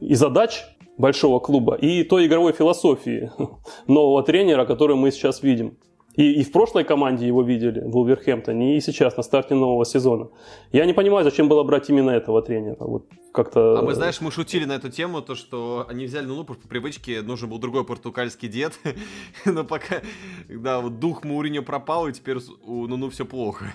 [0.00, 0.64] и задач
[0.98, 3.30] большого клуба и той игровой философии
[3.86, 5.78] нового тренера, которую мы сейчас видим.
[6.18, 10.30] И, и в прошлой команде его видели, в Вулверхэмптоне, и сейчас, на старте нового сезона.
[10.72, 12.76] Я не понимаю, зачем было брать именно этого тренера.
[12.80, 13.78] Вот как-то...
[13.78, 17.22] А мы, знаешь, мы шутили на эту тему, то, что они взяли Нуну, по привычке
[17.22, 18.72] нужен был другой португальский дед.
[19.44, 20.02] Но пока,
[20.48, 23.72] да, вот дух Мауриньо пропал, и теперь у Нуну все плохо.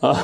[0.00, 0.18] А,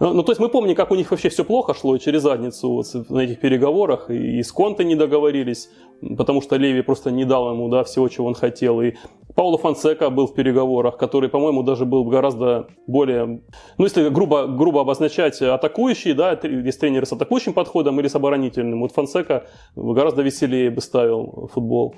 [0.00, 2.70] ну, ну, то есть мы помним, как у них вообще все плохо шло через задницу
[2.70, 5.70] вот, на этих переговорах, и, и с Конте не договорились,
[6.16, 8.94] потому что Леви просто не дал ему да, всего, чего он хотел, и
[9.34, 13.40] Пауло Фонсека был в переговорах, который, по-моему, даже был гораздо более,
[13.78, 18.80] ну, если грубо, грубо обозначать, атакующий, да, есть тренеры с атакующим подходом или с оборонительным.
[18.80, 21.96] Вот Фонсека гораздо веселее бы ставил футбол.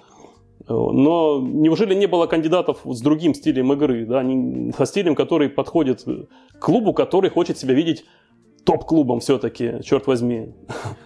[0.68, 4.24] Но неужели не было кандидатов с другим стилем игры, да,
[4.76, 6.04] со стилем, который подходит
[6.58, 8.04] клубу, который хочет себя видеть
[8.66, 10.52] топ-клубом все-таки, черт возьми.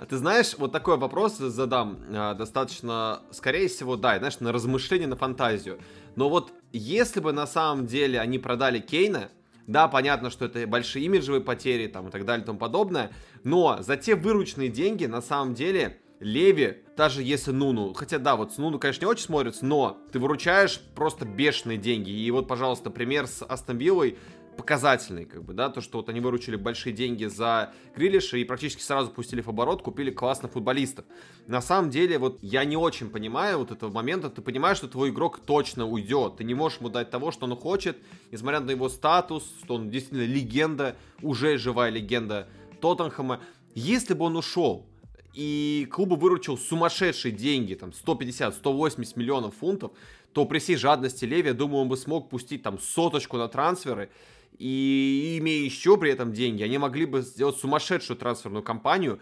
[0.01, 5.07] А ты знаешь, вот такой вопрос задам, а, достаточно, скорее всего, да, знаешь, на размышление,
[5.07, 5.79] на фантазию.
[6.17, 9.29] Но вот если бы на самом деле они продали Кейна,
[9.67, 13.13] да, понятно, что это большие имиджевые потери там и так далее и тому подобное,
[13.45, 18.53] но за те вырученные деньги на самом деле Леви, даже если Нуну, хотя да, вот
[18.53, 22.11] с Нуну, конечно, не очень смотрится, но ты выручаешь просто бешеные деньги.
[22.11, 24.19] И вот, пожалуйста, пример с Астон Виллой
[24.57, 28.83] показательный, как бы, да, то, что вот они выручили большие деньги за Грилиша и практически
[28.83, 31.05] сразу пустили в оборот, купили классных футболистов.
[31.47, 35.11] На самом деле, вот я не очень понимаю вот этого момента, ты понимаешь, что твой
[35.11, 37.97] игрок точно уйдет, ты не можешь ему дать того, что он хочет,
[38.31, 42.49] несмотря на его статус, что он действительно легенда, уже живая легенда
[42.81, 43.41] Тоттенхэма.
[43.75, 44.87] Если бы он ушел,
[45.33, 49.93] и клубу выручил сумасшедшие деньги, там 150-180 миллионов фунтов,
[50.33, 54.11] то при всей жадности Леви, я думаю, он бы смог пустить там соточку на трансферы,
[54.59, 59.21] и имея еще при этом деньги, они могли бы сделать сумасшедшую трансферную кампанию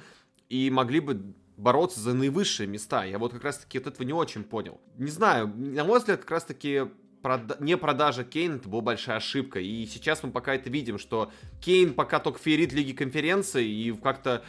[0.49, 3.05] и могли бы бороться за наивысшие места.
[3.05, 4.81] Я вот как раз-таки от этого не очень понял.
[4.97, 6.87] Не знаю, на мой взгляд, как раз-таки
[7.59, 9.59] не продажа Кейна это была большая ошибка.
[9.61, 14.45] И сейчас мы пока это видим, что Кейн пока только феерит Лиги Конференции и как-то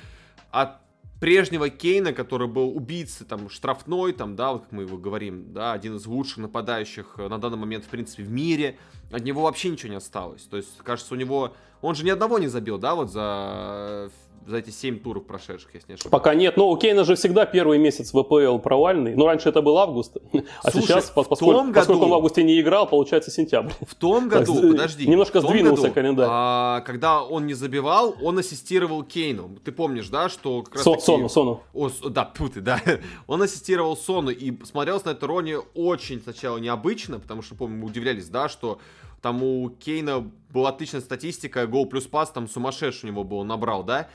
[0.51, 0.77] от
[1.19, 5.73] прежнего Кейна, который был убийцей, там, штрафной, там, да, вот как мы его говорим, да,
[5.73, 8.77] один из лучших нападающих э, на данный момент, в принципе, в мире,
[9.11, 10.43] от него вообще ничего не осталось.
[10.43, 11.53] То есть, кажется, у него...
[11.81, 14.11] Он же ни одного не забил, да, вот за
[14.49, 16.11] за эти 7 туров прошедших, если не ошибаюсь.
[16.11, 19.15] Пока нет, но у Кейна же всегда первый месяц в АПЛ провальный.
[19.15, 20.17] Ну, раньше это был август,
[20.63, 23.71] а Слушай, сейчас, поскольку, году, поскольку он в августе не играл, получается сентябрь.
[23.87, 25.07] В том году, так, подожди.
[25.07, 26.27] Немножко сдвинулся году, календарь.
[26.29, 29.57] А, когда он не забивал, он ассистировал Кейну.
[29.63, 31.03] Ты помнишь, да, что как раз Со, таки...
[31.03, 31.63] Сону, Сону.
[31.73, 32.81] О, да, путы, да.
[33.27, 37.87] Он ассистировал Сону и смотрелся на это Рони очень сначала необычно, потому что, помню, мы
[37.87, 38.79] удивлялись, да, что
[39.21, 43.83] там у Кейна была отличная статистика, гол плюс пас там сумасшедший у него был, набрал,
[43.83, 44.07] да?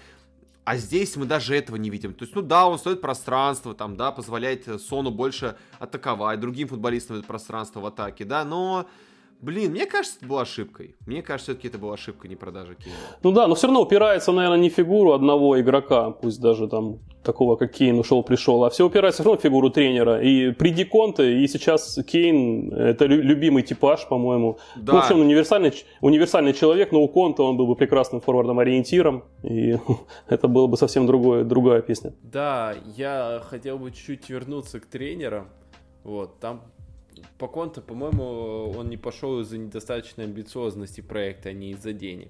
[0.65, 2.15] А здесь мы даже этого не видим.
[2.15, 7.19] То есть, ну да, он стоит пространство, там, да, позволяет Сону больше атаковать, другим футболистам
[7.19, 8.87] это пространство в атаке, да, но
[9.45, 10.97] Блин, мне кажется, это была ошибкой.
[11.07, 12.97] Мне кажется, все-таки это была ошибка, не продажа Кейна.
[13.23, 17.57] Ну да, но все равно упирается, наверное, не фигуру одного игрока, пусть даже там такого,
[17.57, 20.23] как Кейн ушел, пришел, а все упирается все равно в фигуру тренера.
[20.23, 24.57] И при Диконте, и сейчас Кейн, это любимый типаж, по-моему.
[24.77, 24.93] Да.
[24.93, 29.25] Ну, вообще он универсальный, универсальный человек, но у Конта он был бы прекрасным форвардом ориентиром,
[29.43, 29.77] и
[30.27, 32.15] это было бы совсем другое, другая песня.
[32.23, 35.49] Да, я хотел бы чуть-чуть вернуться к тренерам.
[36.03, 36.63] Вот, там
[37.39, 42.29] по конту, по-моему, он не пошел из-за недостаточной амбициозности проекта, а не из-за денег.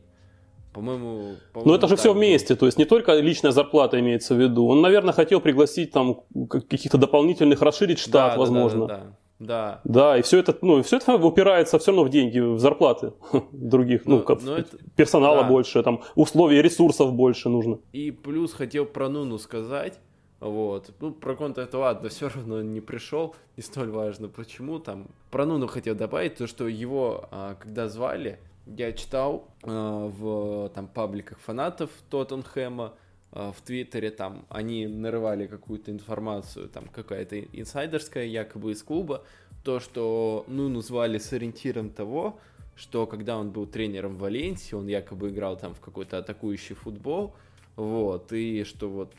[0.73, 4.41] По-моему, по Но это же все вместе, то есть не только личная зарплата имеется в
[4.41, 4.67] виду.
[4.67, 8.87] Он, наверное, хотел пригласить там каких-то дополнительных, расширить штат, да, возможно.
[8.87, 9.17] Да, да, да.
[9.41, 9.81] Да.
[9.85, 13.13] Да, и все это, ну, все это упирается все равно в деньги, в зарплаты
[13.53, 15.49] других, ну, ну, ну это, персонала да.
[15.49, 17.79] больше, там, условий, ресурсов больше нужно.
[17.93, 19.99] И плюс хотел про Нуну сказать,
[20.41, 20.93] вот.
[21.01, 25.07] Ну, про Конта это ладно, все равно не пришел, не столь важно, почему там.
[25.31, 30.87] Про Нуну хотел добавить то, что его, а, когда звали, я читал а, в там
[30.87, 32.95] пабликах фанатов Тоттенхэма,
[33.33, 39.25] а, в Твиттере там они нарывали какую-то информацию, там какая-то инсайдерская, якобы из клуба,
[39.65, 42.39] то, что Нуну звали с ориентиром того,
[42.77, 47.35] что когда он был тренером в Валенсии, он якобы играл там в какой-то атакующий футбол,
[47.77, 49.13] вот, и что вот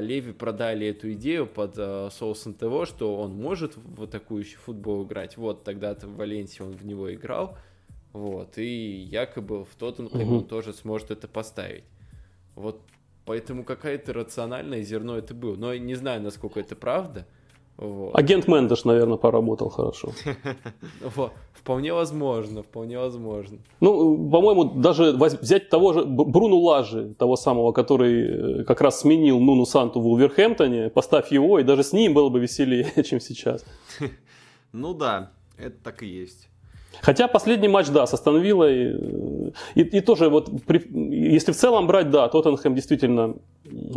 [0.00, 5.36] Леви продали эту идею под а, соусом того, что он может в атакующий футбол играть.
[5.36, 7.58] Вот тогда-то в Валенсии он в него играл.
[8.14, 10.36] Вот, и якобы в Тоттенхэме угу.
[10.36, 11.84] он тоже сможет это поставить.
[12.54, 12.80] Вот
[13.26, 15.56] поэтому какое-то рациональное зерно это было.
[15.56, 17.26] Но я не знаю, насколько это правда.
[17.78, 18.14] Вот.
[18.14, 20.12] Агент Мендеш, наверное, поработал хорошо.
[21.52, 23.58] Вполне возможно, вполне возможно.
[23.80, 29.40] Ну, по-моему, даже взять того же Бруну Лажи, того самого, который э, как раз сменил
[29.40, 33.64] Нуну Санту в Улверхэмптоне, поставь его, и даже с ним было бы веселее, чем сейчас.
[34.72, 36.48] Ну да, это так и есть.
[37.02, 40.82] Хотя последний матч, да, с Астон Виллой, и, и тоже вот, при,
[41.34, 43.34] если в целом брать, да, Тоттенхэм действительно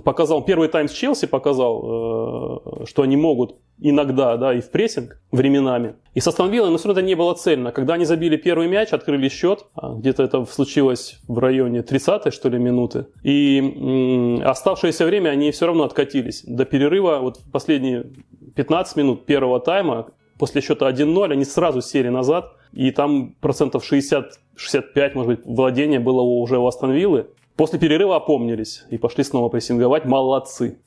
[0.04, 5.22] показал, первый тайм с Челси показал, э, что они могут иногда, да, и в прессинг
[5.32, 5.96] временами.
[6.14, 7.72] И с Астон Виллой, но все равно это не было цельно.
[7.72, 12.50] Когда они забили первый мяч, открыли счет, а, где-то это случилось в районе 30-й, что
[12.50, 16.44] ли, минуты, и м, оставшееся время они все равно откатились.
[16.46, 18.08] До перерыва, вот последние
[18.56, 20.08] 15 минут первого тайма,
[20.40, 26.22] после счета 1-0, они сразу сели назад, и там процентов 60-65, может быть, владения было
[26.22, 27.28] уже у Астон Виллы.
[27.56, 30.06] После перерыва опомнились и пошли снова прессинговать.
[30.06, 30.80] Молодцы.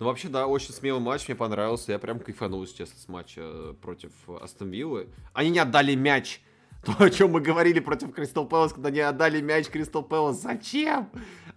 [0.00, 1.90] Ну, вообще, да, очень смелый матч, мне понравился.
[1.92, 5.08] Я прям кайфанул, честно, с матча э, против Астон Виллы.
[5.32, 6.40] Они не отдали мяч
[6.84, 10.40] то, о чем мы говорили против Кристал Пэлас, когда не отдали мяч Кристал Пэлас.
[10.40, 11.08] Зачем?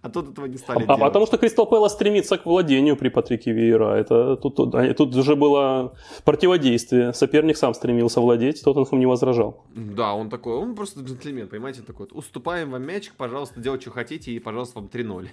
[0.02, 1.00] А тут этого не стали а, делать.
[1.00, 3.94] А потому что Кристал Пэлас стремится к владению при Патрике Виера.
[3.94, 7.12] Это, тут, тут, тут уже было противодействие.
[7.12, 9.64] Соперник сам стремился владеть, Тоттенхэм не возражал.
[9.74, 14.32] Да, он такой, он просто джентльмен, понимаете, такой, уступаем вам мячик, пожалуйста, делайте, что хотите,
[14.32, 15.28] и, пожалуйста, вам 3-0.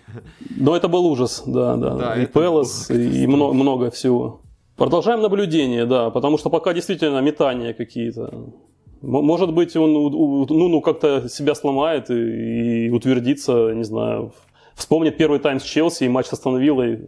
[0.57, 1.95] Но это был ужас, да, да.
[1.95, 4.41] да и Пэлас, и много, много всего.
[4.75, 8.53] Продолжаем наблюдение, да, потому что пока действительно метания какие-то.
[9.01, 14.33] Может быть, он ну, ну, как-то себя сломает и, и утвердится, не знаю,
[14.79, 17.07] вспомнит первый тайм с Челси и матч с Астон Виллой,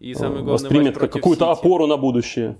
[0.00, 2.56] и самое главное, воспримет как какую-то опору на будущее.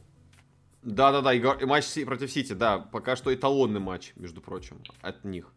[0.83, 5.53] Да-да-да, и матч против Сити, да, пока что эталонный матч, между прочим, от них.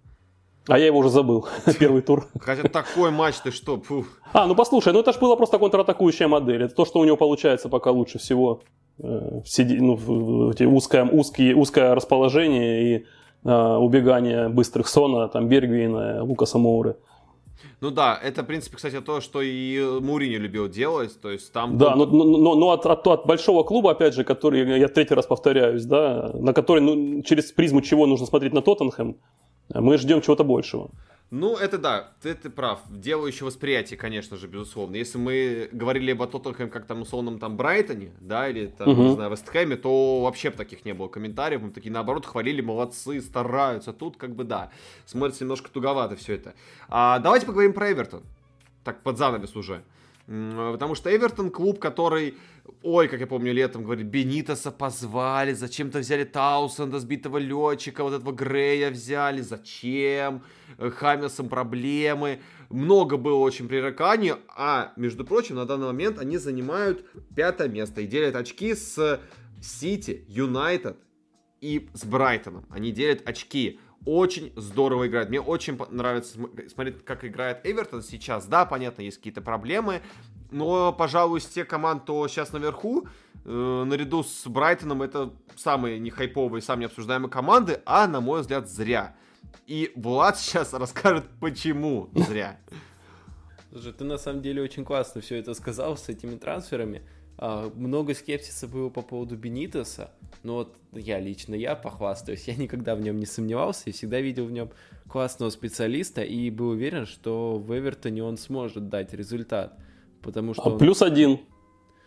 [0.67, 1.47] А я его уже забыл,
[1.79, 2.27] первый тур.
[2.39, 4.05] Хотя такой матч, ты что, фу.
[4.33, 6.63] А, ну послушай, ну это же была просто контратакующая модель.
[6.63, 8.61] Это то, что у него получается пока лучше всего
[8.99, 13.05] э, сиди, ну, в, в, узкое, узкие, узкое расположение и
[13.45, 16.97] э, убегание быстрых Сона, там, Бергвина, Лукаса Моуры.
[17.79, 21.77] Ну да, это, в принципе, кстати, то, что и Мурини любил делать, то есть там...
[21.77, 25.27] Да, но, но, но от, от, от большого клуба, опять же, который, я третий раз
[25.27, 29.17] повторяюсь, да, на который, ну, через призму чего нужно смотреть на Тоттенхэм,
[29.75, 30.89] мы ждем чего-то большего.
[31.29, 32.79] Ну, это да, ты, ты прав.
[32.89, 34.95] Дело еще восприятие, конечно же, безусловно.
[34.95, 39.01] Если мы говорили об Тоттенхэм как там условном там Брайтоне, да, или там, угу.
[39.03, 41.61] не знаю, Вестхэме, то вообще таких не было комментариев.
[41.61, 43.91] Мы такие, наоборот, хвалили, молодцы, стараются.
[43.91, 44.71] Тут как бы, да,
[45.05, 46.53] смотрится немножко туговато все это.
[46.87, 48.23] А, давайте поговорим про Эвертон.
[48.85, 49.83] Так, под занавес уже.
[50.27, 52.35] Потому что Эвертон клуб, который,
[52.83, 58.31] ой, как я помню, летом говорит, Бенитоса позвали, зачем-то взяли Таусенда, сбитого летчика, вот этого
[58.31, 60.43] Грея взяли, зачем?
[60.77, 62.41] Хаммерсом проблемы.
[62.69, 67.05] Много было очень пререканий, а, между прочим, на данный момент они занимают
[67.35, 69.21] пятое место и делят очки с
[69.61, 70.97] Сити, Юнайтед
[71.61, 72.65] и с Брайтоном.
[72.69, 75.27] Они делят очки очень здорово играет.
[75.27, 76.39] Мне очень нравится
[76.73, 78.45] смотреть, как играет Эвертон сейчас.
[78.45, 80.01] Да, понятно, есть какие-то проблемы,
[80.49, 83.05] но, пожалуй, из тех команд, кто сейчас наверху,
[83.43, 88.69] э, наряду с Брайтоном, это самые не хайповые, самые необсуждаемые команды, а, на мой взгляд,
[88.69, 89.13] зря.
[89.65, 92.59] И Влад сейчас расскажет, почему зря.
[93.71, 97.03] Слушай, ты на самом деле очень классно все это сказал с этими трансферами.
[97.37, 100.11] А, много скепсиса было по поводу Бенитеса,
[100.43, 104.45] но вот я лично, я похвастаюсь, я никогда в нем не сомневался и всегда видел
[104.45, 104.71] в нем
[105.07, 109.77] классного специалиста и был уверен, что в Эвертоне он сможет дать результат,
[110.21, 110.63] потому что...
[110.63, 110.79] А он...
[110.79, 111.39] Плюс один.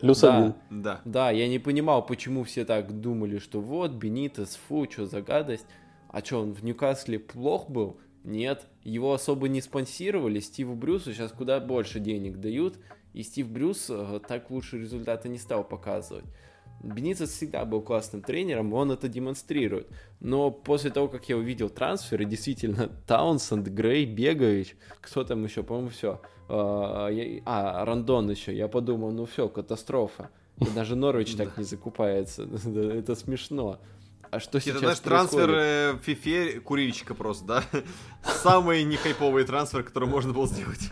[0.01, 0.53] Плюс да, один.
[0.69, 1.01] Да.
[1.05, 5.65] Да, я не понимал, почему все так думали, что вот, Бенитес, фу, что за гадость.
[6.09, 7.97] А что, он в Ньюкасле плох был?
[8.23, 12.77] Нет, его особо не спонсировали, Стиву Брюсу сейчас куда больше денег дают,
[13.13, 16.25] и Стив Брюс э, так лучше результаты не стал показывать.
[16.83, 19.87] Бенитес всегда был классным тренером, он это демонстрирует.
[20.19, 25.89] Но после того, как я увидел трансферы, действительно, Таунсенд, Грей, Бегович, кто там еще, по-моему,
[25.89, 26.21] все.
[26.49, 27.09] А,
[27.45, 30.31] а, Рандон еще, я подумал, ну все, катастрофа.
[30.75, 32.43] даже Норвич так не закупается.
[32.65, 33.79] Это смешно.
[34.31, 35.49] А что сейчас знаешь, трансфер
[35.97, 37.63] в FIFA курильщика просто, да?
[38.23, 40.89] Самый нехайповый трансфер, который можно было сделать.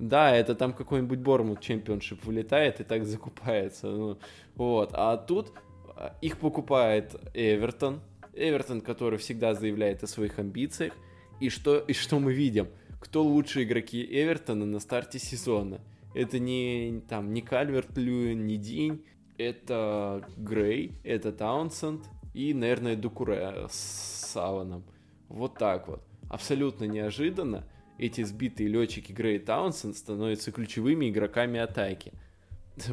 [0.00, 3.88] Да, это там какой-нибудь Бормут чемпионшип вылетает и так закупается.
[3.88, 4.18] Ну,
[4.54, 4.92] вот.
[4.94, 5.52] А тут
[5.94, 8.00] а, их покупает Эвертон.
[8.32, 10.94] Эвертон, который всегда заявляет о своих амбициях.
[11.38, 12.68] И что, и что мы видим?
[12.98, 15.82] Кто лучшие игроки Эвертона на старте сезона?
[16.14, 19.04] Это не, там, не Кальверт Льюин, не День.
[19.36, 24.82] Это Грей, это Таунсенд и, наверное, Дукуре с Саваном.
[25.28, 26.02] Вот так вот.
[26.30, 27.66] Абсолютно неожиданно
[28.00, 32.12] эти сбитые летчики Грей и Таунсенд становятся ключевыми игроками атаки.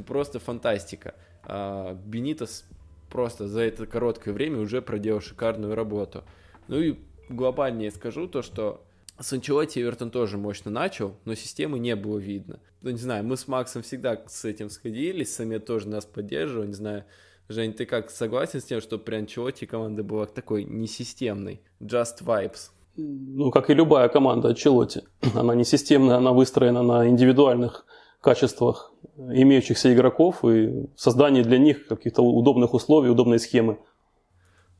[0.05, 1.15] Просто фантастика.
[1.43, 2.65] А, Бенитос
[3.09, 6.25] просто за это короткое время уже проделал шикарную работу.
[6.67, 6.95] Ну и
[7.29, 8.85] глобальнее скажу то, что
[9.17, 12.59] с Анчелотти Эвертон тоже мощно начал, но системы не было видно.
[12.81, 16.73] Ну, не знаю, мы с Максом всегда с этим сходились, Самет тоже нас поддерживал, не
[16.73, 17.05] знаю.
[17.47, 21.61] Жень, ты как согласен с тем, что при Анчелотти команда была такой несистемной?
[21.79, 22.71] Just vibes.
[22.97, 25.03] Ну, как и любая команда Анчелотти.
[25.35, 27.85] Она не системная, она выстроена на индивидуальных
[28.21, 33.77] качествах имеющихся игроков и создании для них каких-то удобных условий, удобной схемы.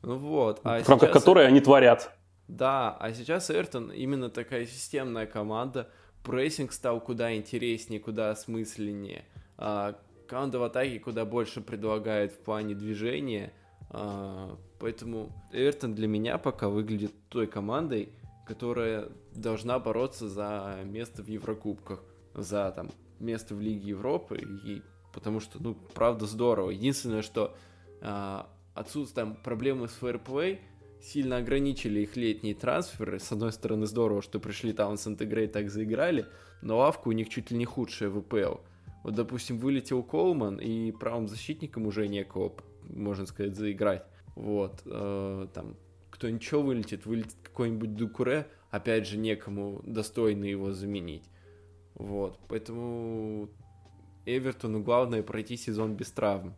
[0.02, 0.60] Ну вот.
[0.64, 2.12] А в рамках которой они творят.
[2.48, 5.88] Да, а сейчас Эвертон именно такая системная команда.
[6.24, 9.24] Прессинг стал куда интереснее, куда осмысленнее.
[9.56, 9.94] А,
[10.26, 13.52] команда в атаке куда больше предлагает в плане движения.
[13.90, 18.10] А, поэтому Эвертон для меня пока выглядит той командой,
[18.46, 22.02] которая должна бороться за место в Еврокубках,
[22.34, 24.82] за там место в Лиге Европы, и
[25.12, 26.70] потому что, ну, правда здорово.
[26.70, 27.56] Единственное, что
[28.00, 30.60] а, отсутствие там проблемы с фэрплей
[31.00, 33.18] сильно ограничили их летние трансферы.
[33.18, 36.26] С одной стороны, здорово, что пришли Таунсенд и Грей так заиграли,
[36.62, 38.60] но лавка у них чуть ли не худшая в ВПЛ.
[39.04, 42.52] Вот, допустим, вылетел Колман, и правым защитником уже некого,
[42.88, 44.04] можно сказать, заиграть.
[44.34, 45.76] Вот, э, там,
[46.10, 51.24] кто ничего вылетит, вылетит какой-нибудь Дукуре, опять же, некому достойно его заменить.
[51.94, 53.48] Вот, поэтому
[54.26, 56.54] Эвертону главное пройти сезон без травм.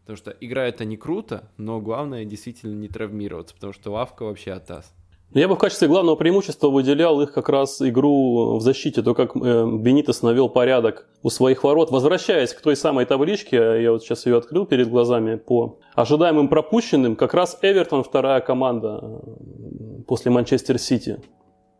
[0.00, 4.92] Потому что играют они круто, но главное действительно не травмироваться, потому что лавка вообще атас.
[5.34, 9.34] Я бы в качестве главного преимущества выделял их как раз игру в защите, то, как
[9.34, 11.90] э, Бенитес навел порядок у своих ворот.
[11.90, 17.16] Возвращаясь к той самой табличке, я вот сейчас ее открыл перед глазами, по ожидаемым пропущенным,
[17.16, 21.18] как раз Эвертон вторая команда э, после Манчестер Сити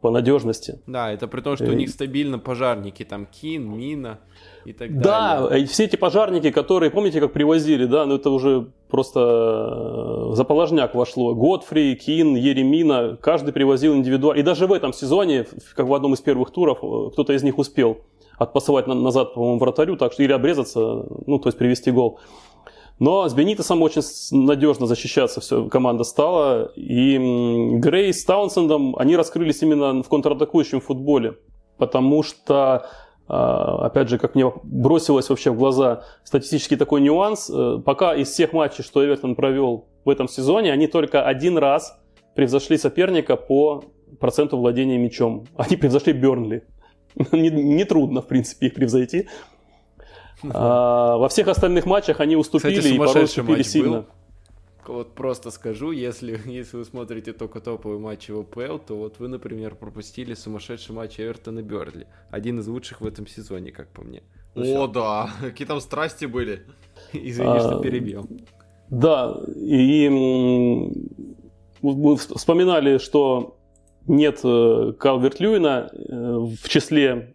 [0.02, 0.80] по надежности.
[0.86, 4.18] Да, это при том, что у э, них стабильно пожарники, там Кин, Мина
[4.64, 5.60] и так да, далее.
[5.60, 9.20] Да, все эти пожарники, которые, помните, как привозили, да, ну это уже просто
[10.32, 11.34] э, заположняк вошло.
[11.36, 14.40] Годфри, Кин, Еремина, каждый привозил индивидуально.
[14.40, 15.46] И даже в этом сезоне,
[15.76, 17.98] как в одном из первых туров, э, кто-то из них успел
[18.36, 22.18] отпасовать назад, по-моему, вратарю, так что или обрезаться, ну, то есть привести гол.
[22.98, 26.72] Но с Бенитосом очень надежно защищаться все команда стала.
[26.76, 27.18] И
[27.78, 31.36] Грей с Таунсендом, они раскрылись именно в контратакующем футболе.
[31.78, 32.86] Потому что,
[33.26, 38.28] а, опять же, как мне бросилось вообще в глаза статистический такой нюанс, э, пока из
[38.30, 41.98] всех матчей, что Эвертон провел в этом сезоне, они только один раз
[42.34, 43.84] превзошли соперника по
[44.20, 45.46] проценту владения мячом.
[45.56, 46.64] Они превзошли Бернли.
[47.32, 49.28] Нетрудно, в принципе, их превзойти.
[50.54, 53.90] А, во всех остальных матчах они уступили Кстати, и порой уступили сильно.
[53.90, 54.06] Был.
[54.86, 59.28] Вот просто скажу, если, если вы смотрите только топовые матчи в АПЛ, то вот вы,
[59.28, 62.06] например, пропустили сумасшедший матч Эвертона Берли.
[62.30, 64.22] Один из лучших в этом сезоне, как по мне.
[64.54, 64.86] Ну, О, все.
[64.88, 66.66] да, какие там страсти были.
[67.12, 68.28] Извини, а, что перебил.
[68.90, 70.08] Да, и
[71.80, 73.56] мы вспоминали, что
[74.06, 77.31] нет э, Калверт Льюина э, в числе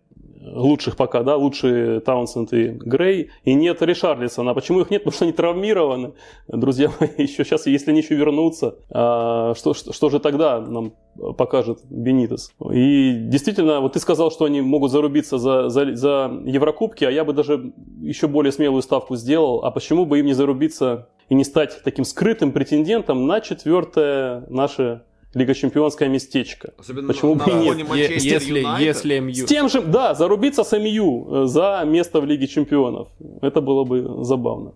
[0.53, 4.53] лучших пока, да, лучшие Таунсенд и Грей, и нет Ришарлисона.
[4.53, 5.03] Почему их нет?
[5.03, 6.13] Потому что они травмированы.
[6.47, 10.93] Друзья мои, еще сейчас, если они еще вернутся, а, что, что, что же тогда нам
[11.37, 12.51] покажет Бенитес?
[12.71, 17.23] И действительно, вот ты сказал, что они могут зарубиться за, за, за Еврокубки, а я
[17.23, 19.63] бы даже еще более смелую ставку сделал.
[19.63, 25.01] А почему бы им не зарубиться и не стать таким скрытым претендентом на четвертое наше
[25.37, 26.73] Лига Чемпионское местечко.
[26.77, 27.77] Особенно Почему на, бы и нет?
[27.95, 29.33] Если, если МЮ.
[29.33, 33.07] С тем же, да, зарубиться с МЮ э, за место в Лиге Чемпионов.
[33.41, 34.73] Это было бы забавно.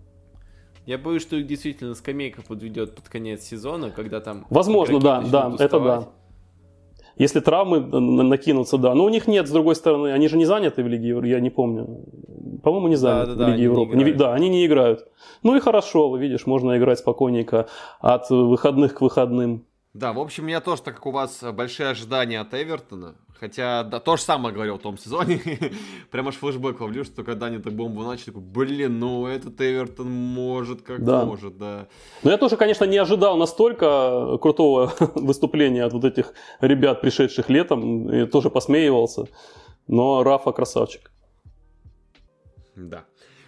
[0.86, 4.46] Я боюсь, что их действительно скамейка подведет под конец сезона, когда там...
[4.50, 5.60] Возможно, да, да, уставать.
[5.60, 6.08] это да.
[7.16, 8.94] Если травмы накинутся, да.
[8.94, 11.40] Но у них нет, с другой стороны, они же не заняты в Лиге Европы, я
[11.40, 12.04] не помню.
[12.62, 13.96] По-моему, не заняты да, да, в Лиге да, Европы.
[13.96, 15.06] Не не, да, они не играют.
[15.42, 17.68] Ну и хорошо, видишь, можно играть спокойненько
[18.00, 19.66] от выходных к выходным.
[19.94, 23.82] Да, в общем, у меня тоже, так как у вас большие ожидания от Эвертона, хотя
[23.82, 25.42] да, то же самое говорил в том сезоне,
[26.10, 30.10] прям аж флешбэк ловлю, что когда они так бомбу начали, такой, блин, ну этот Эвертон
[30.10, 31.26] может, как да.
[31.26, 31.88] может, да.
[32.22, 38.10] Но я тоже, конечно, не ожидал настолько крутого выступления от вот этих ребят, пришедших летом,
[38.10, 39.26] и тоже посмеивался,
[39.88, 41.12] но Рафа красавчик.
[42.76, 43.04] Да.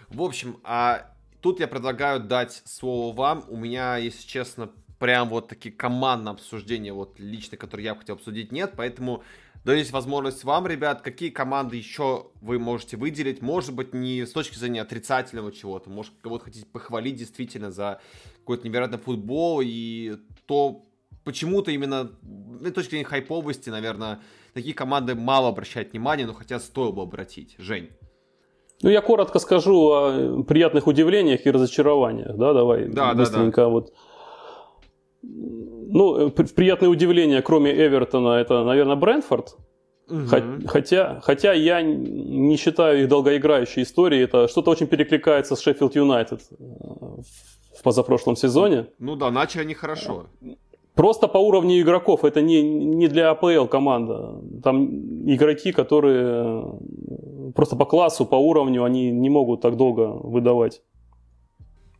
[0.09, 1.11] В общем, а
[1.41, 3.43] тут я предлагаю дать слово вам.
[3.47, 4.69] У меня, если честно,
[5.05, 9.21] прям вот такие командные обсуждения, вот лично, которые я бы хотел обсудить, нет, поэтому
[9.63, 14.31] даю здесь возможность вам, ребят, какие команды еще вы можете выделить, может быть, не с
[14.31, 18.01] точки зрения отрицательного чего-то, может, кого-то хотите похвалить действительно за
[18.39, 20.17] какой-то невероятный футбол и
[20.47, 20.81] то,
[21.23, 22.09] почему-то именно
[22.61, 24.21] с точки зрения хайповости, наверное,
[24.55, 27.53] такие команды мало обращают внимание, но хотя стоило бы обратить.
[27.59, 27.91] Жень.
[28.81, 33.69] Ну, я коротко скажу о приятных удивлениях и разочарованиях, да, давай да, быстренько да, да.
[33.69, 33.93] вот.
[35.87, 39.55] Ну, приятные удивления, кроме Эвертона, это, наверное, Брэнфорд.
[40.09, 40.67] Угу.
[40.67, 46.41] Хотя, хотя я не считаю их долгоиграющей историей, это что-то очень перекликается с Шеффилд Юнайтед
[46.51, 48.87] э, в позапрошлом сезоне.
[48.99, 50.27] Ну да, начали они хорошо.
[50.93, 54.41] Просто по уровню игроков, это не, не для АПЛ команда.
[54.63, 54.85] Там
[55.27, 56.79] игроки, которые
[57.53, 60.81] просто по классу, по уровню, они не могут так долго выдавать.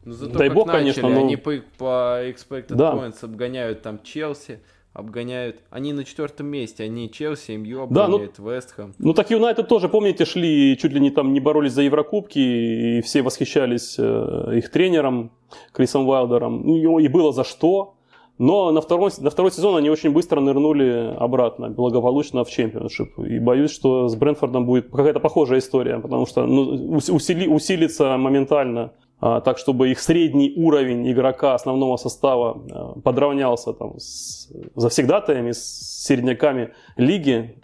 [0.06, 1.19] Ну, зато Дай бог, начали, конечно, но...
[1.19, 2.94] Они по, по expected да.
[2.94, 4.60] points обгоняют там Челси,
[4.94, 5.57] обгоняют.
[5.72, 8.94] Они на четвертом месте, они Челси, МЮ обгоняют да, ну, Вестхэм.
[8.99, 13.02] Ну так Юнайтед тоже, помните, шли чуть ли не там не боролись за Еврокубки, и
[13.02, 15.32] все восхищались э, их тренером
[15.73, 16.61] Крисом Уайлдером.
[16.65, 17.95] Ну, и было за что.
[18.38, 23.18] Но на второй, на второй сезон они очень быстро нырнули обратно, благополучно в чемпионшип.
[23.19, 28.91] И боюсь, что с Брэнфордом будет какая-то похожая история, потому что ну, усили, усилится моментально
[29.19, 36.73] так, чтобы их средний уровень игрока основного состава а, подравнялся там, с завсегдатаями, с середняками
[36.97, 37.61] лиги.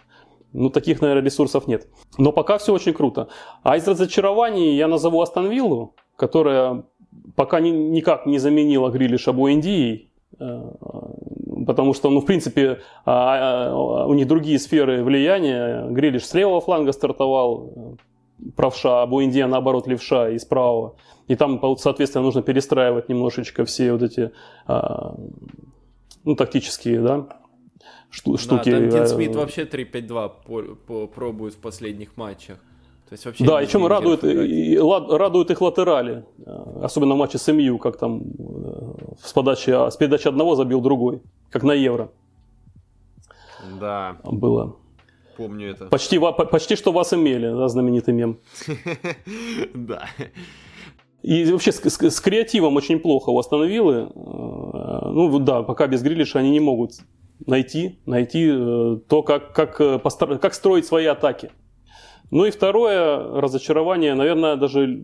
[0.53, 1.87] Ну, таких, наверное, ресурсов нет.
[2.17, 3.27] Но пока все очень круто.
[3.63, 6.83] А из разочарований я назову Астон Виллу, которая
[7.35, 10.11] пока ни, никак не заменила Грилиша Буэндией
[10.41, 10.71] Э,
[11.67, 15.87] потому что, ну, в принципе, а, а, у них другие сферы влияния.
[15.89, 17.95] Грилиш с левого фланга стартовал, э,
[18.55, 20.95] правша, а Буэндия, наоборот, левша из правого.
[21.27, 24.31] И там, соответственно, нужно перестраивать немножечко все вот эти,
[24.67, 25.15] а,
[26.23, 27.27] ну, тактические, да,
[28.09, 28.47] штуки.
[28.47, 32.57] Да, там Дин Смит вообще 3-5-2 пробует в последних матчах.
[33.11, 37.37] То есть вообще да, и чем радует, и, радует их латерали, э, особенно в матче
[37.37, 42.09] с МЮ, как там э, с подачи, с передачи одного забил другой, как на Евро.
[43.81, 44.15] Да.
[44.23, 44.77] Было.
[45.41, 45.85] Помню это.
[45.85, 46.19] Почти,
[46.51, 48.39] почти что вас имели, да, знаменитый мем.
[49.73, 50.07] Да.
[51.23, 54.09] И вообще с, с, с креативом очень плохо у Астон Виллы.
[54.13, 56.93] Э, ну да, пока без Грилиша они не могут
[57.45, 58.47] найти, найти
[59.07, 60.37] то, как, как, постар...
[60.39, 61.51] как строить свои атаки.
[62.31, 65.03] Ну и второе разочарование, наверное, даже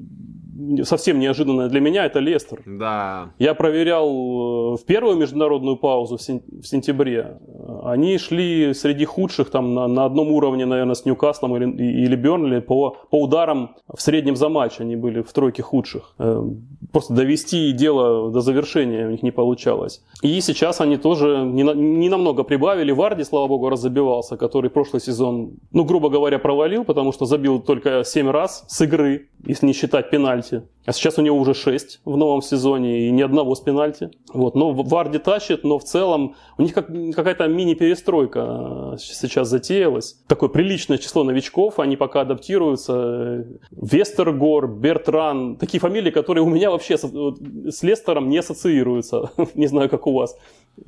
[0.83, 2.61] совсем неожиданное для меня, это Лестер.
[2.65, 3.31] Да.
[3.37, 6.21] Я проверял э, в первую международную паузу в,
[6.67, 7.37] сентябре.
[7.83, 11.65] Они шли среди худших там на, на одном уровне, наверное, с Ньюкаслом или,
[12.05, 14.79] или Бернли по, по ударам в среднем за матч.
[14.79, 16.15] Они были в тройке худших.
[16.19, 16.43] Э,
[16.91, 20.01] просто довести дело до завершения у них не получалось.
[20.21, 22.91] И сейчас они тоже не, не намного прибавили.
[22.91, 28.03] Варди, слава богу, разобивался, который прошлый сезон, ну, грубо говоря, провалил, потому что забил только
[28.03, 30.46] 7 раз с игры, если не считать пенальти.
[30.85, 34.09] А сейчас у него уже 6 в новом сезоне и ни одного с пенальти.
[34.33, 34.55] Вот.
[34.55, 40.17] Но Варди тащит, но в целом у них как, какая-то мини-перестройка э, сейчас затеялась.
[40.27, 43.45] Такое приличное число новичков, они пока адаптируются.
[43.71, 49.31] Вестергор, Бертран, такие фамилии, которые у меня вообще с, с Лестером не ассоциируются.
[49.55, 50.37] не знаю, как у вас.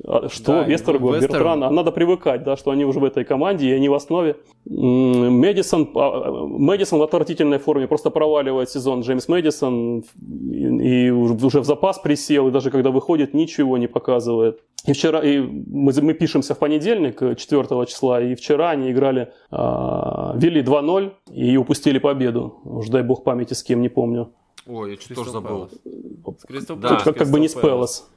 [0.04, 1.30] А что, да, Вестергор, Вестер...
[1.30, 4.36] Бертран, а надо привыкать, да, что они уже в этой команде, и они в основе.
[4.66, 11.98] Мэдисон, а, Мэдисон в отвратительной форме, просто проваливает сезон Джеймс Мэдисон, и уже в запас
[11.98, 14.60] присел, и даже когда выходит, ничего не показывает.
[14.86, 19.56] И вчера, и мы, мы пишемся в понедельник, 4 числа, и вчера они играли, э,
[20.36, 22.60] вели 2-0 и упустили победу.
[22.64, 24.32] Уж дай бог памяти с кем, не помню.
[24.66, 25.68] Ой, я чуть тоже забыл.
[26.46, 28.08] Кристал да, как, как бы не с Пелос.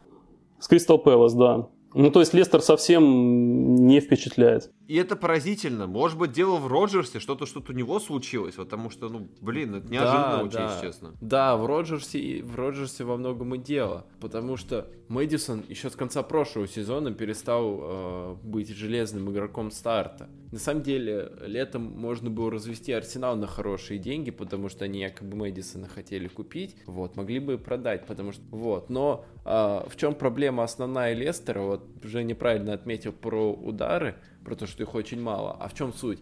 [0.63, 1.67] С Кристал Пэлас, да.
[1.93, 4.71] Ну, то есть Лестер совсем не впечатляет.
[4.87, 5.87] И это поразительно.
[5.87, 9.87] Может быть, дело в Роджерсе, что-то что-то у него случилось, потому что, ну, блин, это
[9.89, 10.73] неожиданно да, очень, да.
[10.73, 11.11] если честно.
[11.21, 16.23] Да, в Роджерсе, в Роджерсе во многом и дело, потому что Мэдисон еще с конца
[16.23, 20.29] прошлого сезона перестал э, быть железным игроком старта.
[20.51, 25.35] На самом деле, летом можно было развести Арсенал на хорошие деньги, потому что они якобы
[25.35, 29.49] Мэдисона хотели купить, вот, могли бы продать, потому что, вот, но э,
[29.87, 34.95] в чем проблема основная Лестера, вот, уже неправильно отметил про удары, про то, что их
[34.95, 35.57] очень мало.
[35.59, 36.19] А в чем суть?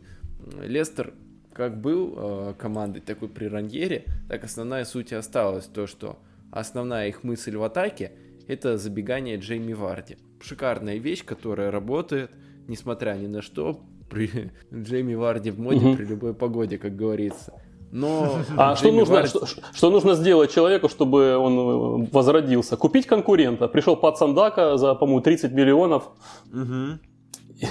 [0.62, 1.14] Лестер
[1.54, 5.66] как был э, командой такой при Раньере, так основная суть и осталась.
[5.66, 6.18] То, что
[6.52, 8.14] основная их мысль в атаке–
[8.48, 10.18] это забегание Джейми Варди.
[10.42, 12.32] Шикарная вещь, которая работает,
[12.68, 15.98] несмотря ни на что, при Джейми Варди в моде, mm-hmm.
[15.98, 17.54] при любой погоде, как говорится.
[17.92, 19.30] Но а что нужно, Варди...
[19.30, 22.78] что, что нужно сделать человеку, чтобы он возродился?
[22.78, 23.68] Купить конкурента.
[23.68, 26.10] Пришел под Сандака за, по-моему, 30 миллионов.
[26.54, 27.00] Угу.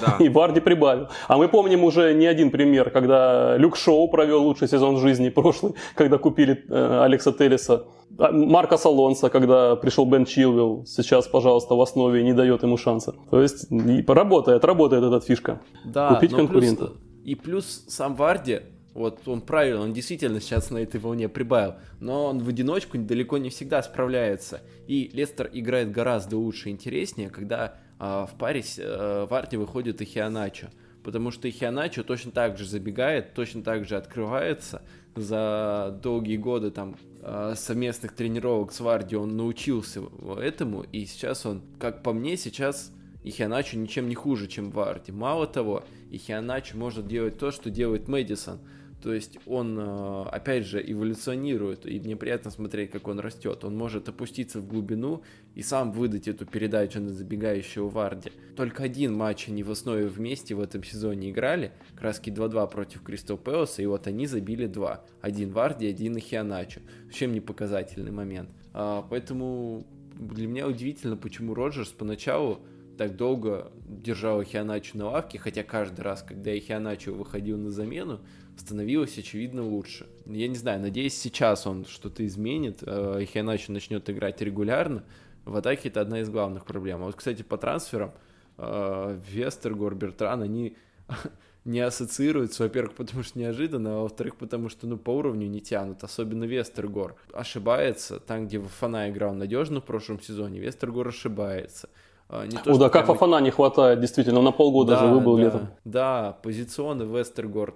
[0.00, 0.16] Да.
[0.24, 1.08] И Варди прибавил.
[1.28, 5.28] А мы помним уже не один пример, когда Люк Шоу провел лучший сезон в жизни
[5.28, 7.84] прошлый, когда купили э, Алекса Теллиса.
[8.18, 13.14] А, Марка Салонса, когда пришел Бен Чилвилл, сейчас, пожалуйста, в основе не дает ему шанса.
[13.30, 13.66] То есть
[14.08, 15.60] работает, работает эта фишка.
[15.84, 16.86] Да, Купить конкурента.
[16.86, 18.60] Плюс, и плюс сам Варди,
[18.94, 23.38] вот он правильно, он действительно сейчас на этой волне прибавил, но он в одиночку далеко
[23.38, 24.60] не всегда справляется.
[24.88, 30.00] И Лестер играет гораздо лучше и интереснее, когда а, в паре а, в арте выходит
[30.00, 30.70] и Хианачо.
[31.04, 34.82] Потому что Хианачо точно так же забегает, точно так же открывается.
[35.14, 40.02] За долгие годы там а, совместных тренировок с Варди он научился
[40.40, 42.90] этому, и сейчас он, как по мне, сейчас
[43.22, 45.12] и Хианачо ничем не хуже, чем Варди.
[45.12, 48.60] Мало того, и Хианачо может делать то, что делает Мэдисон–
[49.02, 53.64] то есть он, э, опять же, эволюционирует, и мне приятно смотреть, как он растет.
[53.64, 55.22] Он может опуститься в глубину
[55.54, 58.30] и сам выдать эту передачу на забегающего Варди.
[58.56, 63.38] Только один матч они в основе вместе в этом сезоне играли, краски 2-2 против Кристал
[63.38, 65.04] Пэласа, и вот они забили два.
[65.20, 66.80] Один Варди, один Ихианачо.
[67.12, 68.50] Чем не показательный момент.
[68.72, 69.86] А, поэтому
[70.20, 72.60] для меня удивительно, почему Роджерс поначалу
[73.00, 78.20] так долго держал Ихианачо на лавке, хотя каждый раз, когда Ихианачо выходил на замену,
[78.58, 80.06] становилось, очевидно, лучше.
[80.26, 85.02] Я не знаю, надеюсь, сейчас он что-то изменит, э, Ихианачо начнет играть регулярно.
[85.46, 87.00] В атаке это одна из главных проблем.
[87.00, 88.12] А вот, кстати, по трансферам,
[88.58, 90.76] э, Вестергор, Бертран, они
[91.64, 96.04] не ассоциируются, во-первых, потому что неожиданно, а во-вторых, потому что, ну, по уровню не тянут,
[96.04, 97.16] особенно Вестергор.
[97.32, 101.88] Ошибается, там, где Фана играл надежно в прошлом сезоне, Вестергор ошибается.
[102.32, 103.16] А, не то, О, да, как прям...
[103.16, 105.68] Фафана не хватает, действительно, на полгода да, же выбыл да, летом.
[105.84, 107.74] Да, позиционы Вестергорд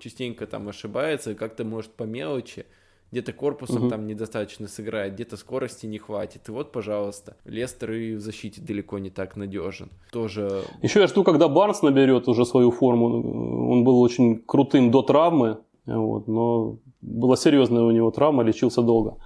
[0.00, 2.66] частенько там ошибается, как-то может по мелочи,
[3.12, 3.90] где-то корпусом угу.
[3.90, 6.48] там недостаточно сыграет, где-то скорости не хватит.
[6.48, 9.90] И вот, пожалуйста, Лестер и в защите далеко не так надежен.
[10.10, 10.62] Тоже...
[10.82, 13.70] Еще я жду, когда Барнс наберет уже свою форму.
[13.70, 19.18] Он был очень крутым до травмы, вот, но была серьезная у него травма, лечился долго.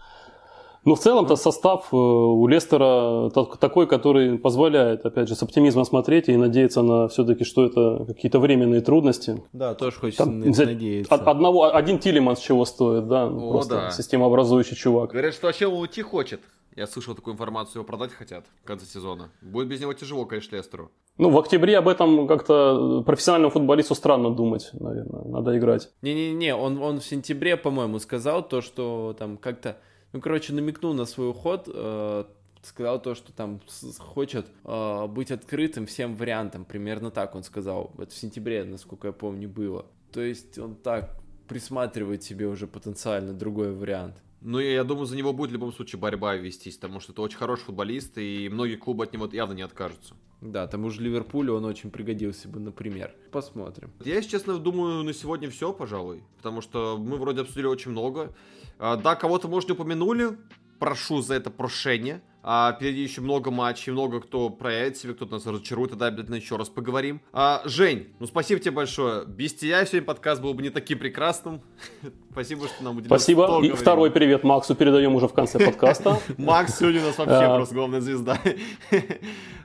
[0.86, 6.28] Но в целом-то состав э, у Лестера такой, который позволяет, опять же, с оптимизмом смотреть
[6.28, 9.42] и надеяться на все-таки, что это какие-то временные трудности.
[9.52, 11.12] Да, тоже хочется Там, надеяться.
[11.12, 13.90] Одного, один Тилиман с чего стоит, да, О, просто да.
[13.90, 15.10] системообразующий чувак.
[15.10, 16.40] Говорят, что вообще уйти хочет.
[16.76, 19.30] Я слышал такую информацию, его продать хотят в конце сезона.
[19.42, 20.92] Будет без него тяжело, конечно, Лестеру.
[21.18, 25.24] Ну, в октябре об этом как-то профессиональному футболисту странно думать, наверное.
[25.24, 25.90] Надо играть.
[26.02, 29.78] Не-не-не, он, он в сентябре, по-моему, сказал то, что там как-то
[30.12, 32.24] ну, короче, намекнул на свой уход, э,
[32.62, 33.60] сказал то, что там
[33.98, 36.64] хочет э, быть открытым всем вариантам.
[36.64, 37.92] Примерно так он сказал.
[37.98, 39.86] Это в сентябре, насколько я помню, было.
[40.12, 44.16] То есть он так присматривает себе уже потенциально другой вариант.
[44.42, 47.38] Ну, я думаю, за него будет в любом случае борьба вестись, потому что это очень
[47.38, 50.14] хороший футболист, и многие клубы от него явно не откажутся.
[50.40, 53.14] Да, тому же Ливерпулю он очень пригодился бы, например.
[53.32, 53.90] Посмотрим.
[54.04, 58.34] Я, если честно, думаю, на сегодня все, пожалуй, потому что мы вроде обсудили очень много.
[58.78, 60.38] А, да, кого-то, может, не упомянули.
[60.78, 62.20] Прошу за это прошение.
[62.48, 66.54] А, впереди еще много матчей, много кто проявит себя, кто-то нас разочарует, тогда обязательно еще
[66.54, 67.20] раз поговорим.
[67.32, 69.26] А, Жень, ну спасибо тебе большое.
[69.26, 71.60] Без тебя сегодня подкаст был бы не таким прекрасным.
[72.30, 73.60] спасибо, что нам уделили Спасибо.
[73.64, 76.20] И второй привет Максу передаем уже в конце подкаста.
[76.38, 77.56] Макс сегодня у нас вообще а.
[77.56, 78.38] просто главная звезда.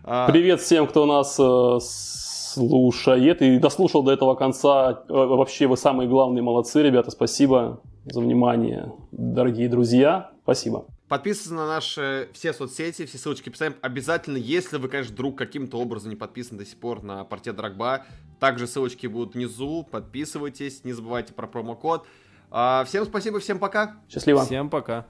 [0.03, 0.27] А.
[0.31, 5.03] Привет всем, кто нас э, слушает и дослушал до этого конца.
[5.07, 7.11] Э, вообще вы самые главные молодцы, ребята.
[7.11, 10.31] Спасибо за внимание, дорогие друзья.
[10.43, 10.85] Спасибо.
[11.07, 13.75] Подписывайтесь на наши все соцсети, все ссылочки писаем.
[13.81, 18.05] Обязательно, если вы, конечно, вдруг каким-то образом не подписаны до сих пор на порте Драгба,
[18.39, 19.85] также ссылочки будут внизу.
[19.91, 22.05] Подписывайтесь, не забывайте про промокод.
[22.49, 23.97] А, всем спасибо, всем пока.
[24.09, 24.45] Счастливо.
[24.45, 25.05] Всем пока.